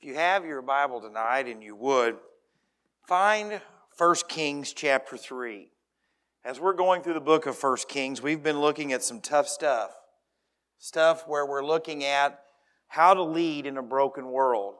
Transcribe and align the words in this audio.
If 0.00 0.08
you 0.08 0.14
have 0.14 0.46
your 0.46 0.62
Bible 0.62 1.02
tonight 1.02 1.46
and 1.46 1.62
you 1.62 1.76
would, 1.76 2.16
find 3.06 3.60
1 3.98 4.14
Kings 4.28 4.72
chapter 4.72 5.18
3. 5.18 5.68
As 6.42 6.58
we're 6.58 6.72
going 6.72 7.02
through 7.02 7.12
the 7.12 7.20
book 7.20 7.44
of 7.44 7.62
1 7.62 7.76
Kings, 7.86 8.22
we've 8.22 8.42
been 8.42 8.62
looking 8.62 8.94
at 8.94 9.02
some 9.02 9.20
tough 9.20 9.46
stuff. 9.46 9.90
Stuff 10.78 11.28
where 11.28 11.44
we're 11.44 11.62
looking 11.62 12.02
at 12.02 12.40
how 12.88 13.12
to 13.12 13.22
lead 13.22 13.66
in 13.66 13.76
a 13.76 13.82
broken 13.82 14.30
world. 14.30 14.76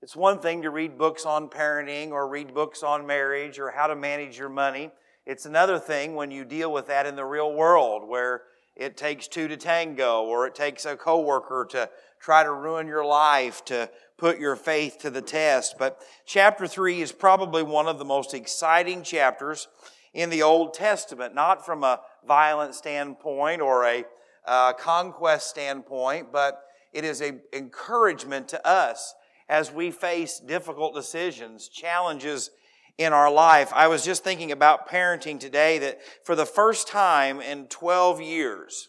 It's 0.00 0.16
one 0.16 0.38
thing 0.38 0.62
to 0.62 0.70
read 0.70 0.96
books 0.96 1.26
on 1.26 1.50
parenting 1.50 2.12
or 2.12 2.26
read 2.26 2.54
books 2.54 2.82
on 2.82 3.06
marriage 3.06 3.58
or 3.58 3.72
how 3.72 3.88
to 3.88 3.94
manage 3.94 4.38
your 4.38 4.48
money. 4.48 4.90
It's 5.26 5.44
another 5.44 5.78
thing 5.78 6.14
when 6.14 6.30
you 6.30 6.46
deal 6.46 6.72
with 6.72 6.86
that 6.86 7.04
in 7.04 7.14
the 7.14 7.26
real 7.26 7.52
world 7.52 8.08
where 8.08 8.44
it 8.74 8.96
takes 8.96 9.28
two 9.28 9.48
to 9.48 9.58
tango 9.58 10.22
or 10.22 10.46
it 10.46 10.54
takes 10.54 10.86
a 10.86 10.96
coworker 10.96 11.66
to 11.70 11.90
try 12.20 12.42
to 12.42 12.52
ruin 12.52 12.86
your 12.86 13.04
life, 13.04 13.62
to 13.66 13.90
put 14.18 14.38
your 14.38 14.56
faith 14.56 14.98
to 15.00 15.10
the 15.10 15.22
test. 15.22 15.76
But 15.78 16.00
chapter 16.24 16.66
3 16.66 17.02
is 17.02 17.12
probably 17.12 17.62
one 17.62 17.86
of 17.86 17.98
the 17.98 18.04
most 18.04 18.34
exciting 18.34 19.02
chapters 19.02 19.68
in 20.14 20.30
the 20.30 20.42
Old 20.42 20.72
Testament, 20.74 21.34
not 21.34 21.64
from 21.66 21.84
a 21.84 22.00
violent 22.26 22.74
standpoint 22.74 23.60
or 23.60 23.84
a 23.84 24.04
uh, 24.46 24.72
conquest 24.72 25.50
standpoint, 25.50 26.32
but 26.32 26.62
it 26.92 27.04
is 27.04 27.20
an 27.20 27.40
encouragement 27.52 28.48
to 28.48 28.66
us 28.66 29.14
as 29.48 29.70
we 29.70 29.90
face 29.90 30.40
difficult 30.40 30.94
decisions, 30.94 31.68
challenges 31.68 32.50
in 32.96 33.12
our 33.12 33.30
life. 33.30 33.70
I 33.74 33.88
was 33.88 34.04
just 34.04 34.24
thinking 34.24 34.50
about 34.50 34.88
parenting 34.88 35.38
today 35.38 35.78
that 35.80 36.00
for 36.24 36.34
the 36.34 36.46
first 36.46 36.88
time 36.88 37.40
in 37.40 37.66
12 37.66 38.22
years, 38.22 38.88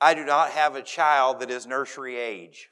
I 0.00 0.14
do 0.14 0.24
not 0.24 0.50
have 0.50 0.74
a 0.74 0.82
child 0.82 1.40
that 1.40 1.50
is 1.50 1.66
nursery 1.66 2.16
age 2.16 2.70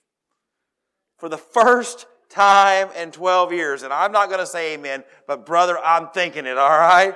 for 1.23 1.29
the 1.29 1.39
first 1.39 2.07
time 2.29 2.89
in 2.99 3.13
12 3.13 3.53
years. 3.53 3.85
And 3.85 3.93
I'm 3.93 4.11
not 4.11 4.27
going 4.27 4.41
to 4.41 4.47
say 4.47 4.75
amen, 4.75 5.05
but 5.29 5.47
brother, 5.47 5.79
I'm 5.79 6.09
thinking 6.09 6.47
it, 6.47 6.59
all 6.59 6.69
right? 6.69 7.15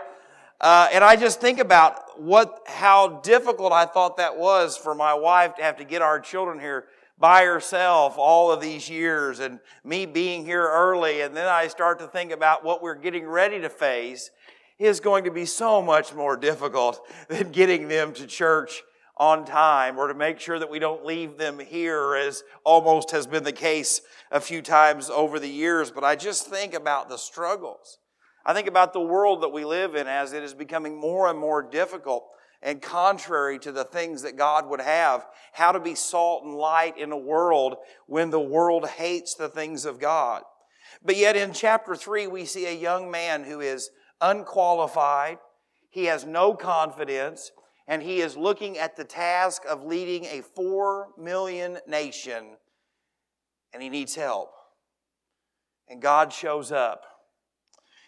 Uh, 0.60 0.88
and 0.92 1.02
I 1.02 1.16
just 1.16 1.40
think 1.40 1.58
about 1.58 2.20
what, 2.22 2.60
how 2.66 3.18
difficult 3.24 3.72
I 3.72 3.84
thought 3.84 4.18
that 4.18 4.38
was 4.38 4.76
for 4.76 4.94
my 4.94 5.12
wife 5.12 5.56
to 5.56 5.64
have 5.64 5.78
to 5.78 5.84
get 5.84 6.02
our 6.02 6.20
children 6.20 6.60
here 6.60 6.84
by 7.18 7.42
herself 7.46 8.14
all 8.16 8.52
of 8.52 8.60
these 8.60 8.88
years 8.88 9.40
and 9.40 9.58
me 9.82 10.06
being 10.06 10.44
here 10.44 10.70
early. 10.70 11.22
And 11.22 11.36
then 11.36 11.48
I 11.48 11.66
start 11.66 11.98
to 11.98 12.06
think 12.06 12.30
about 12.30 12.64
what 12.64 12.84
we're 12.84 12.94
getting 12.94 13.26
ready 13.26 13.60
to 13.60 13.68
face 13.68 14.30
is 14.78 15.00
going 15.00 15.24
to 15.24 15.32
be 15.32 15.46
so 15.46 15.82
much 15.82 16.14
more 16.14 16.36
difficult 16.36 17.04
than 17.28 17.50
getting 17.50 17.88
them 17.88 18.12
to 18.12 18.28
church 18.28 18.84
on 19.16 19.44
time 19.44 19.98
or 19.98 20.08
to 20.08 20.14
make 20.14 20.38
sure 20.38 20.58
that 20.58 20.70
we 20.70 20.78
don't 20.78 21.04
leave 21.04 21.38
them 21.38 21.58
here 21.58 22.14
as 22.14 22.42
almost 22.64 23.10
has 23.12 23.26
been 23.26 23.44
the 23.44 23.52
case 23.52 24.02
a 24.30 24.40
few 24.40 24.60
times 24.60 25.08
over 25.08 25.38
the 25.38 25.48
years. 25.48 25.90
But 25.90 26.04
I 26.04 26.16
just 26.16 26.48
think 26.48 26.74
about 26.74 27.08
the 27.08 27.16
struggles. 27.16 27.98
I 28.44 28.52
think 28.52 28.68
about 28.68 28.92
the 28.92 29.00
world 29.00 29.42
that 29.42 29.48
we 29.48 29.64
live 29.64 29.94
in 29.94 30.06
as 30.06 30.32
it 30.32 30.42
is 30.42 30.54
becoming 30.54 31.00
more 31.00 31.28
and 31.28 31.38
more 31.38 31.62
difficult 31.62 32.26
and 32.62 32.80
contrary 32.80 33.58
to 33.60 33.72
the 33.72 33.84
things 33.84 34.22
that 34.22 34.36
God 34.36 34.68
would 34.68 34.80
have. 34.80 35.26
How 35.52 35.72
to 35.72 35.80
be 35.80 35.94
salt 35.94 36.44
and 36.44 36.54
light 36.54 36.98
in 36.98 37.10
a 37.10 37.16
world 37.16 37.76
when 38.06 38.30
the 38.30 38.40
world 38.40 38.86
hates 38.86 39.34
the 39.34 39.48
things 39.48 39.84
of 39.84 39.98
God. 39.98 40.42
But 41.04 41.16
yet 41.16 41.36
in 41.36 41.52
chapter 41.52 41.94
3, 41.94 42.26
we 42.26 42.44
see 42.44 42.66
a 42.66 42.72
young 42.72 43.10
man 43.10 43.44
who 43.44 43.60
is 43.60 43.90
unqualified. 44.20 45.38
He 45.90 46.04
has 46.04 46.24
no 46.24 46.54
confidence 46.54 47.50
and 47.88 48.02
he 48.02 48.20
is 48.20 48.36
looking 48.36 48.78
at 48.78 48.96
the 48.96 49.04
task 49.04 49.62
of 49.68 49.84
leading 49.84 50.24
a 50.26 50.42
four 50.42 51.08
million 51.18 51.78
nation, 51.86 52.56
and 53.72 53.82
he 53.82 53.88
needs 53.88 54.14
help. 54.14 54.52
And 55.88 56.02
God 56.02 56.32
shows 56.32 56.72
up. 56.72 57.04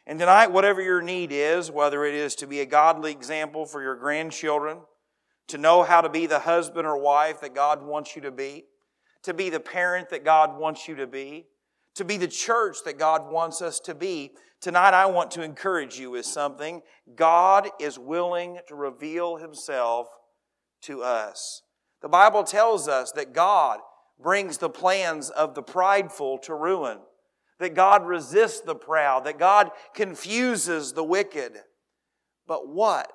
And 0.07 0.19
tonight, 0.19 0.51
whatever 0.51 0.81
your 0.81 1.03
need 1.03 1.31
is, 1.33 1.71
whether 1.71 2.05
it 2.05 2.15
is 2.15 2.35
to 2.37 2.47
be 2.47 2.61
a 2.61 2.67
godly 2.67 3.13
example 3.13 3.67
for 3.67 3.83
your 3.83 3.95
grandchildren, 3.95 4.79
to 5.49 5.59
know 5.59 5.83
how 5.83 6.01
to 6.01 6.09
be 6.09 6.27
the 6.27 6.41
husband 6.41 6.87
or 6.87 6.99
wife 6.99 7.41
that 7.41 7.55
God 7.55 7.83
wants 7.83 8.17
you 8.17 8.23
to 8.23 8.31
be, 8.31 8.65
to 9.23 9.35
be 9.35 9.51
the 9.51 9.61
parent 9.61 10.09
that 10.11 10.25
God 10.25 10.59
wants 10.59 10.89
you 10.89 10.97
to 10.97 11.07
be, 11.07 11.47
to 11.95 12.05
be 12.05 12.17
the 12.17 12.29
church 12.29 12.79
that 12.85 12.99
God 12.99 13.31
wants 13.31 13.61
us 13.63 13.81
to 13.81 13.95
be, 13.95 14.33
Tonight, 14.61 14.93
I 14.93 15.07
want 15.07 15.31
to 15.33 15.43
encourage 15.43 16.01
you 16.01 16.11
with 16.11 16.27
something. 16.27 16.83
God 17.15 17.69
is 17.79 17.97
willing 17.97 18.59
to 18.67 18.75
reveal 18.75 19.37
Himself 19.37 20.09
to 20.83 21.03
us. 21.03 21.63
The 22.03 22.09
Bible 22.09 22.43
tells 22.43 22.89
us 22.89 23.13
that 23.13 23.33
God 23.33 23.79
brings 24.21 24.59
the 24.59 24.69
plans 24.69 25.31
of 25.31 25.55
the 25.55 25.63
prideful 25.63 26.39
to 26.39 26.55
ruin, 26.55 26.99
that 27.61 27.75
God 27.75 28.05
resists 28.05 28.61
the 28.61 28.75
proud, 28.75 29.25
that 29.25 29.39
God 29.39 29.71
confuses 29.95 30.93
the 30.93 31.05
wicked. 31.05 31.53
But 32.49 32.67
what 32.69 33.13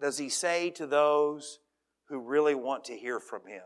does 0.00 0.18
He 0.18 0.28
say 0.28 0.70
to 0.70 0.86
those 0.86 1.58
who 2.08 2.20
really 2.20 2.54
want 2.54 2.84
to 2.84 2.96
hear 2.96 3.18
from 3.18 3.48
Him? 3.48 3.62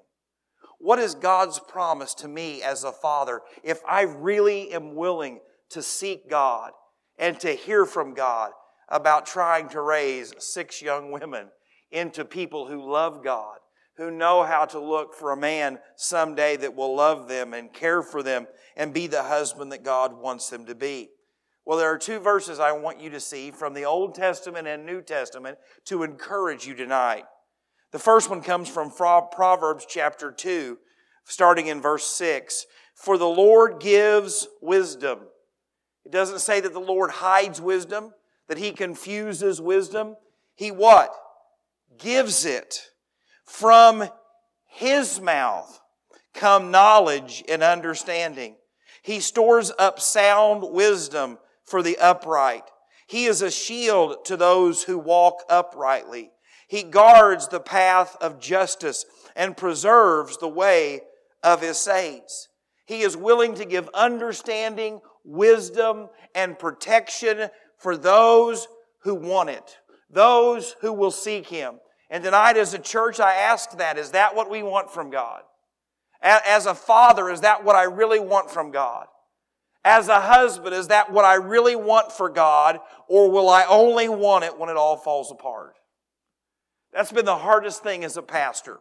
What 0.78 0.98
is 0.98 1.14
God's 1.14 1.58
promise 1.58 2.14
to 2.14 2.28
me 2.28 2.62
as 2.62 2.84
a 2.84 2.92
father 2.92 3.42
if 3.62 3.80
I 3.86 4.02
really 4.02 4.72
am 4.72 4.94
willing 4.94 5.40
to 5.70 5.82
seek 5.82 6.30
God? 6.30 6.72
and 7.18 7.38
to 7.40 7.52
hear 7.52 7.84
from 7.84 8.14
God 8.14 8.52
about 8.88 9.26
trying 9.26 9.68
to 9.70 9.80
raise 9.80 10.32
six 10.38 10.80
young 10.80 11.10
women 11.10 11.48
into 11.90 12.24
people 12.24 12.68
who 12.68 12.90
love 12.90 13.22
God, 13.24 13.58
who 13.96 14.10
know 14.10 14.44
how 14.44 14.64
to 14.66 14.78
look 14.78 15.14
for 15.14 15.32
a 15.32 15.36
man 15.36 15.78
someday 15.96 16.56
that 16.56 16.74
will 16.74 16.94
love 16.94 17.28
them 17.28 17.52
and 17.52 17.72
care 17.72 18.02
for 18.02 18.22
them 18.22 18.46
and 18.76 18.94
be 18.94 19.06
the 19.06 19.24
husband 19.24 19.72
that 19.72 19.82
God 19.82 20.16
wants 20.16 20.48
them 20.48 20.64
to 20.66 20.74
be. 20.74 21.10
Well, 21.66 21.76
there 21.76 21.92
are 21.92 21.98
two 21.98 22.20
verses 22.20 22.60
I 22.60 22.72
want 22.72 23.00
you 23.00 23.10
to 23.10 23.20
see 23.20 23.50
from 23.50 23.74
the 23.74 23.84
Old 23.84 24.14
Testament 24.14 24.66
and 24.66 24.86
New 24.86 25.02
Testament 25.02 25.58
to 25.86 26.02
encourage 26.02 26.66
you 26.66 26.74
tonight. 26.74 27.24
The 27.90 27.98
first 27.98 28.28
one 28.28 28.42
comes 28.42 28.68
from 28.68 28.90
Proverbs 28.90 29.86
chapter 29.88 30.30
2, 30.30 30.78
starting 31.24 31.68
in 31.68 31.80
verse 31.80 32.06
6. 32.06 32.66
For 32.94 33.16
the 33.16 33.28
Lord 33.28 33.80
gives 33.80 34.48
wisdom. 34.60 35.20
It 36.04 36.12
doesn't 36.12 36.40
say 36.40 36.60
that 36.60 36.72
the 36.72 36.80
Lord 36.80 37.10
hides 37.10 37.60
wisdom, 37.60 38.12
that 38.48 38.58
He 38.58 38.72
confuses 38.72 39.60
wisdom. 39.60 40.16
He 40.54 40.70
what? 40.70 41.14
Gives 41.98 42.44
it. 42.44 42.90
From 43.44 44.08
His 44.66 45.20
mouth 45.20 45.80
come 46.34 46.70
knowledge 46.70 47.42
and 47.48 47.62
understanding. 47.62 48.56
He 49.02 49.20
stores 49.20 49.72
up 49.78 50.00
sound 50.00 50.62
wisdom 50.62 51.38
for 51.64 51.82
the 51.82 51.96
upright. 51.98 52.64
He 53.06 53.24
is 53.24 53.40
a 53.40 53.50
shield 53.50 54.24
to 54.26 54.36
those 54.36 54.82
who 54.82 54.98
walk 54.98 55.42
uprightly. 55.48 56.30
He 56.68 56.84
guards 56.84 57.48
the 57.48 57.60
path 57.60 58.16
of 58.20 58.38
justice 58.38 59.04
and 59.34 59.56
preserves 59.56 60.38
the 60.38 60.48
way 60.48 61.00
of 61.42 61.60
his 61.60 61.78
saints. 61.78 62.48
He 62.86 63.02
is 63.02 63.16
willing 63.16 63.54
to 63.56 63.64
give 63.64 63.90
understanding 63.92 65.00
wisdom, 65.28 66.08
and 66.34 66.58
protection 66.58 67.50
for 67.76 67.96
those 67.96 68.66
who 69.02 69.14
want 69.14 69.50
it, 69.50 69.76
those 70.10 70.74
who 70.80 70.92
will 70.92 71.10
seek 71.10 71.46
Him. 71.46 71.78
And 72.10 72.24
tonight, 72.24 72.56
as 72.56 72.74
a 72.74 72.78
church, 72.78 73.20
I 73.20 73.34
ask 73.34 73.76
that 73.78 73.98
is 73.98 74.12
that 74.12 74.34
what 74.34 74.50
we 74.50 74.62
want 74.62 74.90
from 74.90 75.10
God? 75.10 75.42
As 76.20 76.66
a 76.66 76.74
father, 76.74 77.28
is 77.28 77.42
that 77.42 77.62
what 77.62 77.76
I 77.76 77.84
really 77.84 78.18
want 78.18 78.50
from 78.50 78.72
God? 78.72 79.06
As 79.84 80.08
a 80.08 80.20
husband, 80.20 80.74
is 80.74 80.88
that 80.88 81.12
what 81.12 81.24
I 81.24 81.34
really 81.34 81.76
want 81.76 82.10
for 82.10 82.28
God? 82.28 82.80
Or 83.06 83.30
will 83.30 83.48
I 83.48 83.64
only 83.68 84.08
want 84.08 84.44
it 84.44 84.58
when 84.58 84.68
it 84.68 84.76
all 84.76 84.96
falls 84.96 85.30
apart? 85.30 85.74
That's 86.92 87.12
been 87.12 87.24
the 87.24 87.36
hardest 87.36 87.82
thing 87.82 88.04
as 88.04 88.16
a 88.16 88.22
pastor, 88.22 88.78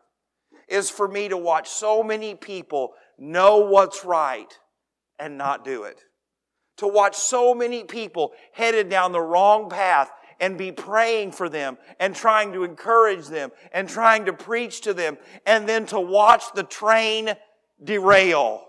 is 0.68 0.90
for 0.90 1.08
me 1.08 1.30
to 1.30 1.38
watch 1.38 1.70
so 1.70 2.04
many 2.04 2.36
people 2.36 2.94
know 3.18 3.58
what's 3.58 4.06
right 4.06 4.52
and 5.20 5.38
not 5.38 5.66
do 5.66 5.84
it 5.84 6.04
to 6.78 6.88
watch 6.88 7.16
so 7.16 7.54
many 7.54 7.84
people 7.84 8.32
headed 8.54 8.90
down 8.90 9.12
the 9.12 9.22
wrong 9.22 9.70
path 9.70 10.12
and 10.40 10.58
be 10.58 10.72
praying 10.72 11.32
for 11.32 11.50
them 11.50 11.78
and 12.00 12.16
trying 12.16 12.54
to 12.54 12.64
encourage 12.64 13.28
them 13.28 13.52
and 13.72 13.90
trying 13.90 14.26
to 14.26 14.34
preach 14.34 14.82
to 14.82 14.94
them 14.94 15.18
and 15.46 15.68
then 15.68 15.86
to 15.88 16.00
watch 16.00 16.44
the 16.54 16.64
train 16.64 17.34
derail. 17.84 18.64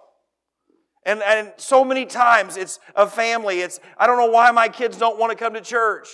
And, 1.05 1.23
and 1.23 1.53
so 1.57 1.85
many 1.85 2.07
times 2.07 2.57
it's 2.57 2.81
a 2.95 3.07
family. 3.07 3.61
It's, 3.61 3.81
I 3.99 4.07
don't 4.07 4.19
know 4.19 4.31
why 4.31 4.51
my 4.51 4.69
kids 4.69 4.97
don't 4.97 5.19
want 5.19 5.31
to 5.31 5.37
come 5.37 5.55
to 5.55 5.61
church. 5.61 6.09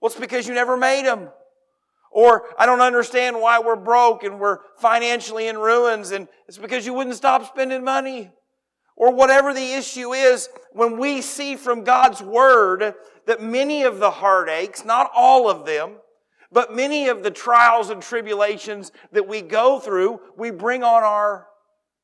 Well, 0.00 0.10
it's 0.10 0.20
because 0.20 0.48
you 0.48 0.54
never 0.54 0.76
made 0.76 1.06
them. 1.06 1.28
Or 2.10 2.44
I 2.58 2.66
don't 2.66 2.80
understand 2.80 3.40
why 3.40 3.60
we're 3.60 3.76
broke 3.76 4.24
and 4.24 4.40
we're 4.40 4.58
financially 4.78 5.46
in 5.46 5.58
ruins 5.58 6.10
and 6.10 6.28
it's 6.48 6.58
because 6.58 6.84
you 6.84 6.92
wouldn't 6.92 7.16
stop 7.16 7.46
spending 7.46 7.84
money 7.84 8.32
or 9.00 9.10
whatever 9.14 9.54
the 9.54 9.72
issue 9.72 10.12
is, 10.12 10.50
when 10.72 10.98
we 10.98 11.22
see 11.22 11.56
from 11.56 11.84
God's 11.84 12.20
Word 12.20 12.94
that 13.24 13.42
many 13.42 13.82
of 13.82 13.98
the 13.98 14.10
heartaches, 14.10 14.84
not 14.84 15.10
all 15.16 15.48
of 15.48 15.64
them, 15.64 15.92
but 16.52 16.76
many 16.76 17.08
of 17.08 17.22
the 17.22 17.30
trials 17.30 17.88
and 17.88 18.02
tribulations 18.02 18.92
that 19.12 19.26
we 19.26 19.40
go 19.40 19.80
through, 19.80 20.20
we 20.36 20.50
bring 20.50 20.82
on 20.82 21.02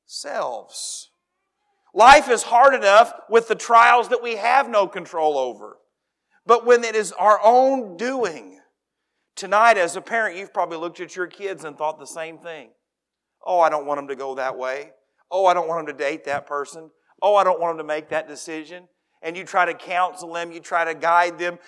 ourselves. 0.07 1.11
Life 1.93 2.31
is 2.31 2.45
hard 2.45 2.73
enough 2.73 3.13
with 3.29 3.49
the 3.49 3.55
trials 3.55 4.09
that 4.09 4.23
we 4.23 4.37
have 4.37 4.71
no 4.71 4.89
control 4.89 5.37
over. 5.37 5.77
But 6.47 6.65
when 6.65 6.83
it 6.83 6.95
is 6.97 7.13
our 7.13 7.39
own 7.45 7.99
doing, 7.99 8.59
tonight 9.37 9.79
as 9.79 9.95
a 9.95 10.01
parent, 10.01 10.37
you've 10.37 10.55
probably 10.55 10.79
looked 10.79 11.01
at 11.01 11.15
your 11.15 11.27
kids 11.27 11.65
and 11.65 11.77
thought 11.77 11.99
the 11.99 12.07
same 12.07 12.39
thing. 12.39 12.71
Oh, 13.45 13.61
I 13.61 13.69
don't 13.69 13.87
want 13.87 13.99
them 13.99 14.09
to 14.09 14.17
go 14.17 14.35
that 14.35 14.59
way. 14.59 14.91
Oh, 15.31 15.47
I 15.47 15.55
don't 15.55 15.69
want 15.69 15.87
them 15.87 15.97
to 15.97 16.05
date 16.05 16.25
that 16.25 16.47
person. 16.47 16.91
Oh, 17.23 17.37
I 17.37 17.45
don't 17.45 17.61
want 17.61 17.77
them 17.77 17.87
to 17.87 17.95
make 17.95 18.09
that 18.09 18.29
decision. 18.29 18.89
And 19.23 19.37
you 19.37 19.45
try 19.45 19.65
to 19.65 19.75
counsel 19.75 20.33
them, 20.33 20.53
you 20.53 20.61
try 20.61 20.85
to 20.85 20.95
guide 20.95 21.39
them. 21.39 21.59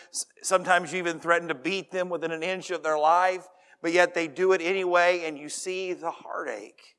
Sometimes 0.42 0.92
you 0.92 0.98
even 0.98 1.18
threaten 1.18 1.48
to 1.48 1.54
beat 1.54 1.90
them 1.90 2.08
within 2.08 2.30
an 2.30 2.42
inch 2.42 2.70
of 2.70 2.82
their 2.82 2.98
life, 2.98 3.46
but 3.82 3.92
yet 3.92 4.14
they 4.14 4.28
do 4.28 4.52
it 4.52 4.60
anyway, 4.60 5.22
and 5.24 5.38
you 5.38 5.48
see 5.48 5.92
the 5.92 6.10
heartache. 6.10 6.96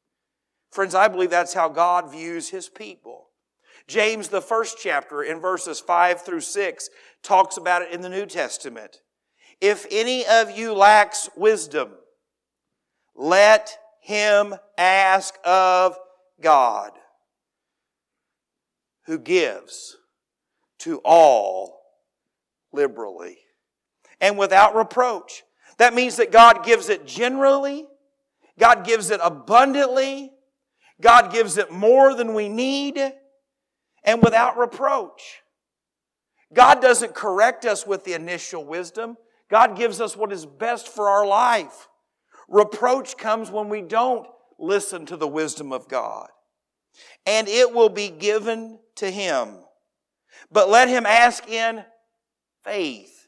Friends, 0.71 0.95
I 0.95 1.07
believe 1.07 1.29
that's 1.29 1.53
how 1.53 1.69
God 1.69 2.11
views 2.11 2.49
his 2.49 2.69
people. 2.69 3.27
James, 3.87 4.27
the 4.27 4.41
first 4.41 4.77
chapter, 4.81 5.23
in 5.23 5.39
verses 5.39 5.79
5 5.79 6.21
through 6.21 6.41
6, 6.41 6.89
talks 7.23 7.57
about 7.57 7.81
it 7.81 7.91
in 7.91 8.01
the 8.01 8.09
New 8.09 8.25
Testament. 8.25 9.01
If 9.61 9.85
any 9.91 10.25
of 10.25 10.57
you 10.57 10.73
lacks 10.73 11.29
wisdom, 11.35 11.91
let 13.15 13.77
him 14.01 14.55
ask 14.77 15.35
of 15.43 15.97
God, 16.41 16.91
who 19.05 19.19
gives 19.19 19.97
to 20.79 20.99
all 21.03 21.81
liberally 22.71 23.37
and 24.21 24.37
without 24.37 24.75
reproach. 24.75 25.43
That 25.77 25.93
means 25.93 26.17
that 26.17 26.31
God 26.31 26.63
gives 26.63 26.89
it 26.89 27.05
generally, 27.05 27.85
God 28.57 28.85
gives 28.85 29.11
it 29.11 29.19
abundantly, 29.23 30.31
God 31.01 31.31
gives 31.31 31.57
it 31.57 31.71
more 31.71 32.13
than 32.13 32.33
we 32.33 32.49
need 32.49 32.99
and 34.03 34.21
without 34.21 34.57
reproach. 34.57 35.41
God 36.53 36.81
doesn't 36.81 37.13
correct 37.13 37.65
us 37.65 37.85
with 37.85 38.03
the 38.03 38.13
initial 38.13 38.65
wisdom. 38.65 39.17
God 39.49 39.75
gives 39.75 39.99
us 39.99 40.15
what 40.15 40.31
is 40.31 40.45
best 40.45 40.87
for 40.87 41.09
our 41.09 41.25
life. 41.25 41.87
Reproach 42.47 43.17
comes 43.17 43.49
when 43.49 43.69
we 43.69 43.81
don't 43.81 44.27
listen 44.59 45.05
to 45.07 45.17
the 45.17 45.27
wisdom 45.27 45.71
of 45.71 45.87
God. 45.87 46.27
And 47.25 47.47
it 47.47 47.73
will 47.73 47.89
be 47.89 48.09
given 48.09 48.79
to 48.95 49.09
him. 49.09 49.55
But 50.51 50.69
let 50.69 50.89
him 50.89 51.05
ask 51.05 51.47
in 51.47 51.83
faith, 52.63 53.27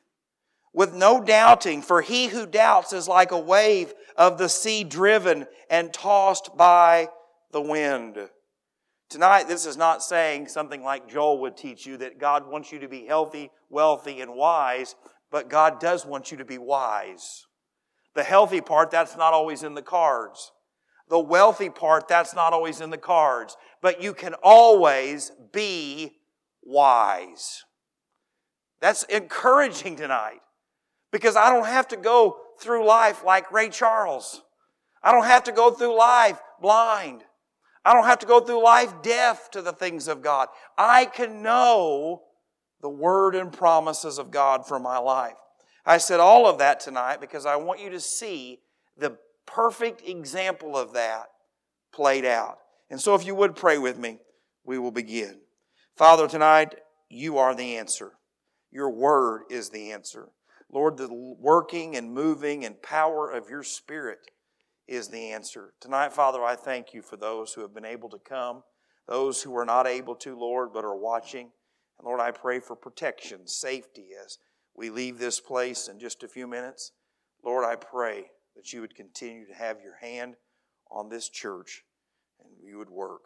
with 0.73 0.93
no 0.93 1.21
doubting, 1.23 1.81
for 1.81 2.01
he 2.01 2.27
who 2.27 2.45
doubts 2.45 2.93
is 2.93 3.07
like 3.07 3.31
a 3.31 3.39
wave 3.39 3.93
of 4.15 4.37
the 4.37 4.49
sea 4.49 4.83
driven 4.83 5.45
and 5.69 5.93
tossed 5.93 6.55
by 6.57 7.09
the 7.51 7.61
wind. 7.61 8.17
Tonight, 9.09 9.49
this 9.49 9.65
is 9.65 9.75
not 9.75 10.01
saying 10.01 10.47
something 10.47 10.83
like 10.83 11.09
Joel 11.09 11.41
would 11.41 11.57
teach 11.57 11.85
you 11.85 11.97
that 11.97 12.17
God 12.17 12.49
wants 12.49 12.71
you 12.71 12.79
to 12.79 12.87
be 12.87 13.05
healthy, 13.05 13.51
wealthy, 13.69 14.21
and 14.21 14.33
wise, 14.33 14.95
but 15.31 15.49
God 15.49 15.79
does 15.79 16.05
want 16.05 16.31
you 16.31 16.37
to 16.37 16.45
be 16.45 16.57
wise. 16.57 17.45
The 18.13 18.23
healthy 18.23 18.61
part, 18.61 18.91
that's 18.91 19.15
not 19.15 19.33
always 19.33 19.63
in 19.63 19.73
the 19.73 19.81
cards. 19.81 20.51
The 21.09 21.19
wealthy 21.19 21.69
part, 21.69 22.07
that's 22.07 22.35
not 22.35 22.53
always 22.53 22.81
in 22.81 22.89
the 22.89 22.97
cards. 22.97 23.55
But 23.81 24.03
you 24.03 24.13
can 24.13 24.33
always 24.43 25.31
be 25.51 26.17
wise. 26.61 27.63
That's 28.81 29.03
encouraging 29.03 29.95
tonight 29.95 30.41
because 31.11 31.35
I 31.35 31.51
don't 31.51 31.67
have 31.67 31.87
to 31.89 31.97
go 31.97 32.37
through 32.59 32.85
life 32.85 33.23
like 33.23 33.51
Ray 33.51 33.69
Charles. 33.69 34.41
I 35.03 35.11
don't 35.11 35.25
have 35.25 35.43
to 35.45 35.51
go 35.51 35.71
through 35.71 35.97
life 35.97 36.39
blind. 36.61 37.23
I 37.83 37.93
don't 37.93 38.05
have 38.05 38.19
to 38.19 38.27
go 38.27 38.39
through 38.39 38.63
life 38.63 38.93
deaf 39.01 39.49
to 39.51 39.61
the 39.61 39.71
things 39.71 40.07
of 40.07 40.21
God. 40.21 40.49
I 40.77 41.05
can 41.05 41.41
know 41.41 42.23
the 42.81 42.89
word 42.89 43.35
and 43.35 43.51
promises 43.51 44.17
of 44.17 44.31
God 44.31 44.67
for 44.67 44.79
my 44.79 44.97
life. 44.97 45.35
I 45.85 45.97
said 45.97 46.19
all 46.19 46.47
of 46.47 46.59
that 46.59 46.79
tonight 46.79 47.21
because 47.21 47.45
I 47.45 47.55
want 47.55 47.79
you 47.79 47.89
to 47.91 47.99
see 47.99 48.59
the 48.97 49.17
perfect 49.45 50.07
example 50.07 50.77
of 50.77 50.93
that 50.93 51.27
played 51.91 52.25
out. 52.25 52.59
And 52.89 52.99
so, 52.99 53.15
if 53.15 53.25
you 53.25 53.35
would 53.35 53.55
pray 53.55 53.77
with 53.77 53.97
me, 53.97 54.19
we 54.63 54.77
will 54.77 54.91
begin. 54.91 55.39
Father, 55.95 56.27
tonight, 56.27 56.75
you 57.09 57.37
are 57.37 57.55
the 57.55 57.77
answer. 57.77 58.11
Your 58.71 58.89
word 58.89 59.43
is 59.49 59.69
the 59.69 59.91
answer. 59.91 60.29
Lord, 60.71 60.97
the 60.97 61.09
working 61.11 61.95
and 61.95 62.13
moving 62.13 62.63
and 62.63 62.81
power 62.81 63.29
of 63.29 63.49
your 63.49 63.63
spirit 63.63 64.19
is 64.87 65.09
the 65.09 65.31
answer. 65.31 65.73
Tonight, 65.79 66.13
Father, 66.13 66.43
I 66.43 66.55
thank 66.55 66.93
you 66.93 67.01
for 67.01 67.17
those 67.17 67.53
who 67.53 67.61
have 67.61 67.73
been 67.73 67.85
able 67.85 68.09
to 68.09 68.19
come, 68.19 68.63
those 69.07 69.41
who 69.41 69.55
are 69.57 69.65
not 69.65 69.87
able 69.87 70.15
to, 70.15 70.37
Lord, 70.37 70.69
but 70.73 70.85
are 70.85 70.97
watching. 70.97 71.51
And 72.01 72.07
Lord, 72.07 72.19
I 72.19 72.31
pray 72.31 72.59
for 72.59 72.75
protection, 72.75 73.45
safety 73.45 74.07
as 74.25 74.39
we 74.75 74.89
leave 74.89 75.19
this 75.19 75.39
place 75.39 75.87
in 75.87 75.99
just 75.99 76.23
a 76.23 76.27
few 76.27 76.47
minutes. 76.47 76.93
Lord, 77.45 77.63
I 77.63 77.75
pray 77.75 78.31
that 78.55 78.73
you 78.73 78.81
would 78.81 78.95
continue 78.95 79.45
to 79.45 79.53
have 79.53 79.81
your 79.83 79.97
hand 79.97 80.33
on 80.89 81.09
this 81.09 81.29
church 81.29 81.83
and 82.39 82.49
you 82.67 82.79
would 82.79 82.89
work. 82.89 83.25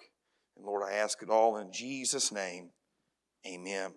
And 0.58 0.66
Lord, 0.66 0.84
I 0.84 0.96
ask 0.96 1.24
it 1.24 1.30
all 1.30 1.56
in 1.56 1.72
Jesus' 1.72 2.34
name. 2.34 2.72
Amen. 3.48 3.94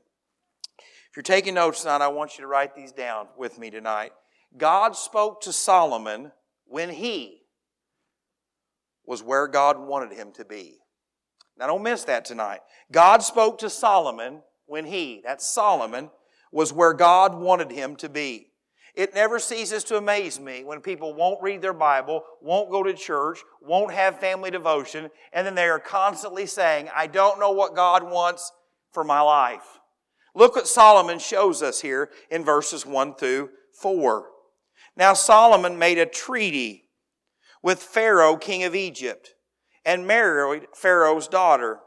If 0.78 1.16
you're 1.16 1.24
taking 1.24 1.54
notes 1.54 1.82
tonight, 1.82 2.00
I 2.00 2.08
want 2.08 2.38
you 2.38 2.42
to 2.42 2.48
write 2.48 2.76
these 2.76 2.92
down 2.92 3.26
with 3.36 3.58
me 3.58 3.70
tonight. 3.70 4.12
God 4.56 4.94
spoke 4.94 5.40
to 5.40 5.52
Solomon 5.52 6.30
when 6.66 6.90
he 6.90 7.40
was 9.04 9.24
where 9.24 9.48
God 9.48 9.76
wanted 9.76 10.16
him 10.16 10.30
to 10.34 10.44
be. 10.44 10.76
Now, 11.58 11.66
don't 11.66 11.82
miss 11.82 12.04
that 12.04 12.24
tonight. 12.24 12.60
God 12.92 13.24
spoke 13.24 13.58
to 13.58 13.70
Solomon 13.70 14.42
when 14.68 14.86
he, 14.86 15.22
that's 15.24 15.50
Solomon, 15.50 16.10
was 16.52 16.72
where 16.72 16.94
God 16.94 17.34
wanted 17.34 17.72
him 17.72 17.96
to 17.96 18.08
be. 18.08 18.52
It 18.94 19.14
never 19.14 19.38
ceases 19.38 19.84
to 19.84 19.96
amaze 19.96 20.40
me 20.40 20.64
when 20.64 20.80
people 20.80 21.14
won't 21.14 21.42
read 21.42 21.62
their 21.62 21.72
Bible, 21.72 22.24
won't 22.40 22.70
go 22.70 22.82
to 22.82 22.92
church, 22.94 23.38
won't 23.62 23.92
have 23.92 24.18
family 24.18 24.50
devotion, 24.50 25.10
and 25.32 25.46
then 25.46 25.54
they 25.54 25.68
are 25.68 25.78
constantly 25.78 26.46
saying, 26.46 26.88
I 26.94 27.06
don't 27.06 27.38
know 27.38 27.52
what 27.52 27.76
God 27.76 28.02
wants 28.02 28.52
for 28.92 29.04
my 29.04 29.20
life. 29.20 29.78
Look 30.34 30.56
what 30.56 30.68
Solomon 30.68 31.18
shows 31.18 31.62
us 31.62 31.80
here 31.80 32.10
in 32.30 32.44
verses 32.44 32.84
1 32.84 33.14
through 33.14 33.50
4. 33.80 34.26
Now 34.96 35.12
Solomon 35.12 35.78
made 35.78 35.98
a 35.98 36.06
treaty 36.06 36.88
with 37.62 37.82
Pharaoh, 37.82 38.36
king 38.36 38.64
of 38.64 38.74
Egypt, 38.74 39.34
and 39.84 40.06
married 40.06 40.66
Pharaoh's 40.74 41.28
daughter. 41.28 41.80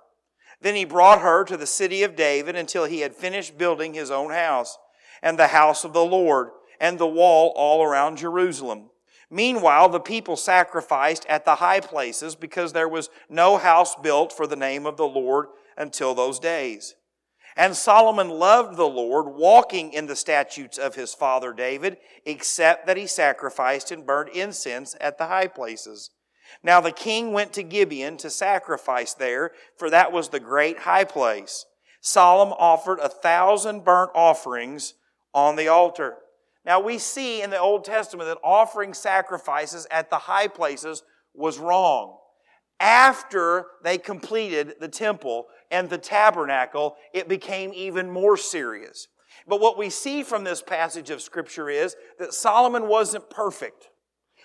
Then 0.62 0.76
he 0.76 0.86
brought 0.86 1.22
her 1.22 1.44
to 1.44 1.58
the 1.58 1.68
city 1.68 2.04
of 2.04 2.16
David 2.16 2.56
until 2.56 2.86
he 2.86 3.00
had 3.00 3.16
finished 3.16 3.58
building 3.58 3.94
his 3.94 4.12
own 4.12 4.32
house, 4.32 4.78
and 5.22 5.38
the 5.38 5.48
house 5.48 5.84
of 5.84 5.94
the 5.94 6.06
Lord, 6.06 6.50
and 6.80 6.98
the 6.98 7.08
wall 7.08 7.54
all 7.56 7.84
around 7.84 8.18
Jerusalem. 8.18 8.90
Meanwhile, 9.30 9.90
the 9.90 10.00
people 10.00 10.36
sacrificed 10.36 11.26
at 11.28 11.46
the 11.46 11.56
high 11.56 11.80
places 11.80 12.36
because 12.36 12.74
there 12.74 12.90
was 12.90 13.10
no 13.30 13.58
house 13.58 13.96
built 13.96 14.34
for 14.34 14.46
the 14.46 14.56
name 14.56 14.86
of 14.86 14.98
the 14.98 15.08
Lord 15.08 15.48
until 15.78 16.14
those 16.14 16.38
days. 16.38 16.96
And 17.56 17.76
Solomon 17.76 18.30
loved 18.30 18.78
the 18.78 18.88
Lord, 18.88 19.28
walking 19.28 19.94
in 19.94 20.08
the 20.08 20.16
statutes 20.16 20.78
of 20.78 20.96
his 20.96 21.14
father 21.14 21.54
David, 21.54 21.98
except 22.26 22.88
that 22.88 22.98
he 22.98 23.08
sacrificed 23.08 23.92
and 23.92 24.06
burned 24.06 24.30
incense 24.30 24.96
at 25.02 25.18
the 25.18 25.28
high 25.28 25.48
places. 25.48 26.12
Now 26.64 26.82
the 26.82 26.92
king 26.92 27.34
went 27.34 27.54
to 27.54 27.64
Gibeon 27.64 28.18
to 28.18 28.30
sacrifice 28.30 29.14
there, 29.14 29.52
for 29.78 29.90
that 29.90 30.12
was 30.12 30.30
the 30.30 30.40
great 30.40 30.80
high 30.80 31.04
place. 31.04 31.66
Solomon 32.02 32.56
offered 32.58 33.00
a 33.00 33.10
thousand 33.10 33.84
burnt 33.84 34.12
offerings 34.16 34.96
on 35.34 35.56
the 35.56 35.68
altar. 35.68 36.18
Now 36.66 36.80
we 36.80 36.98
see 36.98 37.42
in 37.42 37.50
the 37.50 37.60
Old 37.60 37.84
Testament 37.84 38.28
that 38.28 38.38
offering 38.44 38.94
sacrifices 38.94 39.88
at 39.92 40.10
the 40.10 40.18
high 40.18 40.48
places 40.48 41.04
was 41.34 41.60
wrong. 41.60 42.18
After 42.80 43.66
they 43.84 43.98
completed 43.98 44.76
the 44.80 44.88
temple, 44.88 45.48
and 45.72 45.90
the 45.90 45.98
tabernacle, 45.98 46.98
it 47.14 47.30
became 47.30 47.72
even 47.74 48.12
more 48.12 48.38
serious. 48.38 49.08
But 49.48 49.62
what 49.62 49.78
we 49.78 49.90
see 49.90 50.22
from 50.22 50.44
this 50.44 50.62
passage 50.62 51.10
of 51.10 51.22
Scripture 51.22 51.70
is 51.70 51.96
that 52.20 52.34
Solomon 52.34 52.88
wasn't 52.88 53.30
perfect. 53.30 53.88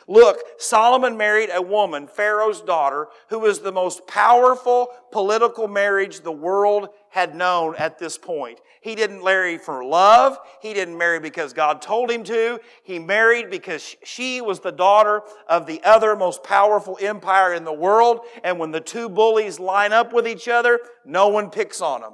Look, 0.08 0.38
Solomon 0.58 1.16
married 1.16 1.50
a 1.52 1.60
woman, 1.60 2.06
Pharaoh's 2.06 2.60
daughter, 2.60 3.08
who 3.28 3.40
was 3.40 3.58
the 3.58 3.72
most 3.72 4.06
powerful 4.06 4.88
political 5.10 5.66
marriage 5.66 6.20
the 6.20 6.30
world 6.30 6.90
had 7.10 7.34
known 7.34 7.74
at 7.76 7.98
this 7.98 8.16
point. 8.16 8.60
He 8.80 8.94
didn't 8.94 9.24
marry 9.24 9.58
for 9.58 9.84
love. 9.84 10.38
He 10.62 10.74
didn't 10.74 10.96
marry 10.96 11.18
because 11.18 11.52
God 11.52 11.82
told 11.82 12.08
him 12.08 12.22
to. 12.24 12.60
He 12.84 13.00
married 13.00 13.50
because 13.50 13.96
she 14.04 14.40
was 14.40 14.60
the 14.60 14.70
daughter 14.70 15.22
of 15.48 15.66
the 15.66 15.82
other 15.82 16.14
most 16.14 16.44
powerful 16.44 16.96
empire 17.00 17.52
in 17.52 17.64
the 17.64 17.72
world. 17.72 18.20
And 18.44 18.60
when 18.60 18.70
the 18.70 18.80
two 18.80 19.08
bullies 19.08 19.58
line 19.58 19.92
up 19.92 20.12
with 20.12 20.28
each 20.28 20.46
other, 20.46 20.78
no 21.04 21.28
one 21.28 21.50
picks 21.50 21.80
on 21.80 22.02
them. 22.02 22.12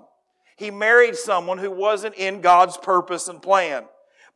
He 0.56 0.70
married 0.70 1.16
someone 1.16 1.58
who 1.58 1.70
wasn't 1.70 2.14
in 2.14 2.40
God's 2.40 2.78
purpose 2.78 3.28
and 3.28 3.42
plan. 3.42 3.84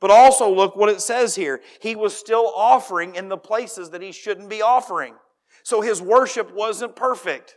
But 0.01 0.11
also 0.11 0.53
look 0.53 0.77
what 0.77 0.89
it 0.89 1.01
says 1.01 1.35
here. 1.35 1.61
He 1.81 1.97
was 1.97 2.15
still 2.17 2.53
offering 2.55 3.15
in 3.15 3.29
the 3.29 3.39
places 3.39 3.91
that 3.91 4.03
he 4.03 4.13
shouldn't 4.13 4.51
be 4.51 4.63
offering. 4.63 5.15
So 5.63 5.81
his 5.81 6.03
worship 6.03 6.55
wasn't 6.55 6.97
perfect. 6.97 7.57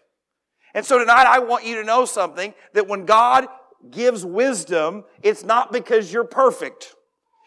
And 0.74 0.86
so 0.86 1.00
tonight 1.00 1.26
I 1.28 1.40
want 1.40 1.66
you 1.66 1.76
to 1.76 1.84
know 1.84 2.06
something 2.06 2.54
that 2.74 2.88
when 2.88 3.06
God 3.06 3.48
gives 3.92 4.26
wisdom, 4.26 5.04
it's 5.22 5.44
not 5.44 5.72
because 5.72 6.14
you're 6.14 6.24
perfect. 6.24 6.96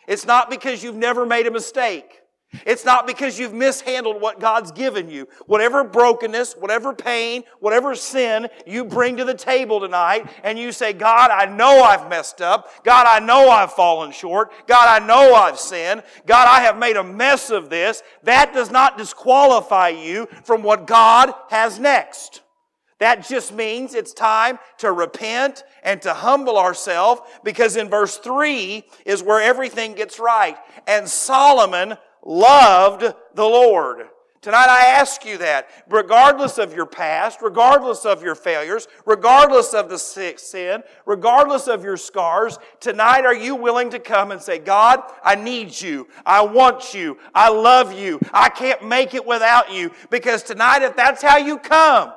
It's 0.08 0.26
not 0.26 0.50
because 0.50 0.82
you've 0.82 0.96
never 0.96 1.24
made 1.24 1.46
a 1.46 1.50
mistake. 1.50 2.21
It's 2.66 2.84
not 2.84 3.06
because 3.06 3.38
you've 3.38 3.54
mishandled 3.54 4.20
what 4.20 4.38
God's 4.38 4.72
given 4.72 5.08
you. 5.08 5.26
Whatever 5.46 5.84
brokenness, 5.84 6.54
whatever 6.54 6.92
pain, 6.92 7.44
whatever 7.60 7.94
sin 7.94 8.48
you 8.66 8.84
bring 8.84 9.16
to 9.16 9.24
the 9.24 9.34
table 9.34 9.80
tonight, 9.80 10.28
and 10.44 10.58
you 10.58 10.70
say, 10.70 10.92
God, 10.92 11.30
I 11.30 11.46
know 11.46 11.82
I've 11.82 12.10
messed 12.10 12.42
up. 12.42 12.84
God, 12.84 13.06
I 13.08 13.24
know 13.24 13.48
I've 13.48 13.72
fallen 13.72 14.12
short. 14.12 14.52
God, 14.66 14.86
I 14.86 15.04
know 15.04 15.34
I've 15.34 15.58
sinned. 15.58 16.02
God, 16.26 16.46
I 16.46 16.60
have 16.60 16.76
made 16.78 16.96
a 16.96 17.04
mess 17.04 17.50
of 17.50 17.70
this. 17.70 18.02
That 18.24 18.52
does 18.52 18.70
not 18.70 18.98
disqualify 18.98 19.88
you 19.88 20.28
from 20.44 20.62
what 20.62 20.86
God 20.86 21.32
has 21.48 21.78
next. 21.78 22.42
That 22.98 23.26
just 23.26 23.52
means 23.52 23.94
it's 23.94 24.12
time 24.12 24.60
to 24.78 24.92
repent 24.92 25.64
and 25.82 26.00
to 26.02 26.14
humble 26.14 26.56
ourselves 26.56 27.22
because 27.42 27.74
in 27.76 27.88
verse 27.88 28.18
3 28.18 28.84
is 29.04 29.24
where 29.24 29.40
everything 29.40 29.94
gets 29.94 30.20
right. 30.20 30.56
And 30.86 31.08
Solomon 31.08 31.96
loved 32.24 33.02
the 33.34 33.44
Lord. 33.44 34.08
Tonight 34.40 34.68
I 34.68 34.86
ask 34.86 35.24
you 35.24 35.38
that, 35.38 35.68
regardless 35.88 36.58
of 36.58 36.74
your 36.74 36.84
past, 36.84 37.40
regardless 37.42 38.04
of 38.04 38.24
your 38.24 38.34
failures, 38.34 38.88
regardless 39.06 39.72
of 39.72 39.88
the 39.88 39.98
sin, 39.98 40.82
regardless 41.06 41.68
of 41.68 41.84
your 41.84 41.96
scars, 41.96 42.58
tonight 42.80 43.24
are 43.24 43.34
you 43.36 43.54
willing 43.54 43.90
to 43.90 44.00
come 44.00 44.32
and 44.32 44.42
say, 44.42 44.58
God, 44.58 45.00
I 45.22 45.36
need 45.36 45.80
you. 45.80 46.08
I 46.26 46.42
want 46.42 46.92
you. 46.92 47.18
I 47.32 47.50
love 47.50 47.92
you. 47.92 48.18
I 48.32 48.48
can't 48.48 48.84
make 48.84 49.14
it 49.14 49.24
without 49.24 49.72
you. 49.72 49.92
Because 50.10 50.42
tonight, 50.42 50.82
if 50.82 50.96
that's 50.96 51.22
how 51.22 51.36
you 51.36 51.58
come, 51.58 52.12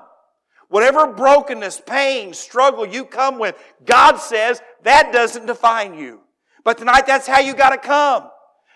Whatever 0.68 1.08
brokenness, 1.14 1.82
pain, 1.86 2.34
struggle 2.34 2.86
you 2.86 3.06
come 3.06 3.38
with, 3.38 3.56
God 3.86 4.18
says 4.18 4.62
that 4.84 5.14
doesn't 5.14 5.46
define 5.46 5.94
you. 5.94 6.22
But 6.64 6.78
tonight, 6.78 7.06
that's 7.06 7.28
how 7.28 7.40
you 7.40 7.54
got 7.54 7.70
to 7.70 7.78
come. 7.78 8.30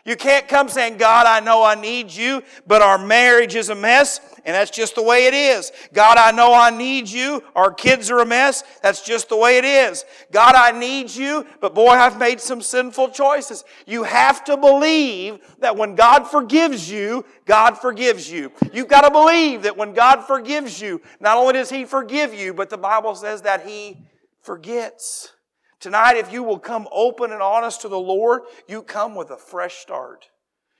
You 0.05 0.15
can't 0.15 0.47
come 0.47 0.69
saying, 0.69 0.97
God, 0.97 1.25
I 1.25 1.39
know 1.39 1.63
I 1.63 1.75
need 1.75 2.11
you, 2.11 2.41
but 2.65 2.81
our 2.81 2.97
marriage 2.97 3.55
is 3.55 3.69
a 3.69 3.75
mess, 3.75 4.21
and 4.45 4.55
that's 4.55 4.71
just 4.71 4.95
the 4.95 5.03
way 5.03 5.25
it 5.25 5.33
is. 5.33 5.71
God, 5.93 6.17
I 6.17 6.31
know 6.31 6.53
I 6.53 6.69
need 6.69 7.09
you. 7.09 7.43
Our 7.55 7.71
kids 7.71 8.09
are 8.09 8.19
a 8.19 8.25
mess. 8.25 8.63
That's 8.81 9.01
just 9.01 9.29
the 9.29 9.37
way 9.37 9.57
it 9.57 9.65
is. 9.65 10.05
God, 10.31 10.55
I 10.55 10.77
need 10.77 11.11
you, 11.11 11.45
but 11.59 11.75
boy, 11.75 11.89
I've 11.89 12.17
made 12.17 12.39
some 12.39 12.61
sinful 12.61 13.09
choices. 13.09 13.65
You 13.85 14.03
have 14.03 14.43
to 14.45 14.55
believe 14.55 15.39
that 15.59 15.75
when 15.75 15.95
God 15.95 16.23
forgives 16.23 16.89
you, 16.89 17.25
God 17.45 17.77
forgives 17.77 18.31
you. 18.31 18.51
You've 18.73 18.87
got 18.87 19.01
to 19.01 19.11
believe 19.11 19.63
that 19.63 19.75
when 19.77 19.93
God 19.93 20.21
forgives 20.23 20.81
you, 20.81 21.01
not 21.19 21.37
only 21.37 21.53
does 21.53 21.69
He 21.69 21.83
forgive 21.83 22.33
you, 22.33 22.53
but 22.53 22.69
the 22.69 22.77
Bible 22.77 23.15
says 23.15 23.41
that 23.41 23.67
He 23.67 23.97
forgets. 24.41 25.33
Tonight, 25.79 26.17
if 26.17 26.33
you 26.33 26.43
will 26.43 26.59
come 26.59 26.87
open 26.91 27.31
and 27.31 27.41
honest 27.41 27.81
to 27.81 27.87
the 27.87 27.99
Lord, 27.99 28.41
you 28.67 28.81
come 28.81 29.15
with 29.15 29.31
a 29.31 29.37
fresh 29.37 29.75
start. 29.75 30.29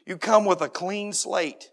You 0.06 0.18
come 0.18 0.46
with 0.46 0.62
a 0.62 0.70
clean 0.70 1.14
slate. 1.14 1.72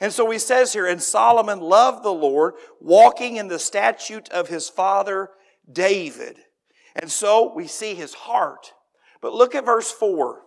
And 0.00 0.12
so 0.12 0.30
he 0.30 0.38
says 0.38 0.72
here, 0.72 0.86
and 0.86 1.02
Solomon 1.02 1.60
loved 1.60 2.04
the 2.04 2.12
Lord, 2.12 2.54
walking 2.80 3.36
in 3.36 3.48
the 3.48 3.58
statute 3.58 4.28
of 4.28 4.48
his 4.48 4.68
father 4.68 5.30
David. 5.70 6.38
And 6.94 7.10
so 7.10 7.52
we 7.54 7.66
see 7.66 7.94
his 7.94 8.12
heart. 8.12 8.72
But 9.20 9.32
look 9.32 9.54
at 9.54 9.64
verse 9.64 9.90
4. 9.90 10.42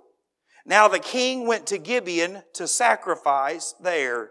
Now 0.65 0.87
the 0.87 0.99
king 0.99 1.47
went 1.47 1.65
to 1.67 1.77
Gibeon 1.77 2.43
to 2.53 2.67
sacrifice 2.67 3.73
there. 3.81 4.29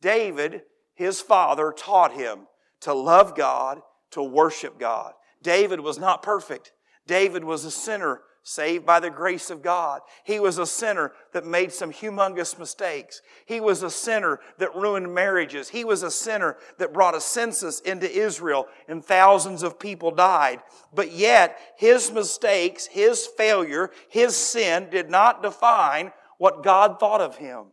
David, 0.00 0.62
his 0.94 1.20
father, 1.20 1.72
taught 1.76 2.12
him 2.12 2.48
to 2.80 2.92
love 2.92 3.36
God, 3.36 3.80
to 4.12 4.22
worship 4.22 4.80
God. 4.80 5.12
David 5.42 5.80
was 5.80 5.98
not 5.98 6.22
perfect. 6.22 6.72
David 7.10 7.42
was 7.42 7.64
a 7.64 7.72
sinner 7.72 8.20
saved 8.44 8.86
by 8.86 9.00
the 9.00 9.10
grace 9.10 9.50
of 9.50 9.62
God. 9.64 10.00
He 10.22 10.38
was 10.38 10.58
a 10.58 10.64
sinner 10.66 11.10
that 11.32 11.44
made 11.44 11.72
some 11.72 11.92
humongous 11.92 12.56
mistakes. 12.56 13.20
He 13.46 13.58
was 13.58 13.82
a 13.82 13.90
sinner 13.90 14.38
that 14.58 14.76
ruined 14.76 15.12
marriages. 15.12 15.68
He 15.68 15.84
was 15.84 16.04
a 16.04 16.10
sinner 16.10 16.56
that 16.78 16.92
brought 16.92 17.16
a 17.16 17.20
census 17.20 17.80
into 17.80 18.08
Israel 18.08 18.68
and 18.86 19.04
thousands 19.04 19.64
of 19.64 19.80
people 19.80 20.12
died. 20.12 20.60
But 20.94 21.10
yet, 21.10 21.58
his 21.76 22.12
mistakes, 22.12 22.86
his 22.86 23.26
failure, 23.26 23.90
his 24.08 24.36
sin 24.36 24.86
did 24.88 25.10
not 25.10 25.42
define 25.42 26.12
what 26.38 26.62
God 26.62 27.00
thought 27.00 27.20
of 27.20 27.38
him. 27.38 27.64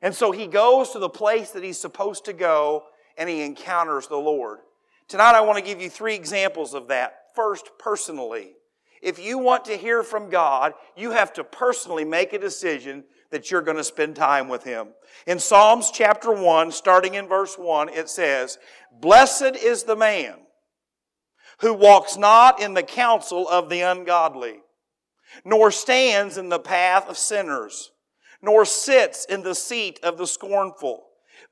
And 0.00 0.14
so 0.14 0.30
he 0.30 0.46
goes 0.46 0.90
to 0.90 1.00
the 1.00 1.08
place 1.08 1.50
that 1.50 1.64
he's 1.64 1.80
supposed 1.80 2.24
to 2.26 2.32
go 2.32 2.84
and 3.18 3.28
he 3.28 3.42
encounters 3.42 4.06
the 4.06 4.16
Lord. 4.16 4.60
Tonight 5.08 5.34
I 5.34 5.40
want 5.40 5.58
to 5.58 5.64
give 5.64 5.82
you 5.82 5.90
three 5.90 6.14
examples 6.14 6.72
of 6.72 6.86
that. 6.86 7.16
First, 7.34 7.68
personally. 7.76 8.52
If 9.00 9.18
you 9.18 9.38
want 9.38 9.64
to 9.66 9.76
hear 9.76 10.02
from 10.02 10.28
God, 10.28 10.74
you 10.96 11.12
have 11.12 11.32
to 11.34 11.44
personally 11.44 12.04
make 12.04 12.32
a 12.32 12.38
decision 12.38 13.04
that 13.30 13.50
you're 13.50 13.62
going 13.62 13.76
to 13.76 13.84
spend 13.84 14.16
time 14.16 14.48
with 14.48 14.64
Him. 14.64 14.88
In 15.26 15.38
Psalms 15.38 15.90
chapter 15.90 16.32
1, 16.32 16.72
starting 16.72 17.14
in 17.14 17.28
verse 17.28 17.56
1, 17.56 17.88
it 17.90 18.08
says, 18.08 18.58
Blessed 19.00 19.56
is 19.56 19.84
the 19.84 19.96
man 19.96 20.34
who 21.60 21.74
walks 21.74 22.16
not 22.16 22.60
in 22.60 22.74
the 22.74 22.82
counsel 22.82 23.48
of 23.48 23.68
the 23.68 23.80
ungodly, 23.80 24.60
nor 25.44 25.70
stands 25.70 26.36
in 26.36 26.48
the 26.48 26.58
path 26.58 27.08
of 27.08 27.16
sinners, 27.16 27.92
nor 28.42 28.64
sits 28.64 29.24
in 29.26 29.42
the 29.42 29.54
seat 29.54 30.00
of 30.02 30.18
the 30.18 30.26
scornful. 30.26 31.04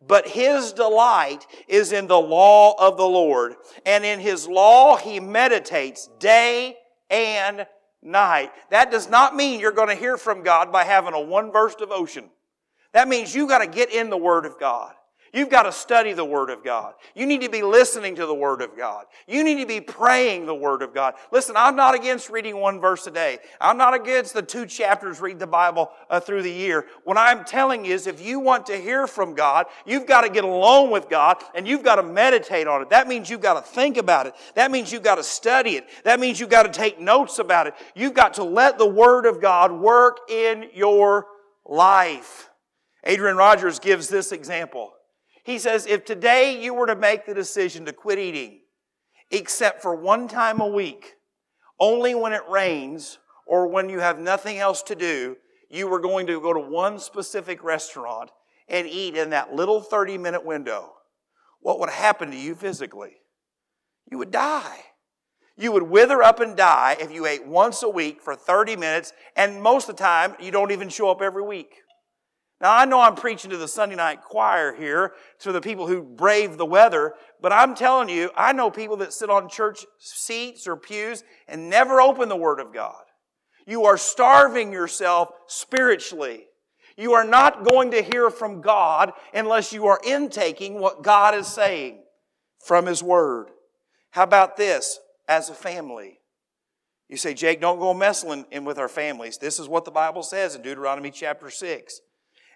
But 0.06 0.28
his 0.28 0.72
delight 0.72 1.46
is 1.66 1.92
in 1.92 2.06
the 2.06 2.20
law 2.20 2.74
of 2.78 2.96
the 2.96 3.06
Lord, 3.06 3.56
and 3.84 4.04
in 4.04 4.20
his 4.20 4.48
law 4.48 4.96
he 4.96 5.20
meditates 5.20 6.08
day 6.18 6.76
and 7.10 7.66
night. 8.02 8.50
That 8.70 8.90
does 8.90 9.08
not 9.08 9.34
mean 9.34 9.60
you're 9.60 9.72
going 9.72 9.88
to 9.88 9.94
hear 9.94 10.16
from 10.16 10.42
God 10.42 10.72
by 10.72 10.84
having 10.84 11.14
a 11.14 11.20
one 11.20 11.52
verse 11.52 11.74
devotion. 11.74 12.30
That 12.92 13.08
means 13.08 13.34
you 13.34 13.48
got 13.48 13.58
to 13.58 13.66
get 13.66 13.92
in 13.92 14.10
the 14.10 14.16
Word 14.16 14.46
of 14.46 14.58
God. 14.58 14.94
You've 15.32 15.50
got 15.50 15.64
to 15.64 15.72
study 15.72 16.12
the 16.12 16.24
Word 16.24 16.50
of 16.50 16.64
God. 16.64 16.94
You 17.14 17.26
need 17.26 17.42
to 17.42 17.48
be 17.48 17.62
listening 17.62 18.16
to 18.16 18.26
the 18.26 18.34
Word 18.34 18.62
of 18.62 18.76
God. 18.76 19.06
You 19.26 19.44
need 19.44 19.60
to 19.60 19.66
be 19.66 19.80
praying 19.80 20.46
the 20.46 20.54
Word 20.54 20.82
of 20.82 20.94
God. 20.94 21.14
Listen, 21.30 21.54
I'm 21.56 21.76
not 21.76 21.94
against 21.94 22.30
reading 22.30 22.56
one 22.56 22.80
verse 22.80 23.06
a 23.06 23.10
day. 23.10 23.38
I'm 23.60 23.76
not 23.76 23.94
against 23.94 24.34
the 24.34 24.42
two 24.42 24.64
chapters 24.66 25.20
read 25.20 25.38
the 25.38 25.46
Bible 25.46 25.90
uh, 26.08 26.20
through 26.20 26.42
the 26.42 26.52
year. 26.52 26.86
What 27.04 27.18
I'm 27.18 27.44
telling 27.44 27.84
you 27.84 27.94
is 27.94 28.06
if 28.06 28.24
you 28.24 28.40
want 28.40 28.66
to 28.66 28.76
hear 28.76 29.06
from 29.06 29.34
God, 29.34 29.66
you've 29.84 30.06
got 30.06 30.22
to 30.22 30.30
get 30.30 30.44
alone 30.44 30.90
with 30.90 31.08
God 31.08 31.42
and 31.54 31.68
you've 31.68 31.82
got 31.82 31.96
to 31.96 32.02
meditate 32.02 32.66
on 32.66 32.82
it. 32.82 32.90
That 32.90 33.08
means 33.08 33.28
you've 33.28 33.40
got 33.40 33.54
to 33.54 33.70
think 33.70 33.96
about 33.96 34.26
it. 34.26 34.34
That 34.54 34.70
means 34.70 34.92
you've 34.92 35.02
got 35.02 35.16
to 35.16 35.24
study 35.24 35.72
it. 35.72 35.86
That 36.04 36.20
means 36.20 36.40
you've 36.40 36.48
got 36.48 36.62
to 36.62 36.70
take 36.70 37.00
notes 37.00 37.38
about 37.38 37.66
it. 37.66 37.74
You've 37.94 38.14
got 38.14 38.34
to 38.34 38.44
let 38.44 38.78
the 38.78 38.88
Word 38.88 39.26
of 39.26 39.40
God 39.40 39.72
work 39.72 40.30
in 40.30 40.70
your 40.74 41.26
life. 41.66 42.48
Adrian 43.04 43.36
Rogers 43.36 43.78
gives 43.78 44.08
this 44.08 44.32
example. 44.32 44.92
He 45.48 45.58
says, 45.58 45.86
if 45.86 46.04
today 46.04 46.62
you 46.62 46.74
were 46.74 46.86
to 46.88 46.94
make 46.94 47.24
the 47.24 47.32
decision 47.32 47.86
to 47.86 47.92
quit 47.94 48.18
eating, 48.18 48.60
except 49.30 49.80
for 49.80 49.94
one 49.94 50.28
time 50.28 50.60
a 50.60 50.66
week, 50.66 51.14
only 51.80 52.14
when 52.14 52.34
it 52.34 52.42
rains 52.50 53.16
or 53.46 53.66
when 53.66 53.88
you 53.88 54.00
have 54.00 54.18
nothing 54.18 54.58
else 54.58 54.82
to 54.82 54.94
do, 54.94 55.38
you 55.70 55.88
were 55.88 56.00
going 56.00 56.26
to 56.26 56.38
go 56.38 56.52
to 56.52 56.60
one 56.60 56.98
specific 56.98 57.64
restaurant 57.64 58.30
and 58.68 58.86
eat 58.86 59.16
in 59.16 59.30
that 59.30 59.54
little 59.54 59.80
30 59.80 60.18
minute 60.18 60.44
window, 60.44 60.92
what 61.60 61.80
would 61.80 61.88
happen 61.88 62.30
to 62.30 62.36
you 62.36 62.54
physically? 62.54 63.16
You 64.10 64.18
would 64.18 64.30
die. 64.30 64.80
You 65.56 65.72
would 65.72 65.84
wither 65.84 66.22
up 66.22 66.40
and 66.40 66.58
die 66.58 66.98
if 67.00 67.10
you 67.10 67.24
ate 67.24 67.46
once 67.46 67.82
a 67.82 67.88
week 67.88 68.20
for 68.20 68.36
30 68.36 68.76
minutes, 68.76 69.14
and 69.34 69.62
most 69.62 69.88
of 69.88 69.96
the 69.96 70.02
time, 70.02 70.36
you 70.42 70.50
don't 70.50 70.72
even 70.72 70.90
show 70.90 71.10
up 71.10 71.22
every 71.22 71.42
week. 71.42 71.72
Now, 72.60 72.76
I 72.76 72.86
know 72.86 73.00
I'm 73.00 73.14
preaching 73.14 73.50
to 73.50 73.56
the 73.56 73.68
Sunday 73.68 73.94
night 73.94 74.24
choir 74.24 74.74
here, 74.74 75.12
to 75.40 75.52
the 75.52 75.60
people 75.60 75.86
who 75.86 76.02
brave 76.02 76.56
the 76.56 76.66
weather, 76.66 77.14
but 77.40 77.52
I'm 77.52 77.76
telling 77.76 78.08
you, 78.08 78.30
I 78.36 78.52
know 78.52 78.68
people 78.68 78.96
that 78.96 79.12
sit 79.12 79.30
on 79.30 79.48
church 79.48 79.86
seats 79.98 80.66
or 80.66 80.76
pews 80.76 81.22
and 81.46 81.70
never 81.70 82.00
open 82.00 82.28
the 82.28 82.36
Word 82.36 82.58
of 82.58 82.74
God. 82.74 83.04
You 83.64 83.84
are 83.84 83.96
starving 83.96 84.72
yourself 84.72 85.28
spiritually. 85.46 86.46
You 86.96 87.12
are 87.12 87.24
not 87.24 87.64
going 87.64 87.92
to 87.92 88.02
hear 88.02 88.28
from 88.28 88.60
God 88.60 89.12
unless 89.32 89.72
you 89.72 89.86
are 89.86 90.00
intaking 90.04 90.80
what 90.80 91.02
God 91.04 91.36
is 91.36 91.46
saying 91.46 92.02
from 92.64 92.86
His 92.86 93.04
Word. 93.04 93.50
How 94.10 94.24
about 94.24 94.56
this 94.56 94.98
as 95.28 95.48
a 95.48 95.54
family? 95.54 96.18
You 97.08 97.16
say, 97.16 97.34
Jake, 97.34 97.60
don't 97.60 97.78
go 97.78 97.94
messing 97.94 98.46
in 98.50 98.64
with 98.64 98.78
our 98.78 98.88
families. 98.88 99.38
This 99.38 99.60
is 99.60 99.68
what 99.68 99.84
the 99.84 99.92
Bible 99.92 100.24
says 100.24 100.56
in 100.56 100.62
Deuteronomy 100.62 101.12
chapter 101.12 101.50
6. 101.50 102.00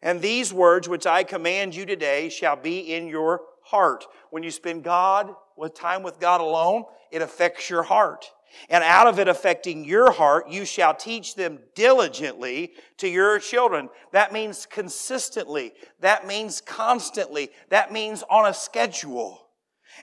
And 0.02 0.20
these 0.20 0.52
words 0.52 0.88
which 0.88 1.06
I 1.06 1.22
command 1.22 1.74
you 1.74 1.86
today 1.86 2.28
shall 2.28 2.56
be 2.56 2.92
in 2.92 3.06
your 3.06 3.42
heart. 3.62 4.04
When 4.30 4.42
you 4.42 4.50
spend 4.50 4.82
God 4.82 5.32
with 5.56 5.74
time 5.74 6.02
with 6.02 6.18
God 6.18 6.40
alone, 6.40 6.84
it 7.12 7.22
affects 7.22 7.70
your 7.70 7.84
heart. 7.84 8.26
And 8.68 8.84
out 8.84 9.06
of 9.06 9.18
it 9.18 9.28
affecting 9.28 9.84
your 9.84 10.10
heart, 10.10 10.50
you 10.50 10.66
shall 10.66 10.94
teach 10.94 11.36
them 11.36 11.60
diligently 11.74 12.72
to 12.98 13.08
your 13.08 13.38
children. 13.38 13.88
That 14.10 14.32
means 14.32 14.66
consistently. 14.66 15.72
That 16.00 16.26
means 16.26 16.60
constantly. 16.60 17.50
That 17.70 17.92
means 17.92 18.22
on 18.28 18.46
a 18.46 18.52
schedule. 18.52 19.38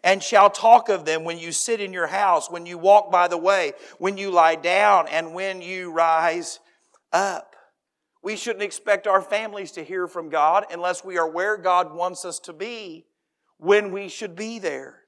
and 0.03 0.21
shall 0.21 0.49
talk 0.49 0.89
of 0.89 1.05
them 1.05 1.23
when 1.23 1.37
you 1.37 1.51
sit 1.51 1.81
in 1.81 1.93
your 1.93 2.07
house, 2.07 2.49
when 2.49 2.65
you 2.65 2.77
walk 2.77 3.11
by 3.11 3.27
the 3.27 3.37
way, 3.37 3.73
when 3.97 4.17
you 4.17 4.31
lie 4.31 4.55
down, 4.55 5.07
and 5.07 5.33
when 5.33 5.61
you 5.61 5.91
rise 5.91 6.59
up. 7.11 7.48
We 8.21 8.35
shouldn't 8.35 8.63
expect 8.63 9.07
our 9.07 9.21
families 9.21 9.71
to 9.73 9.83
hear 9.83 10.07
from 10.07 10.29
God 10.29 10.65
unless 10.71 11.03
we 11.03 11.17
are 11.17 11.29
where 11.29 11.57
God 11.57 11.93
wants 11.93 12.25
us 12.25 12.39
to 12.41 12.53
be 12.53 13.05
when 13.57 13.91
we 13.91 14.09
should 14.09 14.35
be 14.35 14.59
there. 14.59 15.03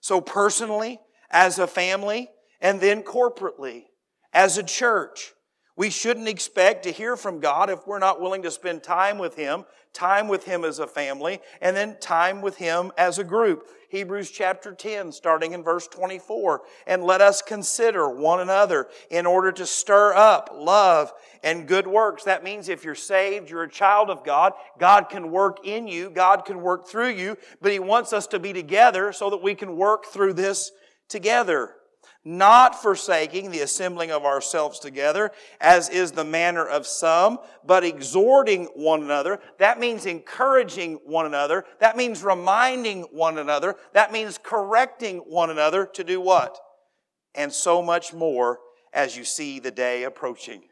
So, 0.00 0.20
personally, 0.20 1.00
as 1.30 1.58
a 1.58 1.66
family, 1.66 2.30
and 2.60 2.80
then 2.80 3.02
corporately, 3.02 3.86
as 4.32 4.58
a 4.58 4.62
church, 4.62 5.32
we 5.76 5.90
shouldn't 5.90 6.28
expect 6.28 6.84
to 6.84 6.92
hear 6.92 7.16
from 7.16 7.40
God 7.40 7.68
if 7.68 7.86
we're 7.86 7.98
not 7.98 8.20
willing 8.20 8.42
to 8.42 8.50
spend 8.50 8.82
time 8.82 9.18
with 9.18 9.34
Him, 9.34 9.64
time 9.92 10.28
with 10.28 10.44
Him 10.44 10.64
as 10.64 10.78
a 10.78 10.86
family, 10.86 11.40
and 11.60 11.76
then 11.76 11.98
time 12.00 12.40
with 12.40 12.56
Him 12.56 12.92
as 12.96 13.18
a 13.18 13.24
group. 13.24 13.66
Hebrews 13.96 14.30
chapter 14.30 14.74
10, 14.74 15.10
starting 15.10 15.52
in 15.52 15.62
verse 15.62 15.88
24. 15.88 16.60
And 16.86 17.02
let 17.02 17.22
us 17.22 17.40
consider 17.40 18.10
one 18.10 18.40
another 18.40 18.88
in 19.10 19.24
order 19.24 19.50
to 19.52 19.64
stir 19.64 20.12
up 20.14 20.50
love 20.52 21.14
and 21.42 21.66
good 21.66 21.86
works. 21.86 22.24
That 22.24 22.44
means 22.44 22.68
if 22.68 22.84
you're 22.84 22.94
saved, 22.94 23.48
you're 23.48 23.62
a 23.62 23.70
child 23.70 24.10
of 24.10 24.22
God, 24.22 24.52
God 24.78 25.08
can 25.08 25.30
work 25.30 25.66
in 25.66 25.88
you, 25.88 26.10
God 26.10 26.44
can 26.44 26.60
work 26.60 26.86
through 26.86 27.10
you, 27.10 27.38
but 27.62 27.72
He 27.72 27.78
wants 27.78 28.12
us 28.12 28.26
to 28.28 28.38
be 28.38 28.52
together 28.52 29.12
so 29.12 29.30
that 29.30 29.42
we 29.42 29.54
can 29.54 29.76
work 29.76 30.04
through 30.04 30.34
this 30.34 30.72
together 31.08 31.75
not 32.26 32.82
forsaking 32.82 33.52
the 33.52 33.60
assembling 33.60 34.10
of 34.10 34.24
ourselves 34.24 34.80
together, 34.80 35.30
as 35.60 35.88
is 35.88 36.10
the 36.10 36.24
manner 36.24 36.66
of 36.66 36.84
some, 36.84 37.38
but 37.64 37.84
exhorting 37.84 38.64
one 38.74 39.00
another. 39.00 39.38
That 39.58 39.78
means 39.78 40.06
encouraging 40.06 40.94
one 41.04 41.26
another. 41.26 41.64
That 41.78 41.96
means 41.96 42.24
reminding 42.24 43.02
one 43.12 43.38
another. 43.38 43.76
That 43.92 44.12
means 44.12 44.40
correcting 44.42 45.18
one 45.18 45.50
another 45.50 45.86
to 45.94 46.02
do 46.02 46.20
what? 46.20 46.58
And 47.36 47.52
so 47.52 47.80
much 47.80 48.12
more 48.12 48.58
as 48.92 49.16
you 49.16 49.22
see 49.22 49.60
the 49.60 49.70
day 49.70 50.02
approaching. 50.02 50.64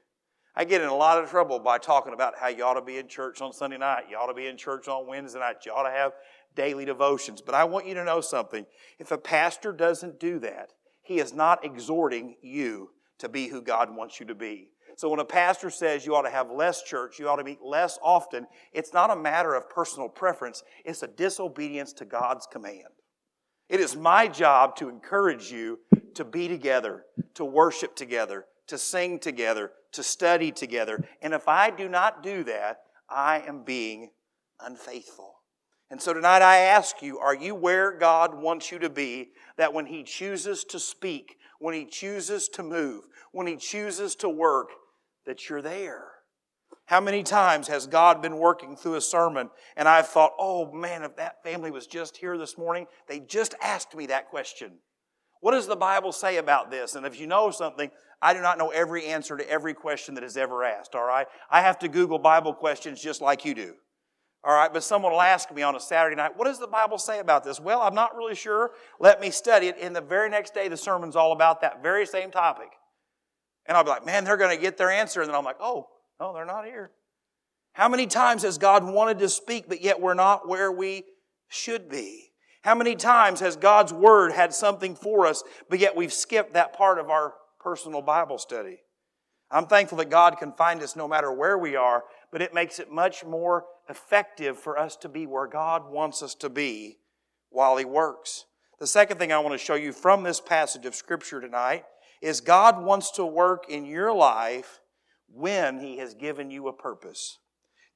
I 0.56 0.64
get 0.64 0.80
in 0.80 0.88
a 0.88 0.94
lot 0.94 1.22
of 1.22 1.30
trouble 1.30 1.60
by 1.60 1.78
talking 1.78 2.14
about 2.14 2.34
how 2.36 2.48
you 2.48 2.64
ought 2.64 2.74
to 2.74 2.82
be 2.82 2.98
in 2.98 3.06
church 3.06 3.40
on 3.40 3.52
Sunday 3.52 3.78
night, 3.78 4.04
you 4.10 4.16
ought 4.16 4.26
to 4.26 4.34
be 4.34 4.46
in 4.46 4.56
church 4.56 4.88
on 4.88 5.06
Wednesday 5.06 5.38
night, 5.38 5.64
you 5.64 5.72
ought 5.72 5.88
to 5.88 5.90
have 5.90 6.14
daily 6.56 6.84
devotions. 6.84 7.40
But 7.40 7.54
I 7.54 7.62
want 7.62 7.86
you 7.86 7.94
to 7.94 8.04
know 8.04 8.20
something. 8.20 8.66
If 8.98 9.12
a 9.12 9.18
pastor 9.18 9.72
doesn't 9.72 10.18
do 10.18 10.40
that, 10.40 10.70
he 11.04 11.20
is 11.20 11.32
not 11.32 11.64
exhorting 11.64 12.36
you 12.42 12.90
to 13.18 13.28
be 13.28 13.46
who 13.46 13.62
God 13.62 13.94
wants 13.94 14.18
you 14.18 14.26
to 14.26 14.34
be. 14.34 14.70
So 14.96 15.08
when 15.08 15.20
a 15.20 15.24
pastor 15.24 15.70
says 15.70 16.06
you 16.06 16.14
ought 16.14 16.22
to 16.22 16.30
have 16.30 16.50
less 16.50 16.82
church, 16.82 17.18
you 17.18 17.28
ought 17.28 17.36
to 17.36 17.44
meet 17.44 17.62
less 17.62 17.98
often, 18.02 18.46
it's 18.72 18.92
not 18.92 19.10
a 19.10 19.16
matter 19.16 19.54
of 19.54 19.68
personal 19.68 20.08
preference, 20.08 20.62
it's 20.84 21.02
a 21.02 21.08
disobedience 21.08 21.92
to 21.94 22.04
God's 22.04 22.46
command. 22.46 22.94
It 23.68 23.80
is 23.80 23.96
my 23.96 24.28
job 24.28 24.76
to 24.76 24.88
encourage 24.88 25.50
you 25.50 25.80
to 26.14 26.24
be 26.24 26.48
together, 26.48 27.04
to 27.34 27.44
worship 27.44 27.96
together, 27.96 28.46
to 28.68 28.78
sing 28.78 29.18
together, 29.18 29.72
to 29.92 30.02
study 30.02 30.52
together. 30.52 31.04
And 31.22 31.34
if 31.34 31.48
I 31.48 31.70
do 31.70 31.88
not 31.88 32.22
do 32.22 32.44
that, 32.44 32.82
I 33.08 33.42
am 33.46 33.64
being 33.64 34.10
unfaithful. 34.60 35.33
And 35.94 36.02
so 36.02 36.12
tonight 36.12 36.42
I 36.42 36.56
ask 36.56 37.02
you, 37.02 37.20
are 37.20 37.36
you 37.36 37.54
where 37.54 37.92
God 37.92 38.34
wants 38.34 38.72
you 38.72 38.80
to 38.80 38.90
be? 38.90 39.28
That 39.58 39.72
when 39.72 39.86
He 39.86 40.02
chooses 40.02 40.64
to 40.64 40.80
speak, 40.80 41.36
when 41.60 41.72
He 41.72 41.84
chooses 41.84 42.48
to 42.48 42.64
move, 42.64 43.04
when 43.30 43.46
He 43.46 43.54
chooses 43.54 44.16
to 44.16 44.28
work, 44.28 44.70
that 45.24 45.48
you're 45.48 45.62
there. 45.62 46.06
How 46.86 47.00
many 47.00 47.22
times 47.22 47.68
has 47.68 47.86
God 47.86 48.20
been 48.20 48.38
working 48.38 48.74
through 48.74 48.96
a 48.96 49.00
sermon 49.00 49.50
and 49.76 49.86
I've 49.86 50.08
thought, 50.08 50.32
oh 50.36 50.72
man, 50.72 51.04
if 51.04 51.14
that 51.14 51.44
family 51.44 51.70
was 51.70 51.86
just 51.86 52.16
here 52.16 52.36
this 52.36 52.58
morning, 52.58 52.88
they 53.08 53.20
just 53.20 53.54
asked 53.62 53.94
me 53.94 54.06
that 54.06 54.30
question. 54.30 54.72
What 55.42 55.52
does 55.52 55.68
the 55.68 55.76
Bible 55.76 56.10
say 56.10 56.38
about 56.38 56.72
this? 56.72 56.96
And 56.96 57.06
if 57.06 57.20
you 57.20 57.28
know 57.28 57.52
something, 57.52 57.88
I 58.20 58.34
do 58.34 58.40
not 58.40 58.58
know 58.58 58.70
every 58.70 59.06
answer 59.06 59.36
to 59.36 59.48
every 59.48 59.74
question 59.74 60.16
that 60.16 60.24
is 60.24 60.36
ever 60.36 60.64
asked, 60.64 60.96
all 60.96 61.06
right? 61.06 61.28
I 61.48 61.60
have 61.60 61.78
to 61.78 61.88
Google 61.88 62.18
Bible 62.18 62.52
questions 62.52 63.00
just 63.00 63.20
like 63.20 63.44
you 63.44 63.54
do. 63.54 63.74
All 64.46 64.54
right, 64.54 64.70
but 64.70 64.84
someone 64.84 65.12
will 65.12 65.22
ask 65.22 65.50
me 65.54 65.62
on 65.62 65.74
a 65.74 65.80
Saturday 65.80 66.16
night, 66.16 66.36
what 66.36 66.44
does 66.44 66.58
the 66.58 66.66
Bible 66.66 66.98
say 66.98 67.18
about 67.18 67.44
this? 67.44 67.58
Well, 67.58 67.80
I'm 67.80 67.94
not 67.94 68.14
really 68.14 68.34
sure. 68.34 68.72
Let 69.00 69.18
me 69.20 69.30
study 69.30 69.68
it. 69.68 69.76
And 69.80 69.96
the 69.96 70.02
very 70.02 70.28
next 70.28 70.52
day, 70.52 70.68
the 70.68 70.76
sermon's 70.76 71.16
all 71.16 71.32
about 71.32 71.62
that 71.62 71.82
very 71.82 72.04
same 72.04 72.30
topic. 72.30 72.68
And 73.66 73.74
I'll 73.74 73.84
be 73.84 73.90
like, 73.90 74.04
man, 74.04 74.24
they're 74.24 74.36
going 74.36 74.54
to 74.54 74.60
get 74.60 74.76
their 74.76 74.90
answer. 74.90 75.22
And 75.22 75.30
then 75.30 75.34
I'm 75.34 75.44
like, 75.44 75.56
oh, 75.60 75.88
no, 76.20 76.34
they're 76.34 76.44
not 76.44 76.66
here. 76.66 76.90
How 77.72 77.88
many 77.88 78.06
times 78.06 78.42
has 78.42 78.58
God 78.58 78.84
wanted 78.84 79.18
to 79.20 79.30
speak, 79.30 79.66
but 79.66 79.80
yet 79.80 79.98
we're 79.98 80.14
not 80.14 80.46
where 80.46 80.70
we 80.70 81.04
should 81.48 81.88
be? 81.88 82.30
How 82.62 82.74
many 82.74 82.96
times 82.96 83.40
has 83.40 83.56
God's 83.56 83.94
Word 83.94 84.32
had 84.32 84.52
something 84.52 84.94
for 84.94 85.26
us, 85.26 85.42
but 85.70 85.78
yet 85.78 85.96
we've 85.96 86.12
skipped 86.12 86.52
that 86.54 86.74
part 86.74 86.98
of 86.98 87.08
our 87.08 87.34
personal 87.60 88.02
Bible 88.02 88.38
study? 88.38 88.78
I'm 89.50 89.66
thankful 89.66 89.98
that 89.98 90.10
God 90.10 90.38
can 90.38 90.52
find 90.52 90.82
us 90.82 90.96
no 90.96 91.06
matter 91.06 91.32
where 91.32 91.58
we 91.58 91.76
are, 91.76 92.04
but 92.34 92.42
it 92.42 92.52
makes 92.52 92.80
it 92.80 92.90
much 92.90 93.24
more 93.24 93.64
effective 93.88 94.58
for 94.58 94.76
us 94.76 94.96
to 94.96 95.08
be 95.08 95.24
where 95.24 95.46
God 95.46 95.88
wants 95.88 96.20
us 96.20 96.34
to 96.34 96.48
be 96.48 96.98
while 97.50 97.76
He 97.76 97.84
works. 97.84 98.46
The 98.80 98.88
second 98.88 99.18
thing 99.18 99.30
I 99.30 99.38
want 99.38 99.52
to 99.52 99.64
show 99.64 99.76
you 99.76 99.92
from 99.92 100.24
this 100.24 100.40
passage 100.40 100.84
of 100.84 100.96
Scripture 100.96 101.40
tonight 101.40 101.84
is 102.20 102.40
God 102.40 102.82
wants 102.82 103.12
to 103.12 103.24
work 103.24 103.66
in 103.68 103.86
your 103.86 104.12
life 104.12 104.80
when 105.32 105.78
He 105.78 105.98
has 105.98 106.12
given 106.14 106.50
you 106.50 106.66
a 106.66 106.72
purpose. 106.72 107.38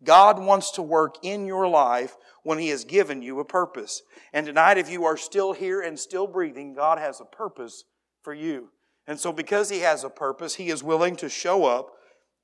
God 0.05 0.39
wants 0.39 0.71
to 0.71 0.83
work 0.83 1.17
in 1.25 1.45
your 1.45 1.67
life 1.67 2.17
when 2.45 2.61
He 2.61 2.69
has 2.69 2.85
given 2.85 3.23
you 3.23 3.41
a 3.41 3.45
purpose. 3.45 4.03
And 4.33 4.47
tonight, 4.47 4.79
if 4.79 4.89
you 4.89 5.05
are 5.05 5.17
still 5.17 5.53
here 5.53 5.81
and 5.81 5.99
still 5.99 6.29
breathing, 6.29 6.75
God 6.75 6.99
has 6.99 7.21
a 7.21 7.25
purpose 7.25 7.83
for 8.23 8.35
you. 8.35 8.69
And 9.05 9.19
so, 9.19 9.33
because 9.33 9.69
He 9.69 9.81
has 9.81 10.05
a 10.05 10.11
purpose, 10.11 10.55
He 10.55 10.69
is 10.69 10.85
willing 10.85 11.17
to 11.17 11.29
show 11.29 11.65
up 11.65 11.91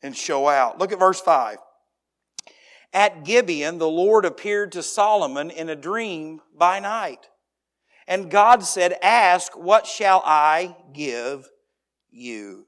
and 0.02 0.16
show 0.16 0.48
out. 0.48 0.80
Look 0.80 0.90
at 0.90 0.98
verse 0.98 1.20
5. 1.20 1.58
At 2.94 3.24
Gibeon, 3.24 3.78
the 3.78 3.88
Lord 3.88 4.24
appeared 4.24 4.70
to 4.72 4.82
Solomon 4.82 5.50
in 5.50 5.68
a 5.68 5.74
dream 5.74 6.40
by 6.56 6.78
night. 6.78 7.28
And 8.06 8.30
God 8.30 8.62
said, 8.62 8.96
Ask, 9.02 9.58
what 9.58 9.84
shall 9.84 10.22
I 10.24 10.76
give 10.92 11.48
you? 12.10 12.66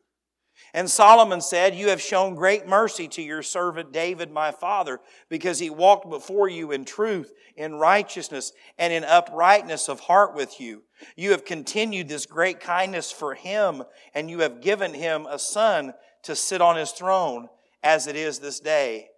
And 0.74 0.90
Solomon 0.90 1.40
said, 1.40 1.76
You 1.76 1.90
have 1.90 2.00
shown 2.00 2.34
great 2.34 2.66
mercy 2.66 3.06
to 3.08 3.22
your 3.22 3.42
servant 3.42 3.92
David, 3.92 4.32
my 4.32 4.50
father, 4.50 5.00
because 5.28 5.60
he 5.60 5.70
walked 5.70 6.10
before 6.10 6.48
you 6.48 6.72
in 6.72 6.84
truth, 6.84 7.32
in 7.54 7.76
righteousness, 7.76 8.52
and 8.78 8.92
in 8.92 9.04
uprightness 9.04 9.88
of 9.88 10.00
heart 10.00 10.34
with 10.34 10.60
you. 10.60 10.82
You 11.14 11.30
have 11.30 11.44
continued 11.44 12.08
this 12.08 12.26
great 12.26 12.58
kindness 12.58 13.12
for 13.12 13.34
him, 13.34 13.84
and 14.12 14.28
you 14.28 14.40
have 14.40 14.60
given 14.60 14.92
him 14.92 15.26
a 15.26 15.38
son 15.38 15.94
to 16.24 16.34
sit 16.34 16.60
on 16.60 16.76
his 16.76 16.90
throne, 16.90 17.48
as 17.82 18.08
it 18.08 18.16
is 18.16 18.40
this 18.40 18.58
day. 18.58 19.10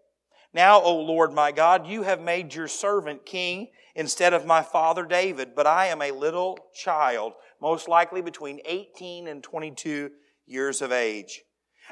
Now, 0.58 0.82
O 0.82 0.96
Lord 0.96 1.32
my 1.32 1.52
God, 1.52 1.86
you 1.86 2.02
have 2.02 2.20
made 2.20 2.52
your 2.52 2.66
servant 2.66 3.24
king 3.24 3.68
instead 3.94 4.34
of 4.34 4.44
my 4.44 4.60
father 4.60 5.04
David, 5.04 5.54
but 5.54 5.68
I 5.68 5.86
am 5.86 6.02
a 6.02 6.10
little 6.10 6.58
child, 6.74 7.34
most 7.62 7.86
likely 7.86 8.22
between 8.22 8.58
18 8.64 9.28
and 9.28 9.40
22 9.40 10.10
years 10.48 10.82
of 10.82 10.90
age. 10.90 11.42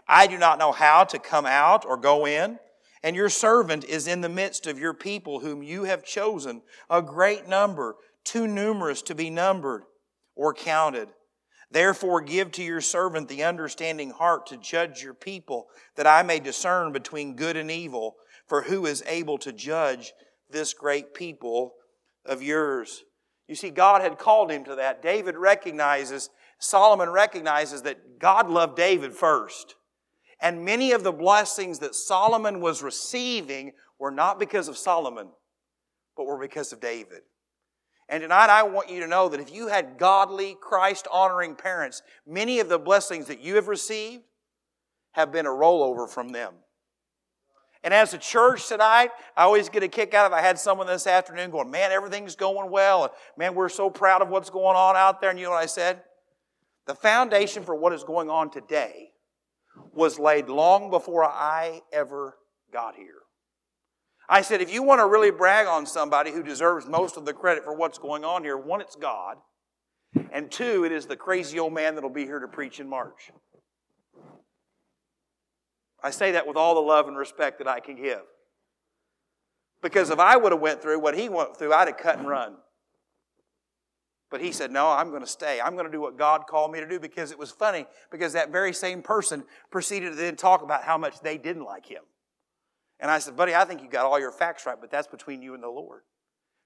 I 0.09 0.27
do 0.27 0.37
not 0.37 0.59
know 0.59 0.73
how 0.73 1.05
to 1.05 1.19
come 1.21 1.47
out 1.47 1.85
or 1.87 1.97
go 1.97 2.27
in, 2.27 2.59
and 3.05 3.15
your 3.15 3.29
servant 3.29 3.85
is 3.85 4.09
in 4.09 4.21
the 4.21 4.29
midst 4.29 4.67
of 4.67 4.81
your 4.81 4.95
people 4.95 5.39
whom 5.39 5.63
you 5.63 5.85
have 5.85 6.03
chosen, 6.03 6.63
a 6.91 7.01
great 7.01 7.47
number, 7.47 7.95
too 8.25 8.49
numerous 8.49 9.01
to 9.03 9.15
be 9.15 9.31
numbered 9.31 9.85
or 10.35 10.53
counted. 10.53 11.11
Therefore, 11.71 12.21
give 12.21 12.53
to 12.53 12.63
your 12.63 12.81
servant 12.81 13.29
the 13.29 13.45
understanding 13.45 14.11
heart 14.11 14.47
to 14.47 14.57
judge 14.57 15.03
your 15.03 15.15
people, 15.15 15.69
that 15.97 16.07
I 16.07 16.23
may 16.23 16.39
discern 16.39 16.93
between 16.93 17.37
good 17.37 17.57
and 17.57 17.71
evil. 17.71 18.17
For 18.47 18.63
who 18.63 18.87
is 18.87 19.03
able 19.07 19.39
to 19.39 19.53
judge 19.53 20.13
this 20.49 20.73
great 20.73 21.15
people 21.15 21.75
of 22.25 22.43
yours? 22.43 23.05
You 23.49 23.55
see, 23.55 23.71
God 23.71 24.03
had 24.03 24.19
called 24.19 24.51
him 24.51 24.65
to 24.65 24.77
that. 24.77 25.03
David 25.03 25.37
recognizes, 25.37 26.31
Solomon 26.59 27.11
recognizes 27.11 27.83
that 27.83 28.19
God 28.19 28.49
loved 28.49 28.77
David 28.77 29.13
first. 29.13 29.75
And 30.41 30.65
many 30.65 30.93
of 30.93 31.03
the 31.03 31.13
blessings 31.13 31.79
that 31.79 31.95
Solomon 31.95 32.61
was 32.61 32.83
receiving 32.83 33.73
were 33.99 34.11
not 34.11 34.39
because 34.39 34.69
of 34.69 34.77
Solomon, 34.77 35.29
but 36.17 36.27
were 36.27 36.39
because 36.39 36.73
of 36.73 36.81
David. 36.81 37.23
And 38.09 38.21
tonight 38.21 38.51
I 38.51 38.63
want 38.63 38.91
you 38.91 39.01
to 39.01 39.07
know 39.07 39.29
that 39.29 39.41
if 39.41 39.53
you 39.53 39.69
had 39.69 39.99
godly, 39.99 40.57
Christ 40.61 41.09
honoring 41.11 41.57
parents, 41.57 42.03
many 42.27 42.61
of 42.61 42.69
the 42.69 42.79
blessings 42.79 43.27
that 43.27 43.41
you 43.41 43.57
have 43.57 43.69
received 43.69 44.25
have 45.13 45.33
been 45.33 45.47
a 45.47 45.51
rollover 45.51 46.09
from 46.09 46.29
them. 46.29 46.55
And 47.87 47.95
as 47.95 48.13
a 48.15 48.19
church 48.19 48.67
tonight, 48.67 49.11
I 49.37 49.45
always 49.45 49.69
get 49.69 49.85
a 49.85 49.89
kick 49.89 50.13
out 50.13 50.27
of 50.27 50.33
I 50.33 50.41
had 50.41 50.59
someone 50.59 50.89
this 50.89 51.07
afternoon 51.07 51.53
going, 51.53 51.71
Man, 51.71 51.93
everything's 51.93 52.35
going 52.35 52.69
well. 52.69 53.05
And 53.05 53.13
man, 53.39 53.55
we're 53.55 53.69
so 53.69 53.91
proud 53.91 54.23
of 54.23 54.29
what's 54.29 54.51
going 54.51 54.75
on 54.77 54.97
out 54.97 55.21
there. 55.21 55.31
And 55.31 55.39
you 55.39 55.45
know 55.45 55.53
what 55.53 55.63
I 55.63 55.67
said? 55.67 56.03
The 56.89 56.97
foundation 56.97 57.63
for 57.63 57.77
what 57.77 57.93
is 57.93 58.03
going 58.03 58.29
on 58.29 58.51
today 58.51 59.11
was 59.93 60.19
laid 60.19 60.49
long 60.49 60.91
before 60.91 61.25
I 61.25 61.83
ever 61.93 62.37
got 62.73 62.97
here. 62.97 63.23
I 64.29 64.43
said, 64.43 64.61
if 64.61 64.75
you 64.75 64.83
want 64.83 64.99
to 64.99 65.07
really 65.07 65.31
brag 65.31 65.69
on 65.69 65.87
somebody 65.87 66.33
who 66.33 66.43
deserves 66.43 66.89
most 66.89 67.17
of 67.17 67.25
the 67.25 67.33
credit 67.33 67.63
for 67.63 67.77
what's 67.77 67.99
going 67.99 68.25
on 68.25 68.43
here, 68.43 68.57
one, 68.57 68.81
it's 68.81 68.97
God. 68.97 69.37
And 70.33 70.51
two, 70.51 70.85
it 70.85 70.91
is 70.91 71.07
the 71.07 71.15
crazy 71.15 71.61
old 71.61 71.73
man 71.73 71.95
that'll 71.95 72.11
be 72.11 72.25
here 72.25 72.41
to 72.41 72.49
preach 72.49 72.81
in 72.81 72.89
March. 72.89 73.31
I 76.03 76.11
say 76.11 76.33
that 76.33 76.47
with 76.47 76.57
all 76.57 76.75
the 76.75 76.81
love 76.81 77.09
and 77.09 77.17
respect 77.17 77.59
that 77.59 77.69
I 77.69 77.81
can 77.81 77.97
give. 77.97 78.23
Because 79.83 80.11
if 80.11 80.19
I 80.19 80.37
would 80.37 80.53
have 80.53 80.61
went 80.61 80.83
through 80.83 81.01
what 81.01 81.17
he 81.17 81.29
went 81.29 81.57
through, 81.57 81.73
I'd 81.73 81.89
have 81.89 81.97
cut 81.97 82.19
and 82.19 82.29
run. 82.29 82.57
But 84.31 84.41
he 84.41 84.51
said, 84.53 84.73
No, 84.73 84.89
I'm 84.89 85.11
going 85.11 85.23
to 85.23 85.29
stay. 85.29 85.61
I'm 85.61 85.75
going 85.75 85.87
to 85.87 85.93
do 85.93 86.01
what 86.01 86.19
God 86.19 86.47
called 86.49 86.73
me 86.73 86.81
to 86.81 86.89
do 86.89 86.99
because 86.99 87.31
it 87.31 87.39
was 87.39 87.51
funny 87.51 87.87
because 88.11 88.33
that 88.33 88.51
very 88.51 88.73
same 88.73 89.03
person 89.03 89.45
proceeded 89.71 90.11
to 90.11 90.17
then 90.17 90.37
talk 90.37 90.63
about 90.63 90.83
how 90.83 90.99
much 90.99 91.21
they 91.21 91.39
didn't 91.39 91.65
like 91.65 91.87
him. 91.87 92.03
And 92.99 93.11
I 93.11 93.19
said, 93.19 93.37
Buddy, 93.37 93.55
I 93.55 93.65
think 93.65 93.83
you 93.83 93.89
got 93.89 94.07
all 94.07 94.19
your 94.19 94.33
facts 94.33 94.67
right, 94.67 94.77
but 94.81 94.91
that's 94.91 95.07
between 95.07 95.43
you 95.43 95.55
and 95.55 95.63
the 95.63 95.69
Lord. 95.69 96.03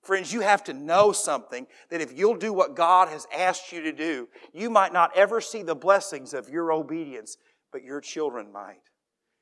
Friends, 0.03 0.33
you 0.33 0.41
have 0.41 0.65
to 0.65 0.73
know 0.73 1.13
something 1.13 1.67
that 1.91 2.01
if 2.01 2.17
you'll 2.17 2.37
do 2.37 2.55
what 2.55 2.75
God 2.75 3.09
has 3.09 3.27
asked 3.37 3.71
you 3.71 3.83
to 3.83 3.93
do, 3.93 4.29
you 4.55 4.71
might 4.71 4.95
not 4.95 5.15
ever 5.15 5.43
see 5.43 5.63
the 5.63 5.75
blessings 5.75 6.33
of 6.33 6.49
your 6.49 6.73
obedience, 6.73 7.37
but 7.71 7.83
your 7.83 8.01
children 8.01 8.51
might. 8.51 8.81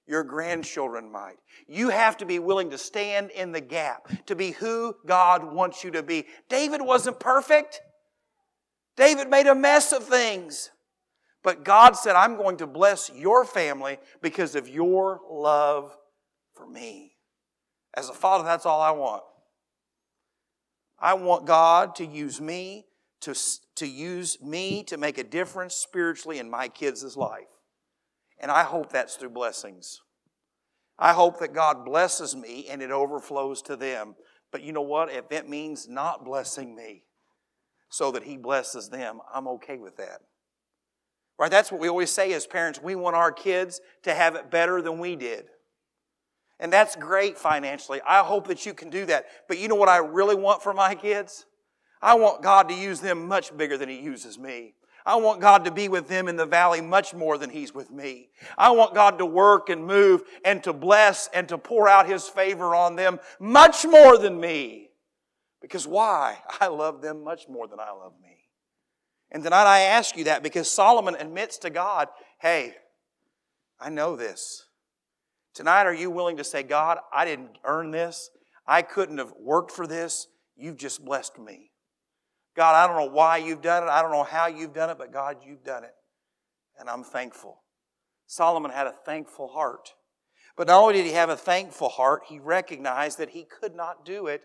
Your 0.09 0.25
grandchildren 0.25 1.13
might. 1.13 1.37
You 1.67 1.91
have 1.91 2.17
to 2.17 2.27
be 2.27 2.39
willing 2.39 2.71
to 2.71 2.79
stand 2.79 3.31
in 3.31 3.53
the 3.53 3.61
gap 3.61 4.11
to 4.27 4.35
be 4.35 4.53
who 4.53 4.95
God 5.07 5.53
wants 5.53 5.85
you 5.85 5.91
to 5.91 6.03
be. 6.03 6.25
David 6.49 6.81
wasn't 6.81 7.21
perfect. 7.21 7.83
David 8.97 9.29
made 9.29 9.47
a 9.47 9.55
mess 9.55 9.93
of 9.93 10.05
things. 10.05 10.71
But 11.45 11.63
God 11.63 11.95
said, 11.95 12.17
I'm 12.17 12.37
going 12.37 12.57
to 12.57 12.67
bless 12.67 13.11
your 13.15 13.45
family 13.45 13.99
because 14.23 14.55
of 14.55 14.67
your 14.67 15.21
love 15.31 15.95
for 16.55 16.67
me. 16.67 17.13
As 17.95 18.09
a 18.09 18.15
father, 18.15 18.45
that's 18.45 18.65
all 18.65 18.81
I 18.81 18.93
want. 18.93 19.23
I 20.99 21.15
want 21.15 21.47
God 21.47 21.95
to 21.97 22.07
use 22.07 22.41
me, 22.41 22.87
to, 23.21 23.35
to 23.77 23.87
use 23.87 24.41
me 24.41 24.83
to 24.85 24.97
make 24.97 25.19
a 25.19 25.25
difference 25.25 25.75
spiritually 25.75 26.39
in 26.39 26.51
my 26.51 26.69
kids' 26.69 27.17
life. 27.17 27.45
And 28.41 28.51
I 28.51 28.63
hope 28.63 28.91
that's 28.91 29.17
through 29.17 29.31
blessings. 29.31 30.01
I 30.99 31.13
hope 31.13 31.39
that 31.41 31.55
God 31.55 31.85
blesses 31.85 32.35
me 32.35 32.67
and 32.69 32.83
it 32.83 32.91
overflows 32.91 33.63
to 33.63 33.77
them. 33.77 34.15
But 34.51 34.63
you 34.63 34.73
know 34.73 34.83
what? 34.83 35.13
If 35.13 35.31
it 35.31 35.49
means 35.49 35.89
not 35.89 36.25
blessing 36.25 36.75
me 36.75 37.05
so 37.89 38.11
that 38.13 38.25
He 38.25 38.37
blesses 38.37 38.89
them, 38.89 39.21
I'm 39.33 39.47
okay 39.49 39.79
with 39.79 39.97
that. 39.99 40.21
Right? 41.39 41.51
That's 41.51 41.71
what 41.71 41.81
we 41.81 41.89
always 41.89 42.11
say 42.11 42.33
as 42.33 42.47
parents. 42.47 42.83
We 42.83 42.97
want 42.97 43.15
our 43.15 43.31
kids 43.31 43.81
to 44.03 44.13
have 44.13 44.35
it 44.35 44.51
better 44.51 44.83
than 44.83 44.99
we 44.99 45.15
did. 45.15 45.47
And 46.59 46.73
that's 46.73 46.97
great 46.97 47.39
financially. 47.39 48.01
I 48.07 48.25
hope 48.25 48.49
that 48.49 48.67
you 48.67 48.75
can 48.75 48.91
do 48.91 49.07
that. 49.07 49.27
But 49.47 49.59
you 49.59 49.69
know 49.69 49.77
what 49.77 49.89
I 49.89 49.99
really 49.99 50.35
want 50.35 50.63
for 50.63 50.75
my 50.75 50.97
kids? 50.97 51.47
I 52.03 52.15
want 52.15 52.43
God 52.43 52.69
to 52.69 52.75
use 52.75 53.01
them 53.01 53.29
much 53.29 53.57
bigger 53.57 53.77
than 53.77 53.89
He 53.89 54.01
uses 54.01 54.39
me. 54.39 54.75
I 55.09 55.17
want 55.17 55.41
God 55.41 55.65
to 55.65 55.71
be 55.71 55.89
with 55.89 56.07
them 56.07 56.29
in 56.29 56.37
the 56.37 56.45
valley 56.45 56.83
much 56.83 57.15
more 57.15 57.39
than 57.39 57.49
He's 57.49 57.73
with 57.73 57.91
me. 57.91 58.29
I 58.59 58.73
want 58.73 58.95
God 58.95 59.17
to 59.19 59.25
work 59.25 59.71
and 59.71 59.87
move 59.87 60.23
and 60.45 60.63
to 60.65 60.75
bless 60.75 61.31
and 61.33 61.49
to 61.49 61.57
pour 61.57 61.89
out 61.89 62.07
His 62.07 62.29
favor 62.29 62.75
on 62.75 62.95
them 62.95 63.19
much 63.41 63.87
more 63.87 64.19
than 64.19 64.39
me. 64.39 64.91
Because 65.63 65.87
why? 65.87 66.37
I 66.61 66.67
love 66.67 67.01
them 67.01 67.25
much 67.25 67.49
more 67.49 67.67
than 67.67 67.81
I 67.81 67.91
love 67.91 68.13
me. 68.23 68.37
And 69.31 69.43
tonight 69.43 69.65
I 69.65 69.81
ask 69.81 70.15
you 70.15 70.25
that 70.25 70.43
because 70.43 70.71
Solomon 70.71 71.17
admits 71.19 71.57
to 71.61 71.71
God, 71.71 72.09
hey, 72.39 72.75
I 73.81 73.89
know 73.89 74.15
this. 74.15 74.67
Tonight, 75.55 75.87
are 75.87 75.95
you 75.95 76.11
willing 76.11 76.37
to 76.37 76.45
say, 76.45 76.63
God, 76.63 76.99
I 77.11 77.25
didn't 77.25 77.57
earn 77.65 77.93
this. 77.93 78.29
I 78.67 78.83
couldn't 78.83 79.17
have 79.17 79.33
worked 79.41 79.71
for 79.71 79.87
this. 79.87 80.27
You've 80.55 80.77
just 80.77 81.03
blessed 81.03 81.39
me. 81.39 81.68
God, 82.59 82.75
I 82.75 82.89
don't 82.89 82.97
know 82.97 83.15
why 83.15 83.37
you've 83.37 83.63
done 83.63 83.85
it. 83.85 83.89
I 83.89 84.03
don't 84.03 84.11
know 84.11 84.25
how 84.25 84.49
you've 84.49 84.75
done 84.75 84.91
it, 84.91 84.99
but 84.99 85.13
God, 85.13 85.37
you've 85.47 85.63
done 85.63 85.85
it. 85.85 85.95
And 86.77 86.91
I'm 86.91 87.05
thankful. 87.05 87.63
Solomon 88.27 88.73
had 88.73 88.89
a 88.89 88.95
thankful 89.07 89.47
heart. 89.47 89.95
But 90.57 90.67
not 90.67 90.83
only 90.83 90.95
did 90.95 91.07
he 91.07 91.13
have 91.13 91.31
a 91.31 91.37
thankful 91.37 91.89
heart, 91.89 92.23
he 92.27 92.41
recognized 92.41 93.19
that 93.19 93.31
he 93.31 93.45
could 93.45 93.77
not 93.77 94.05
do 94.05 94.27
it 94.27 94.43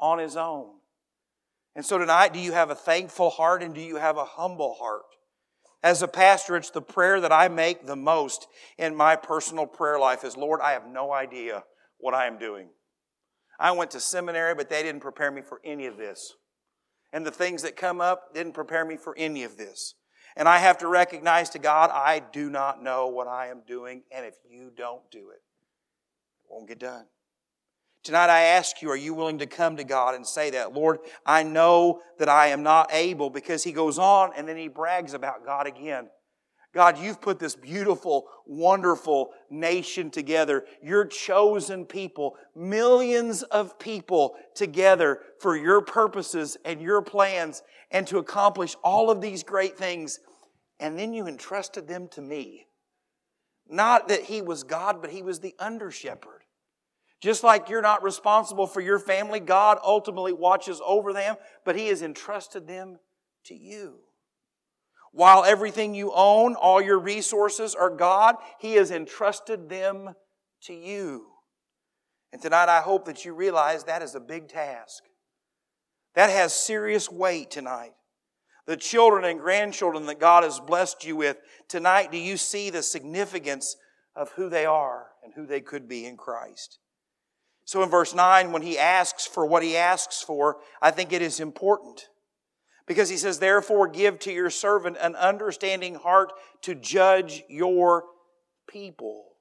on 0.00 0.18
his 0.18 0.36
own. 0.36 0.70
And 1.76 1.86
so 1.86 1.98
tonight, 1.98 2.32
do 2.32 2.40
you 2.40 2.50
have 2.50 2.70
a 2.70 2.74
thankful 2.74 3.30
heart 3.30 3.62
and 3.62 3.72
do 3.72 3.80
you 3.80 3.94
have 3.94 4.16
a 4.16 4.24
humble 4.24 4.74
heart? 4.74 5.02
As 5.84 6.02
a 6.02 6.08
pastor, 6.08 6.56
it's 6.56 6.70
the 6.70 6.82
prayer 6.82 7.20
that 7.20 7.30
I 7.30 7.46
make 7.46 7.86
the 7.86 7.94
most 7.94 8.48
in 8.76 8.96
my 8.96 9.14
personal 9.14 9.66
prayer 9.66 10.00
life 10.00 10.24
is, 10.24 10.36
Lord, 10.36 10.58
I 10.60 10.72
have 10.72 10.88
no 10.88 11.12
idea 11.12 11.62
what 11.98 12.12
I 12.12 12.26
am 12.26 12.40
doing. 12.40 12.70
I 13.60 13.70
went 13.70 13.92
to 13.92 14.00
seminary, 14.00 14.56
but 14.56 14.68
they 14.68 14.82
didn't 14.82 15.02
prepare 15.02 15.30
me 15.30 15.42
for 15.42 15.60
any 15.64 15.86
of 15.86 15.96
this. 15.96 16.34
And 17.12 17.26
the 17.26 17.30
things 17.30 17.62
that 17.62 17.76
come 17.76 18.00
up 18.00 18.34
didn't 18.34 18.52
prepare 18.52 18.84
me 18.84 18.96
for 18.96 19.14
any 19.18 19.44
of 19.44 19.56
this. 19.56 19.94
And 20.36 20.48
I 20.48 20.58
have 20.58 20.78
to 20.78 20.88
recognize 20.88 21.50
to 21.50 21.58
God, 21.58 21.90
I 21.92 22.22
do 22.32 22.48
not 22.48 22.82
know 22.82 23.08
what 23.08 23.28
I 23.28 23.48
am 23.48 23.62
doing, 23.66 24.02
and 24.10 24.24
if 24.24 24.34
you 24.48 24.70
don't 24.74 25.02
do 25.10 25.28
it, 25.30 25.42
it 25.42 26.50
won't 26.50 26.68
get 26.68 26.78
done. 26.78 27.04
Tonight 28.02 28.30
I 28.30 28.40
ask 28.40 28.82
you, 28.82 28.90
are 28.90 28.96
you 28.96 29.14
willing 29.14 29.38
to 29.38 29.46
come 29.46 29.76
to 29.76 29.84
God 29.84 30.16
and 30.16 30.26
say 30.26 30.50
that? 30.50 30.72
Lord, 30.72 30.98
I 31.24 31.44
know 31.44 32.00
that 32.18 32.28
I 32.28 32.48
am 32.48 32.64
not 32.64 32.90
able 32.92 33.30
because 33.30 33.62
he 33.62 33.70
goes 33.70 33.96
on 33.98 34.32
and 34.36 34.48
then 34.48 34.56
he 34.56 34.66
brags 34.66 35.14
about 35.14 35.44
God 35.44 35.68
again. 35.68 36.08
God, 36.74 36.98
you've 36.98 37.20
put 37.20 37.38
this 37.38 37.54
beautiful, 37.54 38.28
wonderful 38.46 39.32
nation 39.50 40.10
together. 40.10 40.64
Your 40.82 41.04
chosen 41.04 41.84
people, 41.84 42.36
millions 42.56 43.42
of 43.42 43.78
people 43.78 44.36
together 44.54 45.20
for 45.38 45.56
your 45.56 45.82
purposes 45.82 46.56
and 46.64 46.80
your 46.80 47.02
plans 47.02 47.62
and 47.90 48.06
to 48.06 48.18
accomplish 48.18 48.74
all 48.82 49.10
of 49.10 49.20
these 49.20 49.42
great 49.42 49.76
things. 49.76 50.18
And 50.80 50.98
then 50.98 51.12
you 51.12 51.26
entrusted 51.26 51.86
them 51.86 52.08
to 52.12 52.22
me. 52.22 52.66
Not 53.68 54.08
that 54.08 54.22
he 54.22 54.40
was 54.40 54.64
God, 54.64 55.02
but 55.02 55.10
he 55.10 55.22
was 55.22 55.40
the 55.40 55.54
under 55.58 55.90
shepherd. 55.90 56.42
Just 57.22 57.44
like 57.44 57.68
you're 57.68 57.80
not 57.80 58.02
responsible 58.02 58.66
for 58.66 58.80
your 58.80 58.98
family, 58.98 59.38
God 59.38 59.78
ultimately 59.84 60.32
watches 60.32 60.80
over 60.84 61.12
them, 61.12 61.36
but 61.64 61.76
He 61.76 61.86
has 61.86 62.02
entrusted 62.02 62.66
them 62.66 62.98
to 63.44 63.54
you. 63.54 64.00
While 65.12 65.44
everything 65.44 65.94
you 65.94 66.10
own, 66.14 66.54
all 66.54 66.80
your 66.80 66.98
resources 66.98 67.74
are 67.74 67.90
God, 67.90 68.36
He 68.58 68.74
has 68.74 68.90
entrusted 68.90 69.68
them 69.68 70.14
to 70.62 70.74
you. 70.74 71.26
And 72.32 72.40
tonight 72.40 72.70
I 72.70 72.80
hope 72.80 73.04
that 73.04 73.24
you 73.24 73.34
realize 73.34 73.84
that 73.84 74.02
is 74.02 74.14
a 74.14 74.20
big 74.20 74.48
task. 74.48 75.04
That 76.14 76.30
has 76.30 76.54
serious 76.54 77.10
weight 77.10 77.50
tonight. 77.50 77.92
The 78.66 78.76
children 78.76 79.24
and 79.24 79.40
grandchildren 79.40 80.06
that 80.06 80.20
God 80.20 80.44
has 80.44 80.60
blessed 80.60 81.04
you 81.04 81.16
with, 81.16 81.36
tonight 81.68 82.10
do 82.10 82.18
you 82.18 82.36
see 82.36 82.70
the 82.70 82.82
significance 82.82 83.76
of 84.16 84.30
who 84.32 84.48
they 84.48 84.64
are 84.64 85.08
and 85.22 85.34
who 85.34 85.46
they 85.46 85.60
could 85.60 85.88
be 85.88 86.06
in 86.06 86.16
Christ? 86.16 86.78
So 87.64 87.82
in 87.82 87.90
verse 87.90 88.14
9, 88.14 88.52
when 88.52 88.62
he 88.62 88.78
asks 88.78 89.26
for 89.26 89.44
what 89.46 89.62
he 89.62 89.76
asks 89.76 90.22
for, 90.22 90.58
I 90.80 90.90
think 90.90 91.12
it 91.12 91.22
is 91.22 91.38
important. 91.38 92.08
Because 92.86 93.08
he 93.08 93.16
says, 93.16 93.38
Therefore, 93.38 93.88
give 93.88 94.18
to 94.20 94.32
your 94.32 94.50
servant 94.50 94.96
an 95.00 95.14
understanding 95.14 95.94
heart 95.94 96.32
to 96.62 96.74
judge 96.74 97.42
your 97.48 98.04
people, 98.68 99.36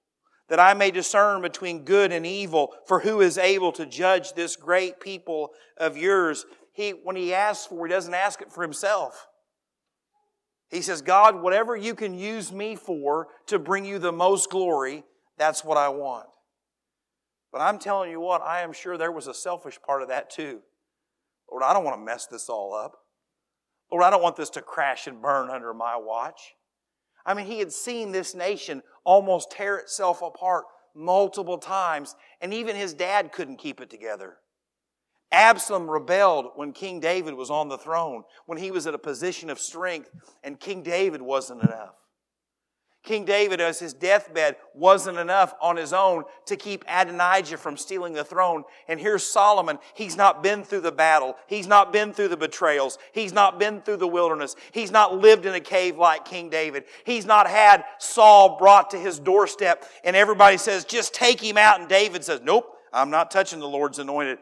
that 0.49 0.59
I 0.59 0.73
may 0.73 0.91
discern 0.91 1.41
between 1.41 1.83
good 1.83 2.11
and 2.11 2.25
evil, 2.25 2.73
for 2.85 2.99
who 2.99 3.21
is 3.21 3.37
able 3.37 3.71
to 3.73 3.85
judge 3.85 4.33
this 4.33 4.55
great 4.55 4.99
people 4.99 5.51
of 5.77 5.97
yours? 5.97 6.45
He, 6.73 6.91
when 6.91 7.15
he 7.15 7.33
asks 7.33 7.67
for, 7.67 7.85
he 7.85 7.91
doesn't 7.91 8.13
ask 8.13 8.41
it 8.41 8.51
for 8.51 8.61
himself. 8.61 9.27
He 10.69 10.81
says, 10.81 11.01
God, 11.01 11.41
whatever 11.41 11.75
you 11.75 11.95
can 11.95 12.13
use 12.13 12.51
me 12.51 12.75
for 12.75 13.27
to 13.47 13.59
bring 13.59 13.83
you 13.83 13.99
the 13.99 14.13
most 14.13 14.49
glory, 14.49 15.03
that's 15.37 15.65
what 15.65 15.77
I 15.77 15.89
want. 15.89 16.27
But 17.51 17.59
I'm 17.59 17.77
telling 17.77 18.09
you 18.09 18.21
what, 18.21 18.41
I 18.41 18.61
am 18.61 18.71
sure 18.71 18.97
there 18.97 19.11
was 19.11 19.27
a 19.27 19.33
selfish 19.33 19.81
part 19.81 20.01
of 20.01 20.07
that 20.07 20.29
too. 20.29 20.61
Lord, 21.51 21.63
I 21.63 21.73
don't 21.73 21.83
want 21.83 21.99
to 21.99 22.05
mess 22.05 22.27
this 22.27 22.47
all 22.47 22.73
up. 22.73 23.00
Lord, 23.91 24.03
I 24.03 24.09
don't 24.09 24.23
want 24.23 24.35
this 24.35 24.49
to 24.51 24.61
crash 24.61 25.07
and 25.07 25.21
burn 25.21 25.49
under 25.49 25.73
my 25.73 25.97
watch. 25.97 26.55
I 27.25 27.33
mean, 27.33 27.45
he 27.45 27.59
had 27.59 27.71
seen 27.71 28.11
this 28.11 28.33
nation 28.33 28.81
almost 29.03 29.51
tear 29.51 29.77
itself 29.77 30.21
apart 30.21 30.65
multiple 30.95 31.57
times, 31.57 32.15
and 32.41 32.53
even 32.53 32.75
his 32.75 32.93
dad 32.93 33.31
couldn't 33.31 33.57
keep 33.57 33.81
it 33.81 33.89
together. 33.89 34.37
Absalom 35.31 35.89
rebelled 35.89 36.47
when 36.55 36.73
King 36.73 36.99
David 36.99 37.33
was 37.35 37.49
on 37.49 37.69
the 37.69 37.77
throne, 37.77 38.23
when 38.47 38.57
he 38.57 38.71
was 38.71 38.87
at 38.87 38.93
a 38.93 38.99
position 38.99 39.49
of 39.49 39.59
strength, 39.59 40.09
and 40.43 40.59
King 40.59 40.83
David 40.83 41.21
wasn't 41.21 41.63
enough. 41.63 41.95
King 43.03 43.25
David, 43.25 43.59
as 43.59 43.79
his 43.79 43.95
deathbed, 43.95 44.57
wasn't 44.75 45.17
enough 45.17 45.55
on 45.59 45.75
his 45.75 45.91
own 45.91 46.23
to 46.45 46.55
keep 46.55 46.85
Adonijah 46.87 47.57
from 47.57 47.75
stealing 47.75 48.13
the 48.13 48.23
throne. 48.23 48.63
And 48.87 48.99
here's 48.99 49.23
Solomon. 49.23 49.79
He's 49.95 50.15
not 50.15 50.43
been 50.43 50.63
through 50.63 50.81
the 50.81 50.91
battle. 50.91 51.35
He's 51.47 51.65
not 51.65 51.91
been 51.91 52.13
through 52.13 52.27
the 52.27 52.37
betrayals. 52.37 52.99
He's 53.11 53.33
not 53.33 53.59
been 53.59 53.81
through 53.81 53.97
the 53.97 54.07
wilderness. 54.07 54.55
He's 54.71 54.91
not 54.91 55.17
lived 55.17 55.47
in 55.47 55.55
a 55.55 55.59
cave 55.59 55.97
like 55.97 56.25
King 56.25 56.51
David. 56.51 56.83
He's 57.03 57.25
not 57.25 57.49
had 57.49 57.85
Saul 57.97 58.59
brought 58.59 58.91
to 58.91 58.99
his 58.99 59.17
doorstep 59.17 59.83
and 60.03 60.15
everybody 60.15 60.57
says, 60.57 60.85
just 60.85 61.15
take 61.15 61.41
him 61.41 61.57
out. 61.57 61.79
And 61.79 61.89
David 61.89 62.23
says, 62.23 62.41
nope, 62.43 62.71
I'm 62.93 63.09
not 63.09 63.31
touching 63.31 63.59
the 63.59 63.67
Lord's 63.67 63.97
anointed. 63.97 64.37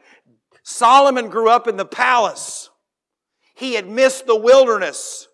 Solomon 0.64 1.30
grew 1.30 1.50
up 1.50 1.70
in 1.70 1.78
the 1.78 1.86
palace. 1.86 2.70
He 3.56 3.76
had 3.76 3.88
missed 3.88 4.28
the 4.28 4.36
wilderness. 4.36 5.29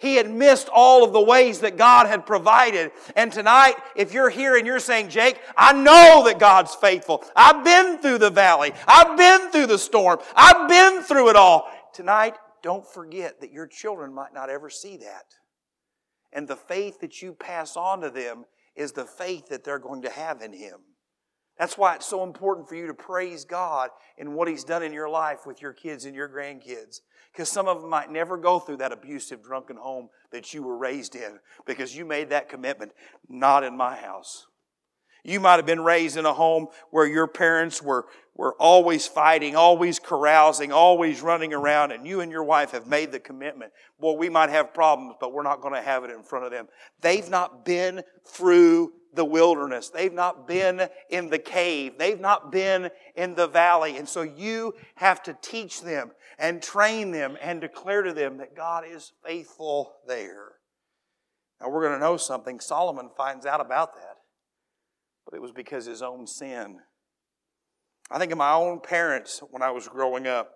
He 0.00 0.14
had 0.16 0.30
missed 0.30 0.70
all 0.72 1.04
of 1.04 1.12
the 1.12 1.20
ways 1.20 1.60
that 1.60 1.76
God 1.76 2.06
had 2.06 2.24
provided. 2.24 2.90
And 3.16 3.30
tonight, 3.30 3.74
if 3.94 4.14
you're 4.14 4.30
here 4.30 4.56
and 4.56 4.66
you're 4.66 4.80
saying, 4.80 5.10
Jake, 5.10 5.38
I 5.56 5.74
know 5.74 6.22
that 6.24 6.38
God's 6.38 6.74
faithful. 6.74 7.22
I've 7.36 7.62
been 7.62 7.98
through 7.98 8.18
the 8.18 8.30
valley. 8.30 8.72
I've 8.86 9.18
been 9.18 9.50
through 9.50 9.66
the 9.66 9.78
storm. 9.78 10.18
I've 10.34 10.68
been 10.68 11.02
through 11.02 11.28
it 11.28 11.36
all. 11.36 11.70
Tonight, 11.92 12.36
don't 12.62 12.86
forget 12.86 13.42
that 13.42 13.52
your 13.52 13.66
children 13.66 14.14
might 14.14 14.32
not 14.32 14.48
ever 14.48 14.70
see 14.70 14.96
that. 14.98 15.24
And 16.32 16.48
the 16.48 16.56
faith 16.56 17.00
that 17.00 17.20
you 17.20 17.34
pass 17.34 17.76
on 17.76 18.00
to 18.00 18.10
them 18.10 18.44
is 18.74 18.92
the 18.92 19.04
faith 19.04 19.48
that 19.48 19.64
they're 19.64 19.78
going 19.78 20.02
to 20.02 20.10
have 20.10 20.40
in 20.40 20.54
Him. 20.54 20.78
That's 21.60 21.76
why 21.76 21.94
it's 21.94 22.06
so 22.06 22.24
important 22.24 22.66
for 22.66 22.74
you 22.74 22.86
to 22.86 22.94
praise 22.94 23.44
God 23.44 23.90
in 24.16 24.32
what 24.32 24.48
He's 24.48 24.64
done 24.64 24.82
in 24.82 24.94
your 24.94 25.10
life 25.10 25.40
with 25.44 25.60
your 25.60 25.74
kids 25.74 26.06
and 26.06 26.14
your 26.14 26.26
grandkids. 26.26 27.02
Because 27.30 27.50
some 27.50 27.68
of 27.68 27.82
them 27.82 27.90
might 27.90 28.10
never 28.10 28.38
go 28.38 28.58
through 28.58 28.78
that 28.78 28.92
abusive, 28.92 29.42
drunken 29.42 29.76
home 29.76 30.08
that 30.32 30.54
you 30.54 30.62
were 30.62 30.78
raised 30.78 31.14
in 31.14 31.38
because 31.66 31.94
you 31.94 32.06
made 32.06 32.30
that 32.30 32.48
commitment. 32.48 32.92
Not 33.28 33.62
in 33.62 33.76
my 33.76 33.94
house. 33.94 34.46
You 35.24 35.40
might 35.40 35.56
have 35.56 35.66
been 35.66 35.82
raised 35.82 36.16
in 36.16 36.26
a 36.26 36.32
home 36.32 36.68
where 36.90 37.06
your 37.06 37.26
parents 37.26 37.82
were, 37.82 38.06
were 38.34 38.54
always 38.54 39.06
fighting, 39.06 39.56
always 39.56 39.98
carousing, 39.98 40.72
always 40.72 41.20
running 41.20 41.52
around, 41.52 41.92
and 41.92 42.06
you 42.06 42.20
and 42.20 42.32
your 42.32 42.44
wife 42.44 42.70
have 42.72 42.86
made 42.86 43.12
the 43.12 43.20
commitment. 43.20 43.72
Boy, 43.98 44.12
we 44.12 44.28
might 44.28 44.50
have 44.50 44.72
problems, 44.72 45.14
but 45.20 45.32
we're 45.32 45.42
not 45.42 45.60
going 45.60 45.74
to 45.74 45.82
have 45.82 46.04
it 46.04 46.10
in 46.10 46.22
front 46.22 46.44
of 46.44 46.50
them. 46.50 46.68
They've 47.00 47.28
not 47.28 47.64
been 47.64 48.02
through 48.26 48.92
the 49.14 49.24
wilderness. 49.24 49.90
They've 49.90 50.12
not 50.12 50.46
been 50.46 50.88
in 51.08 51.30
the 51.30 51.38
cave. 51.38 51.98
They've 51.98 52.20
not 52.20 52.52
been 52.52 52.90
in 53.16 53.34
the 53.34 53.48
valley. 53.48 53.96
And 53.96 54.08
so 54.08 54.22
you 54.22 54.74
have 54.94 55.22
to 55.24 55.36
teach 55.42 55.82
them 55.82 56.12
and 56.38 56.62
train 56.62 57.10
them 57.10 57.36
and 57.40 57.60
declare 57.60 58.02
to 58.02 58.12
them 58.12 58.38
that 58.38 58.56
God 58.56 58.84
is 58.88 59.12
faithful 59.24 59.92
there. 60.06 60.52
Now 61.60 61.68
we're 61.68 61.82
going 61.82 61.98
to 61.98 62.04
know 62.04 62.16
something. 62.16 62.60
Solomon 62.60 63.10
finds 63.16 63.46
out 63.46 63.60
about 63.60 63.94
that. 63.94 64.16
But 65.30 65.36
it 65.36 65.42
was 65.42 65.52
because 65.52 65.86
his 65.86 66.02
own 66.02 66.26
sin. 66.26 66.78
I 68.10 68.18
think 68.18 68.32
of 68.32 68.38
my 68.38 68.52
own 68.52 68.80
parents 68.80 69.40
when 69.50 69.62
I 69.62 69.70
was 69.70 69.86
growing 69.86 70.26
up. 70.26 70.52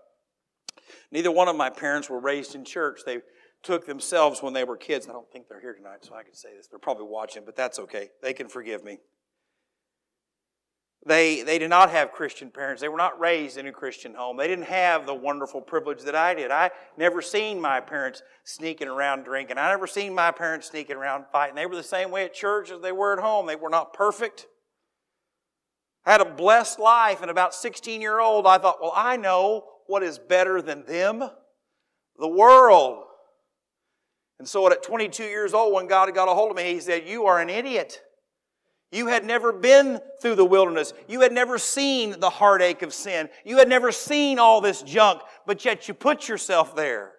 Neither 1.12 1.30
one 1.30 1.48
of 1.48 1.56
my 1.56 1.70
parents 1.70 2.10
were 2.10 2.18
raised 2.18 2.54
in 2.54 2.64
church. 2.64 3.00
They 3.06 3.18
took 3.62 3.86
themselves 3.86 4.42
when 4.42 4.52
they 4.52 4.64
were 4.64 4.76
kids. 4.76 5.08
I 5.08 5.12
don't 5.12 5.30
think 5.30 5.48
they're 5.48 5.60
here 5.60 5.74
tonight, 5.74 6.04
so 6.04 6.14
I 6.14 6.24
can 6.24 6.34
say 6.34 6.50
this. 6.56 6.66
They're 6.66 6.78
probably 6.78 7.06
watching, 7.06 7.44
but 7.46 7.56
that's 7.56 7.78
okay. 7.78 8.10
They 8.22 8.32
can 8.32 8.48
forgive 8.48 8.84
me. 8.84 8.98
They, 11.06 11.42
they 11.42 11.58
did 11.58 11.68
not 11.68 11.90
have 11.90 12.12
Christian 12.12 12.50
parents. 12.50 12.80
They 12.80 12.88
were 12.88 12.96
not 12.96 13.20
raised 13.20 13.58
in 13.58 13.66
a 13.66 13.72
Christian 13.72 14.14
home. 14.14 14.38
They 14.38 14.48
didn't 14.48 14.66
have 14.66 15.04
the 15.04 15.14
wonderful 15.14 15.60
privilege 15.60 16.02
that 16.02 16.14
I 16.14 16.34
did. 16.34 16.50
I 16.50 16.70
never 16.96 17.20
seen 17.20 17.60
my 17.60 17.80
parents 17.80 18.22
sneaking 18.44 18.88
around 18.88 19.24
drinking. 19.24 19.58
I 19.58 19.68
never 19.68 19.86
seen 19.86 20.14
my 20.14 20.30
parents 20.30 20.68
sneaking 20.68 20.96
around 20.96 21.26
fighting. 21.30 21.56
They 21.56 21.66
were 21.66 21.76
the 21.76 21.82
same 21.82 22.10
way 22.10 22.24
at 22.24 22.32
church 22.32 22.70
as 22.70 22.80
they 22.80 22.92
were 22.92 23.12
at 23.12 23.22
home. 23.22 23.46
They 23.46 23.56
were 23.56 23.68
not 23.68 23.92
perfect. 23.92 24.46
I 26.06 26.12
had 26.12 26.20
a 26.20 26.26
blessed 26.26 26.78
life, 26.78 27.22
and 27.22 27.30
about 27.30 27.54
16 27.54 28.00
year 28.00 28.20
old, 28.20 28.46
I 28.46 28.58
thought, 28.58 28.80
well, 28.80 28.92
I 28.94 29.16
know 29.16 29.64
what 29.86 30.02
is 30.02 30.18
better 30.18 30.60
than 30.60 30.84
them 30.84 31.24
the 32.18 32.28
world. 32.28 33.04
And 34.38 34.48
so 34.48 34.70
at 34.70 34.82
22 34.82 35.24
years 35.24 35.54
old, 35.54 35.74
when 35.74 35.86
God 35.86 36.12
got 36.14 36.28
a 36.28 36.34
hold 36.34 36.50
of 36.50 36.56
me, 36.56 36.74
He 36.74 36.80
said, 36.80 37.08
You 37.08 37.26
are 37.26 37.40
an 37.40 37.48
idiot. 37.48 38.02
You 38.92 39.08
had 39.08 39.24
never 39.24 39.52
been 39.52 40.00
through 40.20 40.36
the 40.36 40.44
wilderness. 40.44 40.92
You 41.08 41.22
had 41.22 41.32
never 41.32 41.58
seen 41.58 42.20
the 42.20 42.30
heartache 42.30 42.82
of 42.82 42.94
sin. 42.94 43.28
You 43.44 43.58
had 43.58 43.68
never 43.68 43.90
seen 43.90 44.38
all 44.38 44.60
this 44.60 44.82
junk, 44.82 45.22
but 45.46 45.64
yet 45.64 45.88
you 45.88 45.94
put 45.94 46.28
yourself 46.28 46.76
there. 46.76 47.12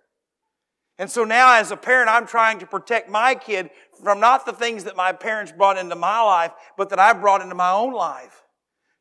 And 0.98 1.12
so 1.12 1.26
now, 1.26 1.56
as 1.56 1.72
a 1.72 1.78
parent, 1.78 2.10
I'm 2.10 2.26
trying 2.26 2.60
to 2.60 2.66
protect 2.66 3.10
my 3.10 3.36
kid 3.36 3.70
from 4.02 4.22
not 4.22 4.46
the 4.46 4.54
things 4.54 4.86
that 4.86 4.96
my 4.96 5.12
parents 5.12 5.52
brought 5.52 5.78
into 5.78 5.96
my 5.96 6.22
life, 6.22 6.52
but 6.78 6.90
that 6.92 7.00
I 7.00 7.12
brought 7.12 7.42
into 7.42 7.56
my 7.56 7.72
own 7.72 7.94
life 7.94 8.45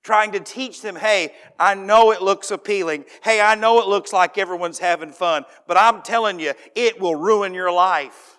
trying 0.04 0.32
to 0.32 0.40
teach 0.40 0.82
them, 0.82 0.94
hey, 0.94 1.32
I 1.58 1.74
know 1.74 2.12
it 2.12 2.22
looks 2.22 2.50
appealing. 2.50 3.06
Hey, 3.22 3.40
I 3.40 3.54
know 3.54 3.80
it 3.80 3.88
looks 3.88 4.12
like 4.12 4.38
everyone's 4.38 4.78
having 4.78 5.10
fun, 5.10 5.44
but 5.66 5.76
I'm 5.78 6.02
telling 6.02 6.38
you, 6.38 6.52
it 6.76 7.00
will 7.00 7.16
ruin 7.16 7.54
your 7.54 7.72
life. 7.72 8.38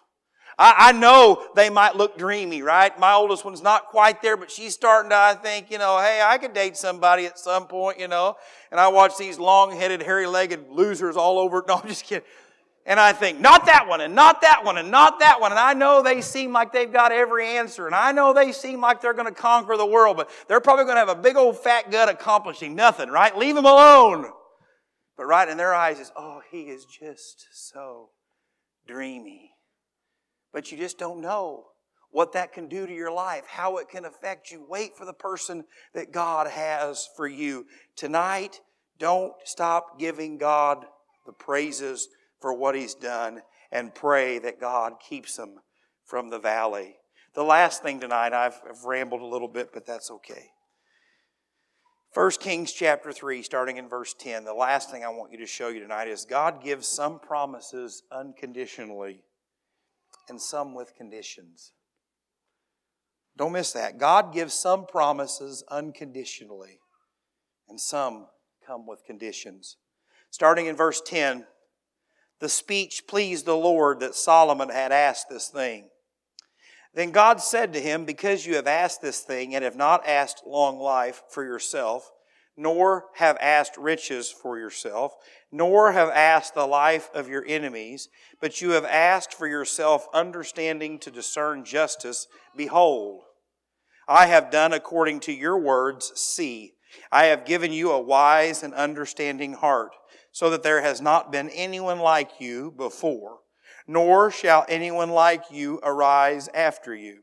I, 0.58 0.76
I, 0.78 0.92
know 0.94 1.46
they 1.56 1.70
might 1.70 1.98
look 1.98 2.18
dreamy, 2.18 2.62
right? 2.62 2.98
My 2.98 3.14
oldest 3.14 3.44
one's 3.44 3.62
not 3.62 3.88
quite 3.88 4.22
there, 4.22 4.38
but 4.38 4.50
she's 4.50 4.74
starting 4.74 5.10
to, 5.10 5.16
I 5.16 5.34
think, 5.34 5.70
you 5.70 5.78
know, 5.78 6.00
hey, 6.00 6.22
I 6.24 6.38
could 6.38 6.54
date 6.54 6.78
somebody 6.78 7.26
at 7.26 7.38
some 7.38 7.68
point, 7.68 8.00
you 8.00 8.08
know. 8.08 8.38
And 8.72 8.80
I 8.80 8.88
watch 8.88 9.18
these 9.18 9.38
long-headed, 9.38 10.02
hairy-legged 10.02 10.70
losers 10.70 11.18
all 11.18 11.40
over. 11.40 11.64
No, 11.68 11.76
I'm 11.76 11.88
just 11.90 12.06
kidding. 12.06 12.24
And 12.88 13.00
I 13.00 13.14
think, 13.14 13.40
not 13.40 13.66
that 13.66 13.88
one, 13.88 14.02
and 14.02 14.14
not 14.14 14.42
that 14.42 14.64
one, 14.64 14.78
and 14.78 14.92
not 14.92 15.20
that 15.20 15.42
one. 15.42 15.52
And 15.52 15.60
I 15.60 15.74
know 15.74 16.04
they 16.04 16.22
seem 16.22 16.54
like 16.54 16.72
they've 16.72 16.92
got 16.92 17.12
every 17.12 17.48
answer. 17.48 17.88
And 17.88 17.96
I 17.96 18.12
know 18.12 18.32
they 18.32 18.52
seem 18.52 18.80
like 18.80 19.02
they're 19.02 19.16
going 19.16 19.34
to 19.34 19.34
conquer 19.34 19.76
the 19.76 19.86
world, 19.86 20.18
but 20.18 20.30
they're 20.48 20.60
probably 20.60 20.86
going 20.86 20.96
to 20.96 21.00
have 21.00 21.10
a 21.10 21.16
big 21.16 21.36
old 21.36 21.58
fat 21.58 21.90
gut 21.90 22.10
accomplishing 22.10 22.76
nothing, 22.76 23.10
right? 23.10 23.36
Leave 23.36 23.56
them 23.56 23.66
alone. 23.66 24.30
But 25.18 25.26
right 25.26 25.50
in 25.50 25.58
their 25.58 25.74
eyes 25.74 26.00
is, 26.00 26.12
oh, 26.16 26.42
he 26.52 26.64
is 26.64 26.86
just 26.86 27.48
so 27.54 28.10
dreamy. 28.86 29.54
But 30.54 30.72
you 30.72 30.78
just 30.78 31.00
don't 31.00 31.22
know 31.22 31.66
what 32.12 32.34
that 32.34 32.54
can 32.54 32.68
do 32.68 32.86
to 32.86 32.94
your 32.94 33.12
life, 33.12 33.46
how 33.48 33.78
it 33.78 33.90
can 33.90 34.06
affect 34.06 34.52
you. 34.52 34.64
Wait 34.70 34.96
for 34.96 35.06
the 35.06 35.14
person 35.14 35.64
that 35.96 36.12
God 36.12 36.48
has 36.48 37.10
for 37.18 37.28
you. 37.28 37.66
Tonight, 37.96 38.62
don't 39.00 39.34
stop 39.44 40.00
giving 40.00 40.38
God 40.38 40.86
the 41.26 41.34
praises 41.34 42.10
for 42.46 42.54
what 42.54 42.76
he's 42.76 42.94
done 42.94 43.42
and 43.72 43.96
pray 43.96 44.38
that 44.38 44.62
God 44.62 45.00
keeps 45.00 45.36
him 45.36 45.56
from 46.04 46.30
the 46.30 46.38
valley. 46.38 46.96
The 47.34 47.42
last 47.42 47.82
thing 47.82 48.00
tonight, 48.00 48.34
I've, 48.34 48.62
I've 48.70 48.84
rambled 48.84 49.22
a 49.22 49.26
little 49.26 49.48
bit, 49.48 49.72
but 49.74 49.88
that's 49.88 50.12
okay. 50.12 50.52
1 52.14 52.32
Kings 52.40 52.72
chapter 52.72 53.12
3, 53.12 53.42
starting 53.42 53.78
in 53.78 53.90
verse 53.90 54.14
10, 54.20 54.46
the 54.46 54.54
last 54.54 54.92
thing 54.92 55.04
I 55.04 55.10
want 55.10 55.32
you 55.32 55.40
to 55.40 55.48
show 55.48 55.70
you 55.70 55.80
tonight 55.80 56.08
is 56.08 56.24
God 56.24 56.64
gives 56.64 56.88
some 56.88 57.20
promises 57.20 58.04
unconditionally 58.12 59.24
and 60.30 60.40
some 60.40 60.76
with 60.76 60.94
conditions. 60.94 61.72
Don't 63.36 63.54
miss 63.54 63.74
that. 63.74 63.98
God 63.98 64.32
gives 64.32 64.54
some 64.54 64.86
promises 64.86 65.64
unconditionally 65.72 66.78
and 67.68 67.82
some 67.82 68.28
come 68.68 68.86
with 68.86 69.04
conditions. 69.04 69.78
Starting 70.30 70.68
in 70.68 70.76
verse 70.76 71.02
10, 71.04 71.48
the 72.40 72.50
speech 72.50 73.04
pleased 73.08 73.46
the 73.46 73.56
Lord 73.56 74.00
that 74.02 74.16
Solomon 74.16 74.70
had 74.70 74.92
asked 74.92 75.30
this 75.30 75.48
thing. 75.48 75.90
Then 76.94 77.12
God 77.12 77.42
said 77.42 77.74
to 77.74 77.82
him, 77.82 78.06
Because 78.06 78.46
you 78.46 78.56
have 78.56 78.68
asked 78.68 79.02
this 79.02 79.20
thing 79.20 79.54
and 79.54 79.64
have 79.64 79.76
not 79.76 80.08
asked 80.08 80.44
long 80.46 80.80
life 80.80 81.24
for 81.30 81.44
yourself, 81.44 82.12
nor 82.58 83.06
have 83.16 83.38
asked 83.42 83.76
riches 83.78 84.32
for 84.32 84.58
yourself, 84.58 85.14
nor 85.52 85.92
have 85.92 86.10
asked 86.10 86.54
the 86.54 86.66
life 86.66 87.10
of 87.14 87.28
your 87.28 87.46
enemies, 87.46 88.08
but 88.40 88.62
you 88.62 88.72
have 88.72 88.86
asked 88.86 89.34
for 89.34 89.48
yourself 89.48 90.08
understanding 90.14 90.98
to 91.00 91.12
discern 91.12 91.66
justice, 91.66 92.28
behold, 92.56 93.24
I 94.08 94.28
have 94.28 94.52
done 94.52 94.72
according 94.72 95.22
to 95.22 95.34
your 95.34 95.58
words, 95.58 96.14
see, 96.16 96.74
I 97.12 97.26
have 97.26 97.46
given 97.46 97.74
you 97.74 97.92
a 97.92 98.00
wise 98.00 98.64
and 98.64 98.74
understanding 98.74 99.54
heart 99.54 99.92
so 100.36 100.50
that 100.50 100.64
there 100.64 100.82
has 100.82 101.00
not 101.00 101.32
been 101.32 101.48
anyone 101.52 101.98
like 101.98 102.42
you 102.42 102.70
before, 102.76 103.38
nor 103.88 104.30
shall 104.30 104.66
anyone 104.68 105.10
like 105.10 105.46
you 105.50 105.80
arise 105.82 106.50
after 106.54 106.94
you. 106.94 107.22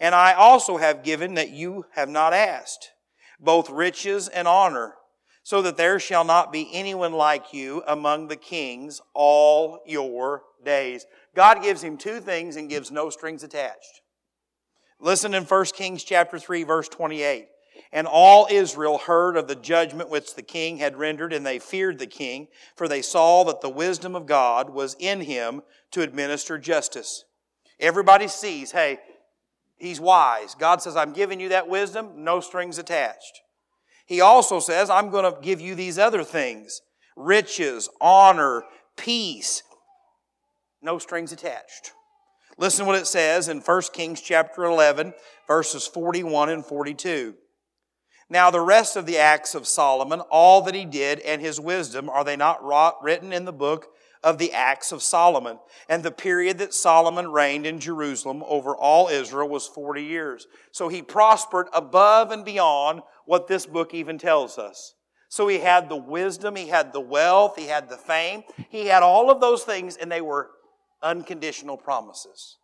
And 0.00 0.14
I 0.14 0.32
also 0.32 0.78
have 0.78 1.04
given 1.04 1.34
that 1.34 1.50
you 1.50 1.84
have 1.92 2.08
not 2.08 2.32
asked, 2.32 2.92
both 3.38 3.68
riches 3.68 4.28
and 4.28 4.48
honor, 4.48 4.94
so 5.42 5.60
that 5.60 5.76
there 5.76 6.00
shall 6.00 6.24
not 6.24 6.50
be 6.50 6.70
anyone 6.72 7.12
like 7.12 7.52
you 7.52 7.82
among 7.86 8.28
the 8.28 8.36
kings 8.36 9.02
all 9.12 9.80
your 9.84 10.44
days. 10.64 11.04
God 11.36 11.62
gives 11.62 11.84
him 11.84 11.98
two 11.98 12.20
things 12.20 12.56
and 12.56 12.70
gives 12.70 12.90
no 12.90 13.10
strings 13.10 13.44
attached. 13.44 14.00
Listen 14.98 15.34
in 15.34 15.44
1 15.44 15.64
Kings 15.74 16.02
chapter 16.02 16.38
3 16.38 16.64
verse 16.64 16.88
28. 16.88 17.48
And 17.94 18.08
all 18.08 18.48
Israel 18.50 18.98
heard 18.98 19.36
of 19.36 19.46
the 19.46 19.54
judgment 19.54 20.10
which 20.10 20.34
the 20.34 20.42
king 20.42 20.78
had 20.78 20.96
rendered, 20.96 21.32
and 21.32 21.46
they 21.46 21.60
feared 21.60 22.00
the 22.00 22.08
king, 22.08 22.48
for 22.74 22.88
they 22.88 23.00
saw 23.00 23.44
that 23.44 23.60
the 23.60 23.70
wisdom 23.70 24.16
of 24.16 24.26
God 24.26 24.68
was 24.68 24.96
in 24.98 25.20
him 25.20 25.62
to 25.92 26.02
administer 26.02 26.58
justice. 26.58 27.24
Everybody 27.78 28.26
sees, 28.26 28.72
hey, 28.72 28.98
he's 29.76 30.00
wise. 30.00 30.56
God 30.56 30.82
says, 30.82 30.96
I'm 30.96 31.12
giving 31.12 31.38
you 31.38 31.50
that 31.50 31.68
wisdom, 31.68 32.24
no 32.24 32.40
strings 32.40 32.78
attached. 32.78 33.42
He 34.06 34.20
also 34.20 34.58
says, 34.58 34.90
I'm 34.90 35.10
going 35.10 35.32
to 35.32 35.40
give 35.40 35.60
you 35.60 35.76
these 35.76 35.96
other 35.96 36.24
things 36.24 36.82
riches, 37.16 37.88
honor, 38.00 38.64
peace, 38.96 39.62
no 40.82 40.98
strings 40.98 41.30
attached. 41.30 41.92
Listen 42.58 42.86
what 42.86 42.98
it 42.98 43.06
says 43.06 43.48
in 43.48 43.60
1 43.60 43.82
Kings 43.92 44.20
chapter 44.20 44.64
11, 44.64 45.14
verses 45.46 45.86
41 45.86 46.48
and 46.48 46.66
42. 46.66 47.34
Now, 48.30 48.50
the 48.50 48.60
rest 48.60 48.96
of 48.96 49.06
the 49.06 49.18
acts 49.18 49.54
of 49.54 49.66
Solomon, 49.66 50.20
all 50.30 50.62
that 50.62 50.74
he 50.74 50.84
did, 50.84 51.20
and 51.20 51.42
his 51.42 51.60
wisdom, 51.60 52.08
are 52.08 52.24
they 52.24 52.36
not 52.36 52.64
wrought, 52.64 53.02
written 53.02 53.32
in 53.32 53.44
the 53.44 53.52
book 53.52 53.88
of 54.22 54.38
the 54.38 54.52
acts 54.52 54.92
of 54.92 55.02
Solomon? 55.02 55.58
And 55.88 56.02
the 56.02 56.10
period 56.10 56.58
that 56.58 56.72
Solomon 56.72 57.30
reigned 57.30 57.66
in 57.66 57.78
Jerusalem 57.78 58.42
over 58.46 58.74
all 58.74 59.08
Israel 59.08 59.48
was 59.48 59.66
40 59.66 60.02
years. 60.02 60.46
So 60.72 60.88
he 60.88 61.02
prospered 61.02 61.68
above 61.74 62.30
and 62.30 62.44
beyond 62.44 63.02
what 63.26 63.46
this 63.46 63.66
book 63.66 63.92
even 63.92 64.16
tells 64.16 64.58
us. 64.58 64.94
So 65.28 65.48
he 65.48 65.58
had 65.58 65.88
the 65.88 65.96
wisdom, 65.96 66.56
he 66.56 66.68
had 66.68 66.92
the 66.92 67.00
wealth, 67.00 67.56
he 67.58 67.66
had 67.66 67.88
the 67.88 67.96
fame, 67.96 68.44
he 68.68 68.86
had 68.86 69.02
all 69.02 69.30
of 69.30 69.40
those 69.40 69.64
things, 69.64 69.96
and 69.96 70.10
they 70.10 70.20
were 70.20 70.50
unconditional 71.02 71.76
promises. 71.76 72.56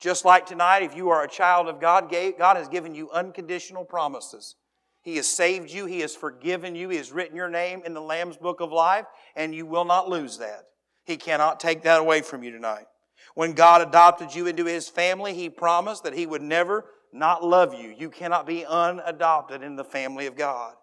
Just 0.00 0.24
like 0.24 0.46
tonight, 0.46 0.82
if 0.82 0.96
you 0.96 1.10
are 1.10 1.22
a 1.22 1.28
child 1.28 1.68
of 1.68 1.80
God, 1.80 2.10
God 2.10 2.56
has 2.56 2.68
given 2.68 2.94
you 2.94 3.10
unconditional 3.10 3.84
promises. 3.84 4.56
He 5.04 5.16
has 5.16 5.28
saved 5.28 5.70
you. 5.70 5.84
He 5.84 6.00
has 6.00 6.16
forgiven 6.16 6.74
you. 6.74 6.88
He 6.88 6.96
has 6.96 7.12
written 7.12 7.36
your 7.36 7.50
name 7.50 7.82
in 7.84 7.92
the 7.92 8.00
Lamb's 8.00 8.38
book 8.38 8.60
of 8.60 8.72
life, 8.72 9.04
and 9.36 9.54
you 9.54 9.66
will 9.66 9.84
not 9.84 10.08
lose 10.08 10.38
that. 10.38 10.64
He 11.04 11.18
cannot 11.18 11.60
take 11.60 11.82
that 11.82 12.00
away 12.00 12.22
from 12.22 12.42
you 12.42 12.50
tonight. 12.50 12.86
When 13.34 13.52
God 13.52 13.82
adopted 13.82 14.34
you 14.34 14.46
into 14.46 14.64
His 14.64 14.88
family, 14.88 15.34
He 15.34 15.50
promised 15.50 16.04
that 16.04 16.14
He 16.14 16.24
would 16.26 16.40
never 16.40 16.86
not 17.12 17.44
love 17.44 17.74
you. 17.74 17.94
You 17.96 18.08
cannot 18.08 18.46
be 18.46 18.64
unadopted 18.64 19.62
in 19.62 19.76
the 19.76 19.84
family 19.84 20.26
of 20.26 20.36
God. 20.36 20.74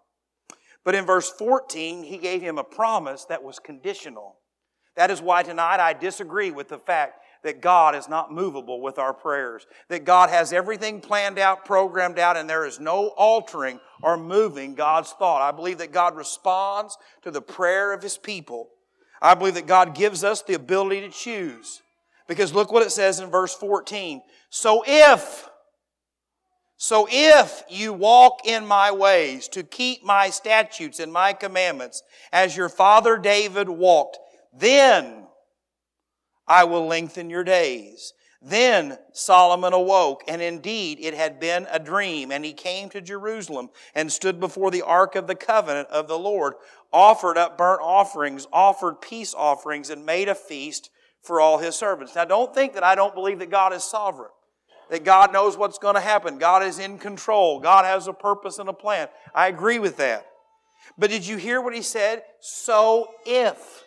But 0.84 0.94
in 0.94 1.04
verse 1.04 1.28
14, 1.30 2.04
He 2.04 2.16
gave 2.16 2.42
him 2.42 2.58
a 2.58 2.64
promise 2.64 3.24
that 3.24 3.42
was 3.42 3.58
conditional. 3.58 4.36
That 4.94 5.10
is 5.10 5.20
why 5.20 5.42
tonight 5.42 5.80
I 5.80 5.94
disagree 5.94 6.52
with 6.52 6.68
the 6.68 6.78
fact 6.78 7.21
that 7.42 7.60
God 7.60 7.94
is 7.94 8.08
not 8.08 8.32
movable 8.32 8.80
with 8.80 8.98
our 8.98 9.12
prayers, 9.12 9.66
that 9.88 10.04
God 10.04 10.30
has 10.30 10.52
everything 10.52 11.00
planned 11.00 11.38
out, 11.38 11.64
programmed 11.64 12.18
out, 12.18 12.36
and 12.36 12.48
there 12.48 12.64
is 12.64 12.78
no 12.78 13.08
altering 13.08 13.80
or 14.02 14.16
moving 14.16 14.74
God's 14.74 15.12
thought. 15.12 15.42
I 15.42 15.54
believe 15.54 15.78
that 15.78 15.92
God 15.92 16.16
responds 16.16 16.96
to 17.22 17.30
the 17.30 17.42
prayer 17.42 17.92
of 17.92 18.02
His 18.02 18.16
people. 18.16 18.68
I 19.20 19.34
believe 19.34 19.54
that 19.54 19.66
God 19.66 19.94
gives 19.94 20.24
us 20.24 20.42
the 20.42 20.54
ability 20.54 21.00
to 21.02 21.10
choose. 21.10 21.82
Because 22.28 22.54
look 22.54 22.72
what 22.72 22.84
it 22.84 22.90
says 22.90 23.20
in 23.20 23.30
verse 23.30 23.54
14. 23.54 24.22
So 24.50 24.84
if, 24.86 25.48
so 26.76 27.08
if 27.10 27.62
you 27.68 27.92
walk 27.92 28.46
in 28.46 28.66
my 28.66 28.92
ways 28.92 29.48
to 29.48 29.62
keep 29.62 30.04
my 30.04 30.30
statutes 30.30 31.00
and 31.00 31.12
my 31.12 31.32
commandments 31.32 32.02
as 32.32 32.56
your 32.56 32.68
father 32.68 33.16
David 33.16 33.68
walked, 33.68 34.18
then 34.52 35.21
I 36.52 36.64
will 36.64 36.86
lengthen 36.86 37.30
your 37.30 37.44
days. 37.44 38.12
Then 38.42 38.98
Solomon 39.14 39.72
awoke, 39.72 40.22
and 40.28 40.42
indeed 40.42 40.98
it 41.00 41.14
had 41.14 41.40
been 41.40 41.66
a 41.72 41.78
dream, 41.78 42.30
and 42.30 42.44
he 42.44 42.52
came 42.52 42.90
to 42.90 43.00
Jerusalem 43.00 43.70
and 43.94 44.12
stood 44.12 44.38
before 44.38 44.70
the 44.70 44.82
ark 44.82 45.16
of 45.16 45.26
the 45.26 45.34
covenant 45.34 45.88
of 45.88 46.08
the 46.08 46.18
Lord, 46.18 46.52
offered 46.92 47.38
up 47.38 47.56
burnt 47.56 47.80
offerings, 47.82 48.46
offered 48.52 49.00
peace 49.00 49.32
offerings, 49.32 49.88
and 49.88 50.04
made 50.04 50.28
a 50.28 50.34
feast 50.34 50.90
for 51.22 51.40
all 51.40 51.56
his 51.56 51.74
servants. 51.74 52.14
Now 52.14 52.26
don't 52.26 52.54
think 52.54 52.74
that 52.74 52.84
I 52.84 52.96
don't 52.96 53.14
believe 53.14 53.38
that 53.38 53.50
God 53.50 53.72
is 53.72 53.82
sovereign, 53.82 54.32
that 54.90 55.04
God 55.04 55.32
knows 55.32 55.56
what's 55.56 55.78
going 55.78 55.94
to 55.94 56.02
happen. 56.02 56.36
God 56.36 56.62
is 56.62 56.78
in 56.78 56.98
control. 56.98 57.60
God 57.60 57.86
has 57.86 58.08
a 58.08 58.12
purpose 58.12 58.58
and 58.58 58.68
a 58.68 58.74
plan. 58.74 59.08
I 59.34 59.48
agree 59.48 59.78
with 59.78 59.96
that. 59.96 60.26
But 60.98 61.08
did 61.08 61.26
you 61.26 61.38
hear 61.38 61.62
what 61.62 61.74
he 61.74 61.80
said? 61.80 62.24
So 62.40 63.08
if. 63.24 63.81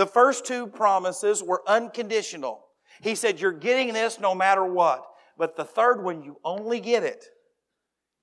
The 0.00 0.06
first 0.06 0.46
two 0.46 0.66
promises 0.66 1.42
were 1.42 1.62
unconditional. 1.66 2.64
He 3.02 3.14
said, 3.14 3.38
You're 3.38 3.52
getting 3.52 3.92
this 3.92 4.18
no 4.18 4.34
matter 4.34 4.64
what. 4.64 5.04
But 5.36 5.56
the 5.56 5.64
third 5.66 6.02
one, 6.02 6.22
you 6.22 6.38
only 6.42 6.80
get 6.80 7.02
it 7.02 7.22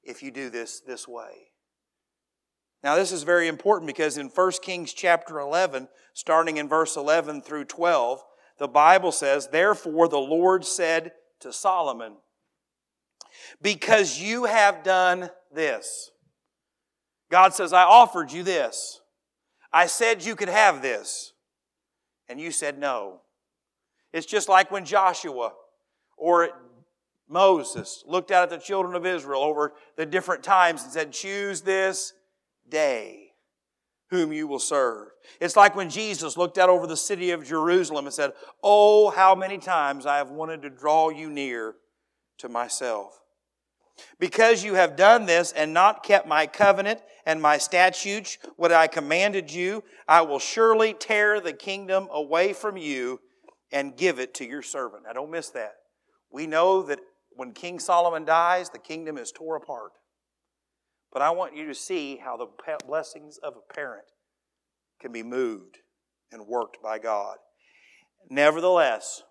if 0.02 0.24
you 0.24 0.32
do 0.32 0.50
this 0.50 0.80
this 0.80 1.08
way. 1.08 1.52
Now, 2.82 2.96
this 2.96 3.12
is 3.12 3.22
very 3.22 3.48
important 3.48 3.86
because 3.86 4.18
in 4.18 4.30
1 4.30 4.52
Kings 4.64 4.92
chapter 4.92 5.38
11, 5.38 5.88
starting 6.16 6.58
in 6.58 6.68
verse 6.68 6.98
11 6.98 7.44
through 7.44 7.66
12, 7.66 8.24
the 8.58 8.68
Bible 8.68 9.12
says, 9.12 9.50
Therefore 9.50 10.08
the 10.08 10.18
Lord 10.18 10.66
said 10.66 11.12
to 11.42 11.54
Solomon, 11.54 12.16
Because 13.62 14.20
you 14.20 14.46
have 14.46 14.82
done 14.82 15.30
this. 15.54 16.10
God 17.30 17.54
says, 17.54 17.72
I 17.72 17.84
offered 17.84 18.32
you 18.32 18.42
this. 18.42 19.00
I 19.72 19.86
said 19.86 20.26
you 20.26 20.36
could 20.36 20.50
have 20.50 20.82
this 20.82 21.34
and 22.30 22.40
you 22.40 22.52
said 22.52 22.78
no. 22.78 23.22
It's 24.14 24.26
just 24.26 24.50
like 24.50 24.72
when 24.72 24.86
Joshua 24.86 25.54
or 26.18 26.50
Moses 27.30 28.04
looked 28.08 28.32
out 28.32 28.44
at 28.44 28.50
the 28.50 28.58
children 28.58 28.96
of 28.96 29.06
Israel 29.06 29.42
over 29.42 29.74
the 29.96 30.06
different 30.06 30.44
times 30.44 30.84
and 30.84 30.92
said, 30.92 31.12
Choose 31.12 31.62
this 31.62 32.14
day 32.70 33.32
whom 34.10 34.32
you 34.32 34.48
will 34.48 34.60
serve. 34.60 35.10
It's 35.42 35.58
like 35.58 35.76
when 35.76 35.90
Jesus 35.90 36.38
looked 36.38 36.58
out 36.58 36.70
over 36.70 36.88
the 36.88 36.96
city 36.96 37.32
of 37.32 37.46
Jerusalem 37.46 38.06
and 38.06 38.14
said, 38.14 38.32
Oh, 38.64 39.10
how 39.10 39.36
many 39.36 39.58
times 39.58 40.06
I 40.06 40.18
have 40.18 40.32
wanted 40.32 40.62
to 40.62 40.70
draw 40.70 41.10
you 41.10 41.30
near 41.30 41.76
to 42.38 42.50
myself. 42.50 43.22
Because 44.20 44.64
you 44.64 44.76
have 44.76 44.96
done 44.96 45.26
this 45.26 45.52
and 45.52 45.74
not 45.74 46.04
kept 46.04 46.28
my 46.28 46.48
covenant 46.48 47.02
and 47.26 47.42
my 47.42 47.58
statutes, 47.58 48.38
what 48.56 48.72
I 48.72 48.88
commanded 48.88 49.52
you, 49.52 49.84
I 50.08 50.22
will 50.22 50.40
surely 50.40 50.94
tear 50.94 51.40
the 51.40 51.54
kingdom 51.54 52.08
away 52.12 52.54
from 52.54 52.78
you 52.78 53.20
and 53.72 53.98
give 53.98 54.20
it 54.20 54.34
to 54.36 54.46
your 54.46 54.62
servant. 54.62 55.04
Now, 55.06 55.14
don't 55.14 55.32
miss 55.32 55.50
that. 55.50 55.76
We 56.32 56.48
know 56.48 56.82
that 56.84 57.00
when 57.32 57.54
King 57.54 57.80
Solomon 57.80 58.26
dies, 58.26 58.70
the 58.70 58.80
kingdom 58.80 59.18
is 59.18 59.32
torn 59.32 59.62
apart. 59.62 59.92
But 61.12 61.22
I 61.22 61.30
want 61.32 61.56
you 61.56 61.66
to 61.68 61.76
see 61.76 62.18
how 62.18 62.38
the 62.38 62.48
blessings 62.86 63.38
of 63.38 63.54
a 63.56 63.74
parent 63.74 64.06
can 65.00 65.12
be 65.12 65.24
moved 65.24 65.80
and 66.32 66.48
worked 66.48 66.82
by 66.82 67.00
God. 67.00 67.38
Nevertheless, 68.30 69.24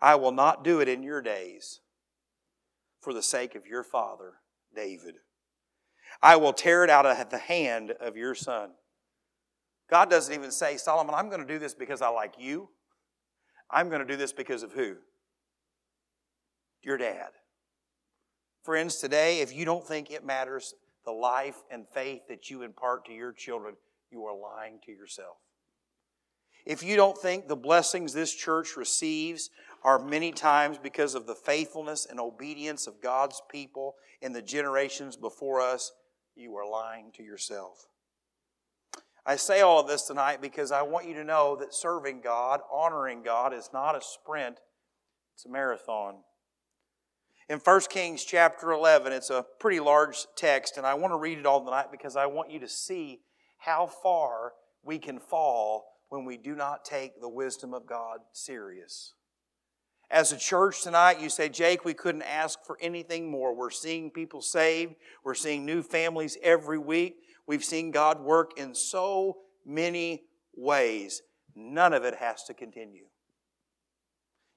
I 0.00 0.14
will 0.14 0.32
not 0.32 0.64
do 0.64 0.80
it 0.80 0.88
in 0.88 1.02
your 1.02 1.20
days 1.20 1.79
for 3.00 3.12
the 3.12 3.22
sake 3.22 3.54
of 3.54 3.66
your 3.66 3.82
father, 3.82 4.34
David. 4.74 5.16
I 6.22 6.36
will 6.36 6.52
tear 6.52 6.84
it 6.84 6.90
out 6.90 7.06
of 7.06 7.30
the 7.30 7.38
hand 7.38 7.92
of 8.00 8.16
your 8.16 8.34
son. 8.34 8.70
God 9.88 10.10
doesn't 10.10 10.34
even 10.34 10.50
say, 10.50 10.76
Solomon, 10.76 11.14
I'm 11.14 11.28
going 11.28 11.40
to 11.40 11.46
do 11.46 11.58
this 11.58 11.74
because 11.74 12.02
I 12.02 12.08
like 12.08 12.34
you. 12.38 12.68
I'm 13.70 13.88
going 13.88 14.00
to 14.00 14.06
do 14.06 14.16
this 14.16 14.32
because 14.32 14.62
of 14.62 14.72
who? 14.72 14.96
Your 16.82 16.96
dad. 16.96 17.30
Friends, 18.62 18.96
today, 18.96 19.40
if 19.40 19.54
you 19.54 19.64
don't 19.64 19.86
think 19.86 20.10
it 20.10 20.24
matters 20.24 20.74
the 21.04 21.12
life 21.12 21.56
and 21.70 21.86
faith 21.94 22.22
that 22.28 22.50
you 22.50 22.62
impart 22.62 23.06
to 23.06 23.12
your 23.12 23.32
children, 23.32 23.74
you 24.10 24.24
are 24.24 24.36
lying 24.36 24.78
to 24.84 24.92
yourself. 24.92 25.36
If 26.66 26.82
you 26.82 26.96
don't 26.96 27.16
think 27.16 27.48
the 27.48 27.56
blessings 27.56 28.12
this 28.12 28.34
church 28.34 28.76
receives 28.76 29.50
are 29.82 29.98
many 29.98 30.32
times 30.32 30.78
because 30.78 31.14
of 31.14 31.26
the 31.26 31.34
faithfulness 31.34 32.06
and 32.08 32.20
obedience 32.20 32.86
of 32.86 33.00
God's 33.00 33.40
people 33.50 33.94
in 34.20 34.32
the 34.32 34.42
generations 34.42 35.16
before 35.16 35.60
us, 35.60 35.92
you 36.36 36.54
are 36.56 36.68
lying 36.68 37.10
to 37.16 37.22
yourself. 37.22 37.86
I 39.24 39.36
say 39.36 39.60
all 39.60 39.80
of 39.80 39.86
this 39.86 40.02
tonight 40.02 40.40
because 40.40 40.72
I 40.72 40.82
want 40.82 41.06
you 41.06 41.14
to 41.14 41.24
know 41.24 41.56
that 41.56 41.74
serving 41.74 42.20
God, 42.20 42.60
honoring 42.72 43.22
God, 43.22 43.52
is 43.52 43.70
not 43.72 43.96
a 43.96 44.00
sprint, 44.00 44.58
it's 45.34 45.44
a 45.44 45.48
marathon. 45.48 46.16
In 47.48 47.58
1 47.58 47.80
Kings 47.90 48.24
chapter 48.24 48.70
11, 48.70 49.12
it's 49.12 49.30
a 49.30 49.44
pretty 49.58 49.80
large 49.80 50.26
text, 50.36 50.76
and 50.76 50.86
I 50.86 50.94
want 50.94 51.12
to 51.12 51.18
read 51.18 51.38
it 51.38 51.46
all 51.46 51.64
tonight 51.64 51.90
because 51.90 52.16
I 52.16 52.26
want 52.26 52.50
you 52.50 52.60
to 52.60 52.68
see 52.68 53.20
how 53.58 53.86
far 53.86 54.52
we 54.82 54.98
can 54.98 55.18
fall 55.18 55.84
when 56.08 56.24
we 56.24 56.36
do 56.36 56.54
not 56.54 56.84
take 56.84 57.20
the 57.20 57.28
wisdom 57.28 57.74
of 57.74 57.86
God 57.86 58.20
serious. 58.32 59.14
As 60.10 60.32
a 60.32 60.36
church 60.36 60.82
tonight, 60.82 61.20
you 61.20 61.28
say, 61.28 61.48
Jake, 61.48 61.84
we 61.84 61.94
couldn't 61.94 62.22
ask 62.22 62.64
for 62.64 62.76
anything 62.80 63.30
more. 63.30 63.54
We're 63.54 63.70
seeing 63.70 64.10
people 64.10 64.42
saved. 64.42 64.96
We're 65.22 65.34
seeing 65.34 65.64
new 65.64 65.82
families 65.82 66.36
every 66.42 66.78
week. 66.78 67.18
We've 67.46 67.64
seen 67.64 67.92
God 67.92 68.20
work 68.20 68.58
in 68.58 68.74
so 68.74 69.38
many 69.64 70.24
ways. 70.56 71.22
None 71.54 71.92
of 71.92 72.04
it 72.04 72.16
has 72.16 72.42
to 72.44 72.54
continue. 72.54 73.04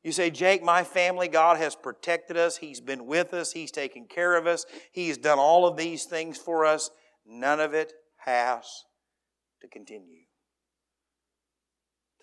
You 0.03 0.11
say, 0.11 0.31
Jake, 0.31 0.63
my 0.63 0.83
family, 0.83 1.27
God 1.27 1.57
has 1.57 1.75
protected 1.75 2.35
us. 2.35 2.57
He's 2.57 2.81
been 2.81 3.05
with 3.05 3.33
us. 3.33 3.53
He's 3.53 3.71
taken 3.71 4.05
care 4.05 4.35
of 4.35 4.47
us. 4.47 4.65
He's 4.91 5.17
done 5.17 5.39
all 5.39 5.67
of 5.67 5.77
these 5.77 6.05
things 6.05 6.37
for 6.37 6.65
us. 6.65 6.89
None 7.25 7.59
of 7.59 7.73
it 7.73 7.93
has 8.17 8.65
to 9.61 9.67
continue. 9.67 10.22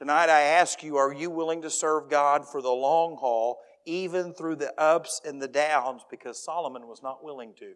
Tonight 0.00 0.30
I 0.30 0.40
ask 0.40 0.82
you, 0.82 0.96
are 0.96 1.12
you 1.12 1.28
willing 1.28 1.60
to 1.60 1.68
serve 1.68 2.08
God 2.08 2.48
for 2.48 2.62
the 2.62 2.70
long 2.70 3.18
haul, 3.20 3.58
even 3.84 4.32
through 4.32 4.56
the 4.56 4.72
ups 4.80 5.20
and 5.26 5.42
the 5.42 5.46
downs? 5.46 6.00
Because 6.10 6.42
Solomon 6.42 6.88
was 6.88 7.02
not 7.02 7.22
willing 7.22 7.52
to. 7.58 7.74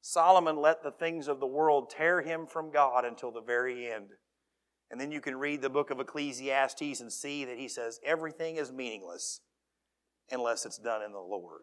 Solomon 0.00 0.56
let 0.56 0.82
the 0.82 0.90
things 0.90 1.28
of 1.28 1.38
the 1.38 1.46
world 1.46 1.88
tear 1.88 2.20
him 2.20 2.48
from 2.48 2.72
God 2.72 3.04
until 3.04 3.30
the 3.30 3.40
very 3.40 3.88
end. 3.88 4.08
And 4.90 5.00
then 5.00 5.12
you 5.12 5.20
can 5.20 5.36
read 5.36 5.62
the 5.62 5.70
book 5.70 5.90
of 5.90 6.00
Ecclesiastes 6.00 7.00
and 7.00 7.12
see 7.12 7.44
that 7.44 7.56
he 7.56 7.68
says 7.68 8.00
everything 8.04 8.56
is 8.56 8.72
meaningless 8.72 9.40
unless 10.32 10.66
it's 10.66 10.78
done 10.78 11.02
in 11.02 11.12
the 11.12 11.18
Lord. 11.18 11.60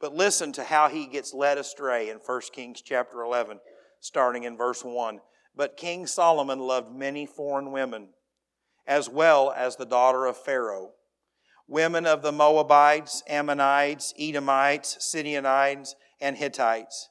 But 0.00 0.12
listen 0.12 0.50
to 0.54 0.64
how 0.64 0.88
he 0.88 1.06
gets 1.06 1.32
led 1.32 1.56
astray 1.56 2.10
in 2.10 2.16
1 2.16 2.40
Kings 2.52 2.82
chapter 2.82 3.22
11, 3.22 3.60
starting 4.00 4.42
in 4.42 4.56
verse 4.56 4.82
1. 4.82 5.20
But 5.60 5.76
King 5.76 6.06
Solomon 6.06 6.58
loved 6.58 6.90
many 6.90 7.26
foreign 7.26 7.70
women, 7.70 8.14
as 8.86 9.10
well 9.10 9.52
as 9.54 9.76
the 9.76 9.84
daughter 9.84 10.24
of 10.24 10.38
Pharaoh, 10.38 10.92
women 11.68 12.06
of 12.06 12.22
the 12.22 12.32
Moabites, 12.32 13.22
Ammonites, 13.28 14.14
Edomites, 14.18 14.96
Sidonians, 15.00 15.96
and 16.18 16.38
Hittites, 16.38 17.10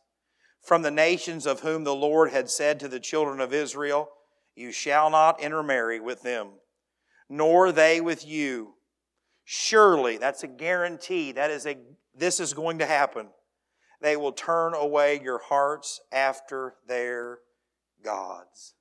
from 0.63 0.81
the 0.81 0.89
nations 0.89 1.45
of 1.45 1.59
whom 1.59 1.83
the 1.83 1.93
Lord 1.93 2.31
had 2.31 2.49
said 2.49 2.79
to 2.79 2.87
the 2.87 2.99
children 2.99 3.39
of 3.39 3.53
Israel, 3.53 4.09
You 4.55 4.71
shall 4.71 5.11
not 5.11 5.39
intermarry 5.39 5.99
with 5.99 6.23
them, 6.23 6.53
nor 7.29 7.71
they 7.71 8.01
with 8.01 8.25
you. 8.25 8.73
Surely, 9.43 10.17
that's 10.17 10.41
a 10.41 10.47
guarantee. 10.47 11.33
That 11.33 11.51
is 11.51 11.67
a, 11.67 11.77
this 12.15 12.39
is 12.39 12.55
going 12.55 12.79
to 12.79 12.87
happen. 12.87 13.27
They 14.01 14.17
will 14.17 14.31
turn 14.31 14.73
away 14.73 15.21
your 15.23 15.37
hearts 15.37 16.01
after 16.11 16.73
their 16.87 17.41
gods. 18.03 18.75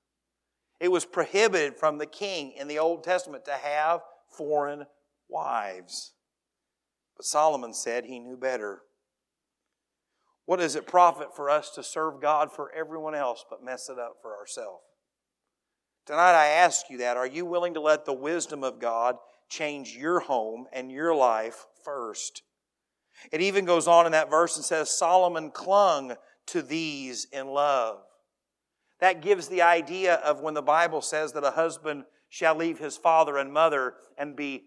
It 0.81 0.93
was 0.93 1.05
prohibited 1.05 1.77
from 1.77 1.99
the 1.99 2.07
king 2.07 2.53
in 2.53 2.69
the 2.69 2.79
Old 2.79 3.03
Testament 3.03 3.45
to 3.47 3.53
have 3.53 4.01
foreign 4.37 4.85
wives. 5.29 6.13
But 7.17 7.27
Solomon 7.27 7.75
said 7.75 8.05
he 8.05 8.21
knew 8.21 8.37
better. 8.37 8.83
What 10.47 10.61
does 10.61 10.77
it 10.77 10.87
profit 10.87 11.35
for 11.35 11.51
us 11.51 11.71
to 11.71 11.83
serve 11.83 12.23
God 12.23 12.53
for 12.53 12.73
everyone 12.73 13.15
else 13.15 13.45
but 13.51 13.63
mess 13.65 13.89
it 13.89 13.99
up 13.99 14.17
for 14.23 14.37
ourselves? 14.37 14.83
Tonight 16.07 16.33
I 16.33 16.47
ask 16.47 16.89
you 16.89 16.99
that. 16.99 17.19
Are 17.19 17.27
you 17.27 17.45
willing 17.45 17.75
to 17.75 17.81
let 17.81 18.07
the 18.07 18.15
wisdom 18.15 18.65
of 18.65 18.81
God 18.81 19.17
change 19.51 19.95
your 19.95 20.21
home 20.21 20.67
and 20.73 20.91
your 20.91 21.15
life 21.15 21.67
first? 21.85 22.43
It 23.31 23.43
even 23.43 23.65
goes 23.65 23.87
on 23.87 24.07
in 24.07 24.13
that 24.13 24.31
verse 24.31 24.57
and 24.57 24.65
says, 24.65 24.89
Solomon 24.89 25.51
clung 25.51 26.15
to 26.47 26.63
these 26.63 27.27
in 27.31 27.49
love. 27.49 27.99
That 29.01 29.23
gives 29.23 29.49
the 29.49 29.63
idea 29.63 30.15
of 30.15 30.41
when 30.41 30.55
the 30.55 30.63
Bible 30.63 31.01
says 31.01 31.33
that 31.33 31.45
a 31.45 31.53
husband 31.53 32.05
shall 32.29 32.57
leave 32.57 32.79
his 32.79 32.97
father 32.97 33.37
and 33.37 33.53
mother 33.53 33.95
and 34.17 34.37
be 34.37 34.65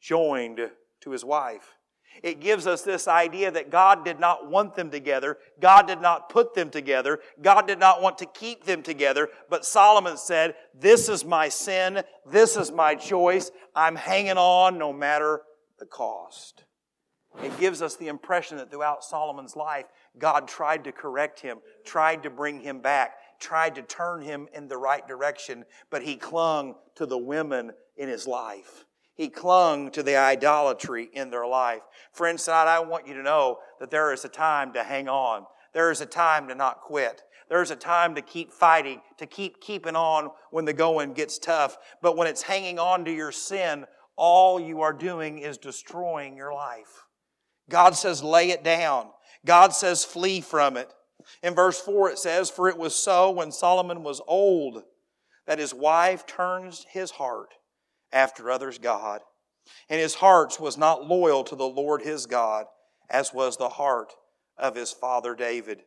joined 0.00 0.60
to 1.00 1.10
his 1.10 1.24
wife. 1.24 1.76
It 2.22 2.40
gives 2.40 2.66
us 2.66 2.82
this 2.82 3.08
idea 3.08 3.50
that 3.50 3.70
God 3.70 4.04
did 4.04 4.18
not 4.18 4.50
want 4.50 4.74
them 4.74 4.90
together. 4.90 5.38
God 5.60 5.86
did 5.86 6.00
not 6.00 6.28
put 6.28 6.54
them 6.54 6.68
together. 6.68 7.20
God 7.40 7.66
did 7.66 7.78
not 7.78 8.02
want 8.02 8.18
to 8.18 8.26
keep 8.26 8.64
them 8.64 8.82
together. 8.82 9.28
But 9.48 9.64
Solomon 9.64 10.16
said, 10.16 10.54
This 10.74 11.08
is 11.08 11.24
my 11.24 11.48
sin. 11.48 12.02
This 12.26 12.56
is 12.56 12.72
my 12.72 12.94
choice. 12.94 13.50
I'm 13.74 13.96
hanging 13.96 14.36
on 14.36 14.76
no 14.76 14.92
matter 14.92 15.42
the 15.78 15.86
cost. 15.86 16.64
It 17.42 17.58
gives 17.60 17.80
us 17.80 17.96
the 17.96 18.08
impression 18.08 18.56
that 18.56 18.70
throughout 18.70 19.04
Solomon's 19.04 19.54
life, 19.54 19.86
God 20.18 20.48
tried 20.48 20.84
to 20.84 20.92
correct 20.92 21.40
him, 21.40 21.58
tried 21.84 22.24
to 22.24 22.30
bring 22.30 22.60
him 22.60 22.80
back, 22.80 23.12
tried 23.40 23.74
to 23.74 23.82
turn 23.82 24.22
him 24.22 24.48
in 24.54 24.68
the 24.68 24.76
right 24.76 25.06
direction, 25.08 25.64
but 25.90 26.02
he 26.02 26.16
clung 26.16 26.74
to 26.94 27.06
the 27.06 27.18
women 27.18 27.72
in 27.96 28.08
his 28.08 28.26
life. 28.26 28.84
He 29.14 29.28
clung 29.28 29.90
to 29.90 30.02
the 30.02 30.16
idolatry 30.16 31.10
in 31.12 31.30
their 31.30 31.46
life. 31.46 31.82
Friends, 32.12 32.44
tonight 32.44 32.68
I 32.68 32.80
want 32.80 33.06
you 33.06 33.14
to 33.14 33.22
know 33.22 33.58
that 33.78 33.90
there 33.90 34.12
is 34.12 34.24
a 34.24 34.28
time 34.28 34.72
to 34.74 34.82
hang 34.82 35.08
on. 35.08 35.44
There 35.74 35.90
is 35.90 36.00
a 36.00 36.06
time 36.06 36.48
to 36.48 36.54
not 36.54 36.80
quit. 36.80 37.22
There's 37.48 37.70
a 37.70 37.76
time 37.76 38.14
to 38.14 38.22
keep 38.22 38.52
fighting, 38.52 39.02
to 39.18 39.26
keep 39.26 39.60
keeping 39.60 39.96
on 39.96 40.30
when 40.50 40.64
the 40.64 40.72
going 40.72 41.14
gets 41.14 41.38
tough. 41.38 41.76
But 42.00 42.16
when 42.16 42.28
it's 42.28 42.42
hanging 42.42 42.78
on 42.78 43.04
to 43.04 43.12
your 43.12 43.32
sin, 43.32 43.86
all 44.16 44.60
you 44.60 44.82
are 44.82 44.92
doing 44.92 45.38
is 45.38 45.58
destroying 45.58 46.36
your 46.36 46.54
life. 46.54 47.04
God 47.68 47.96
says, 47.96 48.22
lay 48.22 48.50
it 48.50 48.62
down. 48.62 49.08
God 49.44 49.72
says, 49.72 50.04
flee 50.04 50.40
from 50.40 50.76
it. 50.76 50.92
In 51.42 51.54
verse 51.54 51.80
4, 51.80 52.10
it 52.10 52.18
says, 52.18 52.50
For 52.50 52.68
it 52.68 52.78
was 52.78 52.94
so 52.94 53.30
when 53.30 53.52
Solomon 53.52 54.02
was 54.02 54.20
old 54.26 54.82
that 55.46 55.58
his 55.58 55.74
wife 55.74 56.26
turned 56.26 56.84
his 56.90 57.12
heart 57.12 57.54
after 58.12 58.50
others' 58.50 58.78
God, 58.78 59.20
and 59.88 60.00
his 60.00 60.16
heart 60.16 60.58
was 60.60 60.76
not 60.76 61.06
loyal 61.06 61.44
to 61.44 61.56
the 61.56 61.68
Lord 61.68 62.02
his 62.02 62.26
God, 62.26 62.66
as 63.08 63.32
was 63.32 63.56
the 63.56 63.70
heart 63.70 64.12
of 64.56 64.74
his 64.74 64.92
father 64.92 65.34
David. 65.34 65.82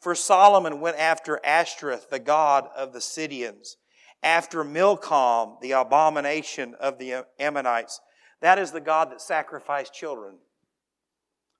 For 0.00 0.14
Solomon 0.14 0.80
went 0.80 0.98
after 0.98 1.40
Ashtoreth, 1.44 2.10
the 2.10 2.18
god 2.18 2.68
of 2.76 2.92
the 2.92 3.00
Sidonians, 3.00 3.76
after 4.22 4.64
Milcom, 4.64 5.58
the 5.60 5.72
abomination 5.72 6.74
of 6.80 6.98
the 6.98 7.24
Ammonites. 7.38 8.00
That 8.40 8.58
is 8.58 8.72
the 8.72 8.80
god 8.80 9.10
that 9.10 9.20
sacrificed 9.20 9.94
children. 9.94 10.38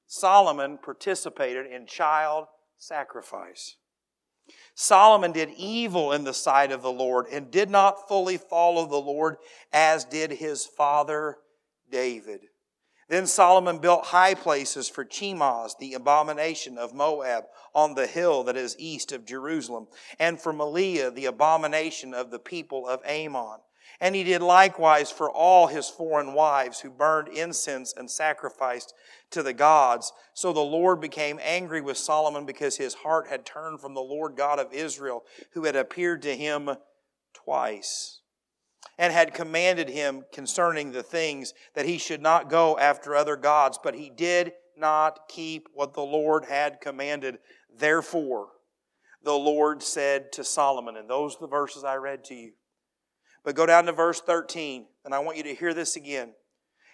Solomon 0.07 0.79
participated 0.79 1.66
in 1.66 1.87
child 1.87 2.47
sacrifice. 2.87 3.76
Solomon 4.74 5.32
did 5.32 5.51
evil 5.57 6.12
in 6.12 6.24
the 6.24 6.35
sight 6.35 6.70
of 6.70 6.82
the 6.82 6.93
Lord 6.93 7.26
and 7.32 7.51
did 7.51 7.70
not 7.70 8.09
fully 8.09 8.37
follow 8.37 8.87
the 8.87 8.97
Lord 8.97 9.37
as 9.72 10.05
did 10.05 10.32
his 10.32 10.66
father 10.66 11.39
David. 11.91 12.41
Then 13.09 13.26
Solomon 13.26 13.78
built 13.78 14.07
high 14.07 14.35
places 14.35 14.89
for 14.89 15.05
Chemosh, 15.05 15.78
the 15.78 15.95
abomination 15.95 16.78
of 16.78 16.95
Moab, 16.95 17.45
on 17.74 17.95
the 17.95 18.07
hill 18.07 18.45
that 18.45 18.57
is 18.57 18.76
east 18.78 19.12
of 19.12 19.26
Jerusalem, 19.26 19.89
and 20.18 20.41
for 20.41 20.53
Moliah, 20.53 21.11
the 21.11 21.26
abomination 21.26 22.14
of 22.14 22.30
the 22.30 22.39
people 22.39 22.89
of 22.89 23.01
Ammon. 23.05 23.61
And 24.01 24.14
he 24.14 24.24
did 24.24 24.42
likewise 24.42 25.11
for 25.11 25.30
all 25.30 25.68
his 25.68 25.88
foreign 25.88 26.34
wives 26.34 26.80
who 26.80 26.90
burned 26.90 27.28
incense 27.28 27.95
and 27.97 28.11
sacrificed 28.11 28.92
to 29.30 29.42
the 29.42 29.53
gods. 29.53 30.12
So 30.34 30.53
the 30.53 30.61
Lord 30.61 31.01
became 31.01 31.38
angry 31.42 31.80
with 31.80 31.97
Solomon 31.97 32.45
because 32.45 32.76
his 32.76 32.95
heart 32.95 33.28
had 33.28 33.47
turned 33.47 33.80
from 33.80 33.95
the 33.95 34.01
Lord 34.01 34.36
God 34.36 34.59
of 34.59 34.72
Israel, 34.72 35.24
who 35.53 35.64
had 35.64 35.76
appeared 35.76 36.22
to 36.22 36.36
him 36.36 36.70
twice 37.32 38.20
and 38.99 39.12
had 39.12 39.34
commanded 39.34 39.88
him 39.88 40.24
concerning 40.32 40.92
the 40.92 41.03
things 41.03 41.53
that 41.74 41.86
he 41.86 41.99
should 41.99 42.22
not 42.22 42.51
go 42.51 42.78
after 42.78 43.14
other 43.14 43.36
gods, 43.36 43.78
but 43.82 43.95
he 43.95 44.11
did 44.11 44.53
not 44.76 45.28
keep 45.28 45.68
what 45.74 45.95
the 45.95 46.03
Lord 46.03 46.45
had 46.45 46.80
commanded. 46.80 47.38
Therefore, 47.76 48.49
the 49.22 49.32
Lord 49.32 49.82
said 49.82 50.32
to 50.32 50.45
Solomon, 50.45 50.97
and 50.97 51.09
those 51.09 51.36
are 51.36 51.40
the 51.40 51.47
verses 51.49 51.84
I 51.84 51.97
read 51.97 52.24
to 52.24 52.34
you. 52.34 52.53
But 53.45 53.55
go 53.55 53.66
down 53.66 53.86
to 53.86 53.92
verse 53.92 54.20
13, 54.20 54.86
and 55.05 55.14
I 55.14 55.18
want 55.18 55.36
you 55.36 55.42
to 55.45 55.55
hear 55.55 55.74
this 55.74 55.97
again. 55.97 56.32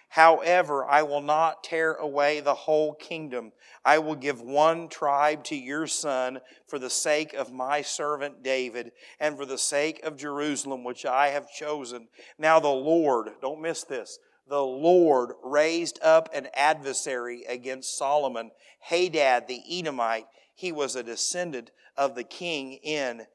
However, 0.09 0.85
I 0.85 1.03
will 1.03 1.21
not 1.21 1.63
tear 1.63 1.93
away 1.93 2.41
the 2.41 2.53
whole 2.53 2.93
kingdom. 2.93 3.53
I 3.85 3.99
will 3.99 4.15
give 4.15 4.41
one 4.41 4.89
tribe 4.89 5.45
to 5.45 5.55
your 5.55 5.87
son 5.87 6.41
for 6.67 6.77
the 6.77 6.89
sake 6.89 7.33
of 7.33 7.53
my 7.53 7.81
servant 7.81 8.43
David 8.43 8.91
and 9.21 9.37
for 9.37 9.45
the 9.45 9.57
sake 9.57 10.03
of 10.03 10.17
Jerusalem, 10.17 10.83
which 10.83 11.05
I 11.05 11.29
have 11.29 11.49
chosen. 11.49 12.09
Now, 12.37 12.59
the 12.59 12.67
Lord, 12.67 13.29
don't 13.41 13.61
miss 13.61 13.85
this, 13.85 14.19
the 14.49 14.61
Lord 14.61 15.31
raised 15.41 15.97
up 16.03 16.27
an 16.33 16.49
adversary 16.53 17.45
against 17.47 17.97
Solomon, 17.97 18.51
Hadad 18.81 19.47
the 19.47 19.61
Edomite. 19.79 20.27
He 20.53 20.73
was 20.73 20.97
a 20.97 21.03
descendant 21.03 21.71
of 21.95 22.15
the 22.15 22.25
king 22.25 22.73
in 22.83 23.27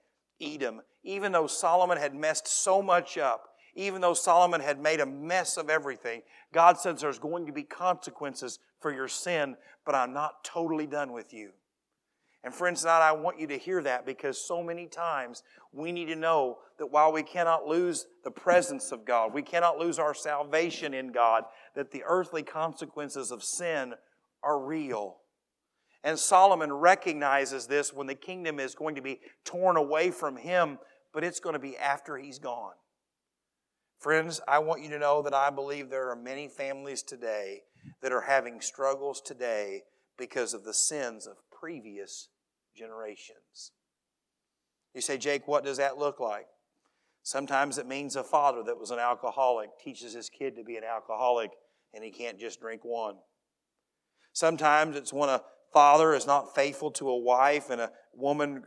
Edom. 0.43 0.83
Even 1.07 1.31
though 1.31 1.47
Solomon 1.47 1.99
had 1.99 2.17
messed 2.17 2.49
so 2.49 2.83
much 2.83 3.17
up, 3.17 3.51
even 3.77 4.01
though 4.01 4.13
Solomon 4.13 4.61
had 4.61 4.81
made 4.81 5.01
a 5.01 5.07
mess 5.07 5.57
of 5.57 5.71
everything, 5.71 6.23
God 6.53 6.79
says 6.79 7.01
there's 7.01 7.21
going 7.21 7.47
to 7.47 7.53
be 7.53 7.63
consequences 7.63 8.59
for 8.81 8.93
your 8.93 9.07
sin, 9.07 9.57
but 9.85 9.95
I'm 9.95 10.13
not 10.13 10.43
totally 10.43 10.87
done 10.87 11.13
with 11.13 11.33
you. 11.33 11.51
And 12.43 12.53
friends, 12.53 12.81
tonight 12.81 13.07
I 13.07 13.13
want 13.13 13.39
you 13.39 13.47
to 13.47 13.57
hear 13.57 13.83
that 13.83 14.05
because 14.05 14.45
so 14.45 14.65
many 14.65 14.87
times 14.87 15.45
we 15.73 15.93
need 15.93 16.07
to 16.07 16.17
know 16.17 16.59
that 16.79 16.89
while 16.89 17.13
we 17.13 17.23
cannot 17.23 17.67
lose 17.67 18.07
the 18.25 18.31
presence 18.33 18.91
of 18.91 19.05
God, 19.05 19.33
we 19.33 19.43
cannot 19.43 19.79
lose 19.79 20.01
our 20.01 20.15
salvation 20.15 20.93
in 20.93 21.13
God, 21.13 21.45
that 21.77 21.93
the 21.93 22.03
earthly 22.05 22.43
consequences 22.43 23.31
of 23.31 23.45
sin 23.45 23.95
are 24.43 24.59
real. 24.59 25.19
And 26.03 26.19
Solomon 26.19 26.73
recognizes 26.73 27.67
this 27.67 27.93
when 27.93 28.07
the 28.07 28.15
kingdom 28.15 28.61
is 28.61 28.75
going 28.75 28.95
to 28.95 29.03
be 29.03 29.21
torn 29.45 29.77
away 29.77 30.11
from 30.11 30.37
him, 30.37 30.79
but 31.17 31.25
it's 31.25 31.41
going 31.41 31.55
to 31.55 31.59
be 31.59 31.79
after 31.79 32.19
he's 32.19 32.39
gone. 32.39 32.75
Friends, 33.99 34.39
I 34.47 34.59
want 34.59 34.83
you 34.83 34.91
to 34.91 34.99
know 34.99 35.23
that 35.23 35.33
I 35.33 35.49
believe 35.49 35.89
there 35.89 36.11
are 36.11 36.15
many 36.15 36.47
families 36.47 37.03
today 37.03 37.63
that 38.03 38.13
are 38.13 38.21
having 38.21 38.61
struggles 38.61 39.23
today 39.23 39.85
because 40.19 40.53
of 40.53 40.65
the 40.65 40.75
sins 40.75 41.27
of 41.27 41.37
previous 41.51 42.29
generations. 42.77 43.73
You 44.95 45.01
say, 45.01 45.17
Jake, 45.17 45.49
what 45.49 45.65
does 45.65 45.79
that 45.79 45.97
look 45.97 46.21
like? 46.21 46.49
Sometimes 47.23 47.79
it 47.79 47.89
means 47.89 48.15
a 48.15 48.23
father 48.23 48.63
that 48.65 48.79
was 48.79 48.91
an 48.91 48.99
alcoholic 48.99 49.71
teaches 49.83 50.13
his 50.13 50.29
kid 50.29 50.55
to 50.57 50.65
be 50.65 50.77
an 50.77 50.85
alcoholic 50.85 51.53
and 51.95 52.05
he 52.05 52.11
can't 52.11 52.39
just 52.39 52.61
drink 52.61 52.83
one. 52.85 53.15
Sometimes 54.35 54.97
it's 54.97 55.15
when 55.15 55.31
a 55.31 55.41
father 55.77 56.15
is 56.15 56.27
not 56.27 56.55
faithful 56.55 56.91
to 56.91 57.07
a 57.11 57.19
wife 57.19 57.69
and 57.69 57.83
a 57.83 57.91
woman 58.15 58.63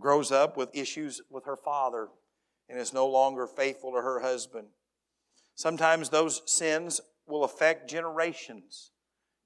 grows 0.00 0.32
up 0.32 0.56
with 0.56 0.74
issues 0.74 1.20
with 1.28 1.44
her 1.44 1.54
father 1.54 2.08
and 2.66 2.80
is 2.80 2.94
no 2.94 3.06
longer 3.06 3.46
faithful 3.46 3.92
to 3.92 4.00
her 4.00 4.20
husband. 4.20 4.66
Sometimes 5.54 6.08
those 6.08 6.40
sins 6.46 6.98
will 7.26 7.44
affect 7.44 7.90
generations. 7.90 8.92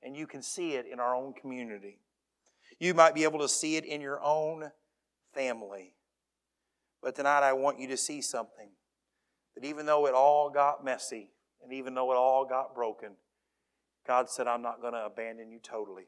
and 0.04 0.16
you 0.16 0.24
can 0.24 0.40
see 0.40 0.74
it 0.74 0.86
in 0.86 1.00
our 1.00 1.16
own 1.16 1.32
community. 1.32 1.98
You 2.78 2.94
might 2.94 3.16
be 3.16 3.24
able 3.24 3.40
to 3.40 3.48
see 3.48 3.74
it 3.74 3.84
in 3.84 4.00
your 4.00 4.22
own 4.22 4.70
family. 5.34 5.94
But 7.02 7.16
tonight 7.16 7.42
I 7.42 7.54
want 7.54 7.80
you 7.80 7.88
to 7.88 7.96
see 7.96 8.22
something 8.22 8.70
that 9.56 9.64
even 9.64 9.84
though 9.84 10.06
it 10.06 10.14
all 10.14 10.48
got 10.48 10.84
messy 10.84 11.32
and 11.60 11.72
even 11.72 11.94
though 11.94 12.12
it 12.12 12.16
all 12.16 12.44
got 12.44 12.72
broken, 12.72 13.16
God 14.06 14.30
said, 14.30 14.46
I'm 14.46 14.62
not 14.62 14.80
going 14.80 14.92
to 14.92 15.04
abandon 15.04 15.50
you 15.50 15.58
totally. 15.58 16.06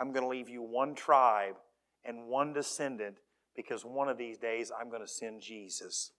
I'm 0.00 0.12
going 0.12 0.22
to 0.22 0.28
leave 0.28 0.48
you 0.48 0.62
one 0.62 0.94
tribe 0.94 1.56
and 2.04 2.26
one 2.26 2.54
descendant 2.54 3.16
because 3.54 3.84
one 3.84 4.08
of 4.08 4.16
these 4.16 4.38
days 4.38 4.72
I'm 4.78 4.88
going 4.88 5.02
to 5.02 5.08
send 5.08 5.42
Jesus. 5.42 6.12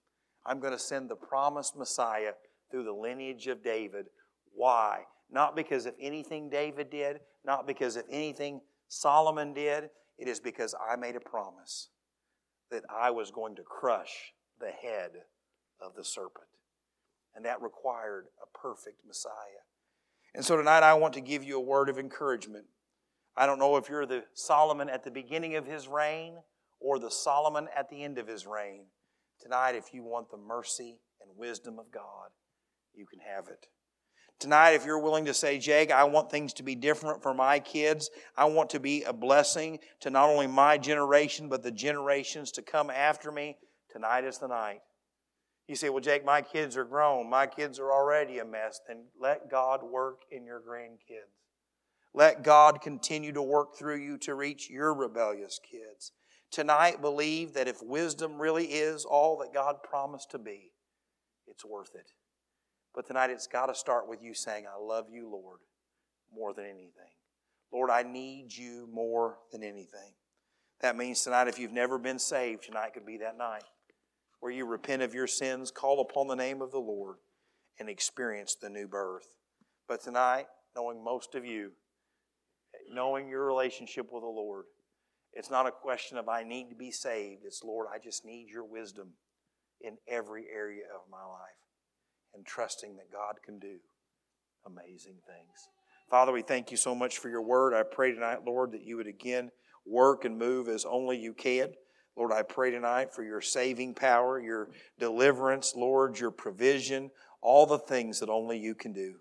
I'm 0.46 0.60
going 0.60 0.72
to 0.72 0.78
send 0.78 1.10
the 1.10 1.16
promised 1.16 1.76
Messiah 1.76 2.32
through 2.70 2.84
the 2.84 2.92
lineage 2.92 3.48
of 3.48 3.64
David. 3.64 4.06
Why? 4.54 5.00
Not 5.30 5.56
because 5.56 5.86
of 5.86 5.94
anything 6.00 6.48
David 6.48 6.90
did, 6.90 7.20
not 7.44 7.66
because 7.66 7.96
of 7.96 8.04
anything 8.08 8.60
Solomon 8.88 9.52
did. 9.52 9.90
It 10.18 10.28
is 10.28 10.38
because 10.38 10.74
I 10.74 10.94
made 10.94 11.16
a 11.16 11.20
promise 11.20 11.88
that 12.70 12.84
I 12.88 13.10
was 13.10 13.30
going 13.30 13.56
to 13.56 13.62
crush 13.62 14.32
the 14.60 14.70
head 14.70 15.10
of 15.80 15.94
the 15.96 16.04
serpent. 16.04 16.46
And 17.34 17.44
that 17.46 17.60
required 17.60 18.26
a 18.42 18.58
perfect 18.58 18.98
Messiah. 19.06 19.64
And 20.34 20.44
so 20.44 20.56
tonight 20.56 20.82
I 20.82 20.94
want 20.94 21.14
to 21.14 21.20
give 21.20 21.42
you 21.42 21.56
a 21.56 21.60
word 21.60 21.88
of 21.88 21.98
encouragement. 21.98 22.66
I 23.36 23.46
don't 23.46 23.58
know 23.58 23.76
if 23.76 23.88
you're 23.88 24.06
the 24.06 24.24
Solomon 24.34 24.88
at 24.88 25.04
the 25.04 25.10
beginning 25.10 25.56
of 25.56 25.66
his 25.66 25.88
reign 25.88 26.34
or 26.80 26.98
the 26.98 27.10
Solomon 27.10 27.68
at 27.76 27.88
the 27.88 28.02
end 28.02 28.18
of 28.18 28.28
his 28.28 28.46
reign. 28.46 28.84
Tonight, 29.40 29.74
if 29.74 29.94
you 29.94 30.02
want 30.02 30.30
the 30.30 30.36
mercy 30.36 30.98
and 31.20 31.30
wisdom 31.36 31.78
of 31.78 31.90
God, 31.90 32.30
you 32.94 33.06
can 33.06 33.20
have 33.20 33.48
it. 33.48 33.66
Tonight, 34.38 34.72
if 34.72 34.84
you're 34.84 34.98
willing 34.98 35.24
to 35.26 35.34
say, 35.34 35.58
Jake, 35.58 35.92
I 35.92 36.04
want 36.04 36.30
things 36.30 36.52
to 36.54 36.62
be 36.62 36.74
different 36.74 37.22
for 37.22 37.32
my 37.32 37.60
kids, 37.60 38.10
I 38.36 38.46
want 38.46 38.70
to 38.70 38.80
be 38.80 39.04
a 39.04 39.12
blessing 39.12 39.78
to 40.00 40.10
not 40.10 40.28
only 40.28 40.48
my 40.48 40.78
generation, 40.78 41.48
but 41.48 41.62
the 41.62 41.70
generations 41.70 42.50
to 42.52 42.62
come 42.62 42.90
after 42.90 43.30
me, 43.30 43.56
tonight 43.90 44.24
is 44.24 44.38
the 44.38 44.48
night. 44.48 44.80
You 45.68 45.76
say, 45.76 45.90
Well, 45.90 46.00
Jake, 46.00 46.24
my 46.24 46.42
kids 46.42 46.76
are 46.76 46.84
grown. 46.84 47.30
My 47.30 47.46
kids 47.46 47.78
are 47.78 47.92
already 47.92 48.40
a 48.40 48.44
mess. 48.44 48.80
Then 48.86 49.04
let 49.18 49.50
God 49.50 49.80
work 49.82 50.22
in 50.30 50.44
your 50.44 50.60
grandkids. 50.60 51.38
Let 52.14 52.44
God 52.44 52.80
continue 52.80 53.32
to 53.32 53.42
work 53.42 53.74
through 53.76 53.96
you 53.96 54.18
to 54.18 54.34
reach 54.34 54.68
your 54.68 54.92
rebellious 54.92 55.58
kids. 55.58 56.12
Tonight, 56.50 57.00
believe 57.00 57.54
that 57.54 57.68
if 57.68 57.82
wisdom 57.82 58.38
really 58.38 58.66
is 58.66 59.06
all 59.06 59.38
that 59.38 59.54
God 59.54 59.76
promised 59.82 60.30
to 60.32 60.38
be, 60.38 60.72
it's 61.46 61.64
worth 61.64 61.94
it. 61.94 62.10
But 62.94 63.06
tonight, 63.06 63.30
it's 63.30 63.46
got 63.46 63.66
to 63.66 63.74
start 63.74 64.06
with 64.06 64.22
you 64.22 64.34
saying, 64.34 64.66
I 64.66 64.78
love 64.78 65.06
you, 65.10 65.30
Lord, 65.30 65.60
more 66.34 66.52
than 66.52 66.66
anything. 66.66 67.12
Lord, 67.72 67.88
I 67.88 68.02
need 68.02 68.54
you 68.54 68.86
more 68.92 69.38
than 69.50 69.62
anything. 69.62 70.12
That 70.82 70.96
means 70.96 71.22
tonight, 71.22 71.48
if 71.48 71.58
you've 71.58 71.72
never 71.72 71.98
been 71.98 72.18
saved, 72.18 72.64
tonight 72.64 72.92
could 72.92 73.06
be 73.06 73.16
that 73.18 73.38
night 73.38 73.64
where 74.40 74.52
you 74.52 74.66
repent 74.66 75.00
of 75.02 75.14
your 75.14 75.28
sins, 75.28 75.70
call 75.70 76.00
upon 76.00 76.26
the 76.26 76.34
name 76.34 76.60
of 76.60 76.72
the 76.72 76.78
Lord, 76.78 77.16
and 77.78 77.88
experience 77.88 78.56
the 78.56 78.68
new 78.68 78.88
birth. 78.88 79.28
But 79.88 80.02
tonight, 80.02 80.46
knowing 80.74 81.02
most 81.02 81.34
of 81.36 81.46
you, 81.46 81.70
knowing 82.90 83.28
your 83.28 83.46
relationship 83.46 84.06
with 84.12 84.22
the 84.22 84.28
Lord, 84.28 84.64
it's 85.32 85.50
not 85.50 85.66
a 85.66 85.72
question 85.72 86.18
of 86.18 86.28
I 86.28 86.42
need 86.42 86.68
to 86.70 86.76
be 86.76 86.90
saved. 86.90 87.42
It's 87.44 87.64
Lord, 87.64 87.86
I 87.92 87.98
just 87.98 88.24
need 88.24 88.48
your 88.48 88.64
wisdom 88.64 89.08
in 89.80 89.96
every 90.08 90.46
area 90.54 90.84
of 90.94 91.10
my 91.10 91.24
life 91.24 91.62
and 92.34 92.46
trusting 92.46 92.96
that 92.96 93.12
God 93.12 93.36
can 93.44 93.58
do 93.58 93.76
amazing 94.66 95.16
things. 95.26 95.68
Father, 96.10 96.32
we 96.32 96.42
thank 96.42 96.70
you 96.70 96.76
so 96.76 96.94
much 96.94 97.18
for 97.18 97.28
your 97.28 97.42
word. 97.42 97.74
I 97.74 97.82
pray 97.82 98.12
tonight, 98.12 98.44
Lord, 98.44 98.72
that 98.72 98.82
you 98.82 98.96
would 98.96 99.06
again 99.06 99.50
work 99.86 100.24
and 100.24 100.38
move 100.38 100.68
as 100.68 100.84
only 100.84 101.18
you 101.18 101.32
can. 101.32 101.72
Lord, 102.16 102.32
I 102.32 102.42
pray 102.42 102.70
tonight 102.70 103.14
for 103.14 103.24
your 103.24 103.40
saving 103.40 103.94
power, 103.94 104.38
your 104.38 104.68
deliverance, 104.98 105.72
Lord, 105.74 106.18
your 106.18 106.30
provision, 106.30 107.10
all 107.40 107.64
the 107.64 107.78
things 107.78 108.20
that 108.20 108.28
only 108.28 108.58
you 108.58 108.74
can 108.74 108.92
do. 108.92 109.14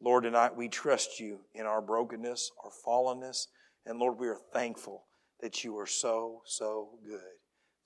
Lord, 0.00 0.24
tonight 0.24 0.56
we 0.56 0.68
trust 0.68 1.18
you 1.20 1.40
in 1.54 1.64
our 1.64 1.80
brokenness, 1.80 2.50
our 2.62 2.70
fallenness, 2.86 3.46
and 3.86 3.98
Lord, 3.98 4.18
we 4.18 4.28
are 4.28 4.38
thankful 4.52 5.04
that 5.40 5.64
you 5.64 5.78
are 5.78 5.86
so, 5.86 6.42
so 6.44 6.90
good 7.04 7.20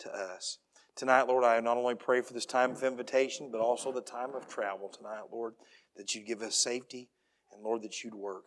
to 0.01 0.11
us. 0.11 0.59
Tonight, 0.97 1.29
Lord, 1.29 1.45
I 1.45 1.61
not 1.61 1.77
only 1.77 1.95
pray 1.95 2.21
for 2.21 2.33
this 2.33 2.47
time 2.47 2.73
of 2.73 2.83
invitation, 2.83 3.51
but 3.53 3.61
also 3.61 3.93
the 3.93 4.01
time 4.01 4.35
of 4.35 4.49
travel 4.49 4.89
tonight, 4.89 5.23
Lord, 5.33 5.55
that 5.97 6.15
you'd 6.15 6.27
give 6.27 6.43
us 6.43 6.57
safety, 6.57 7.11
and 7.53 7.63
Lord, 7.63 7.83
that 7.83 8.03
you'd 8.03 8.15
work 8.15 8.45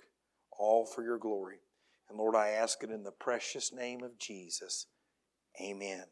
all 0.52 0.86
for 0.86 1.04
your 1.04 1.18
glory. 1.18 1.58
And 2.10 2.18
Lord, 2.18 2.36
I 2.36 2.50
ask 2.50 2.84
it 2.84 2.92
in 2.92 3.04
the 3.04 3.12
precious 3.12 3.72
name 3.72 4.04
of 4.04 4.20
Jesus. 4.20 4.88
Amen. 5.62 6.04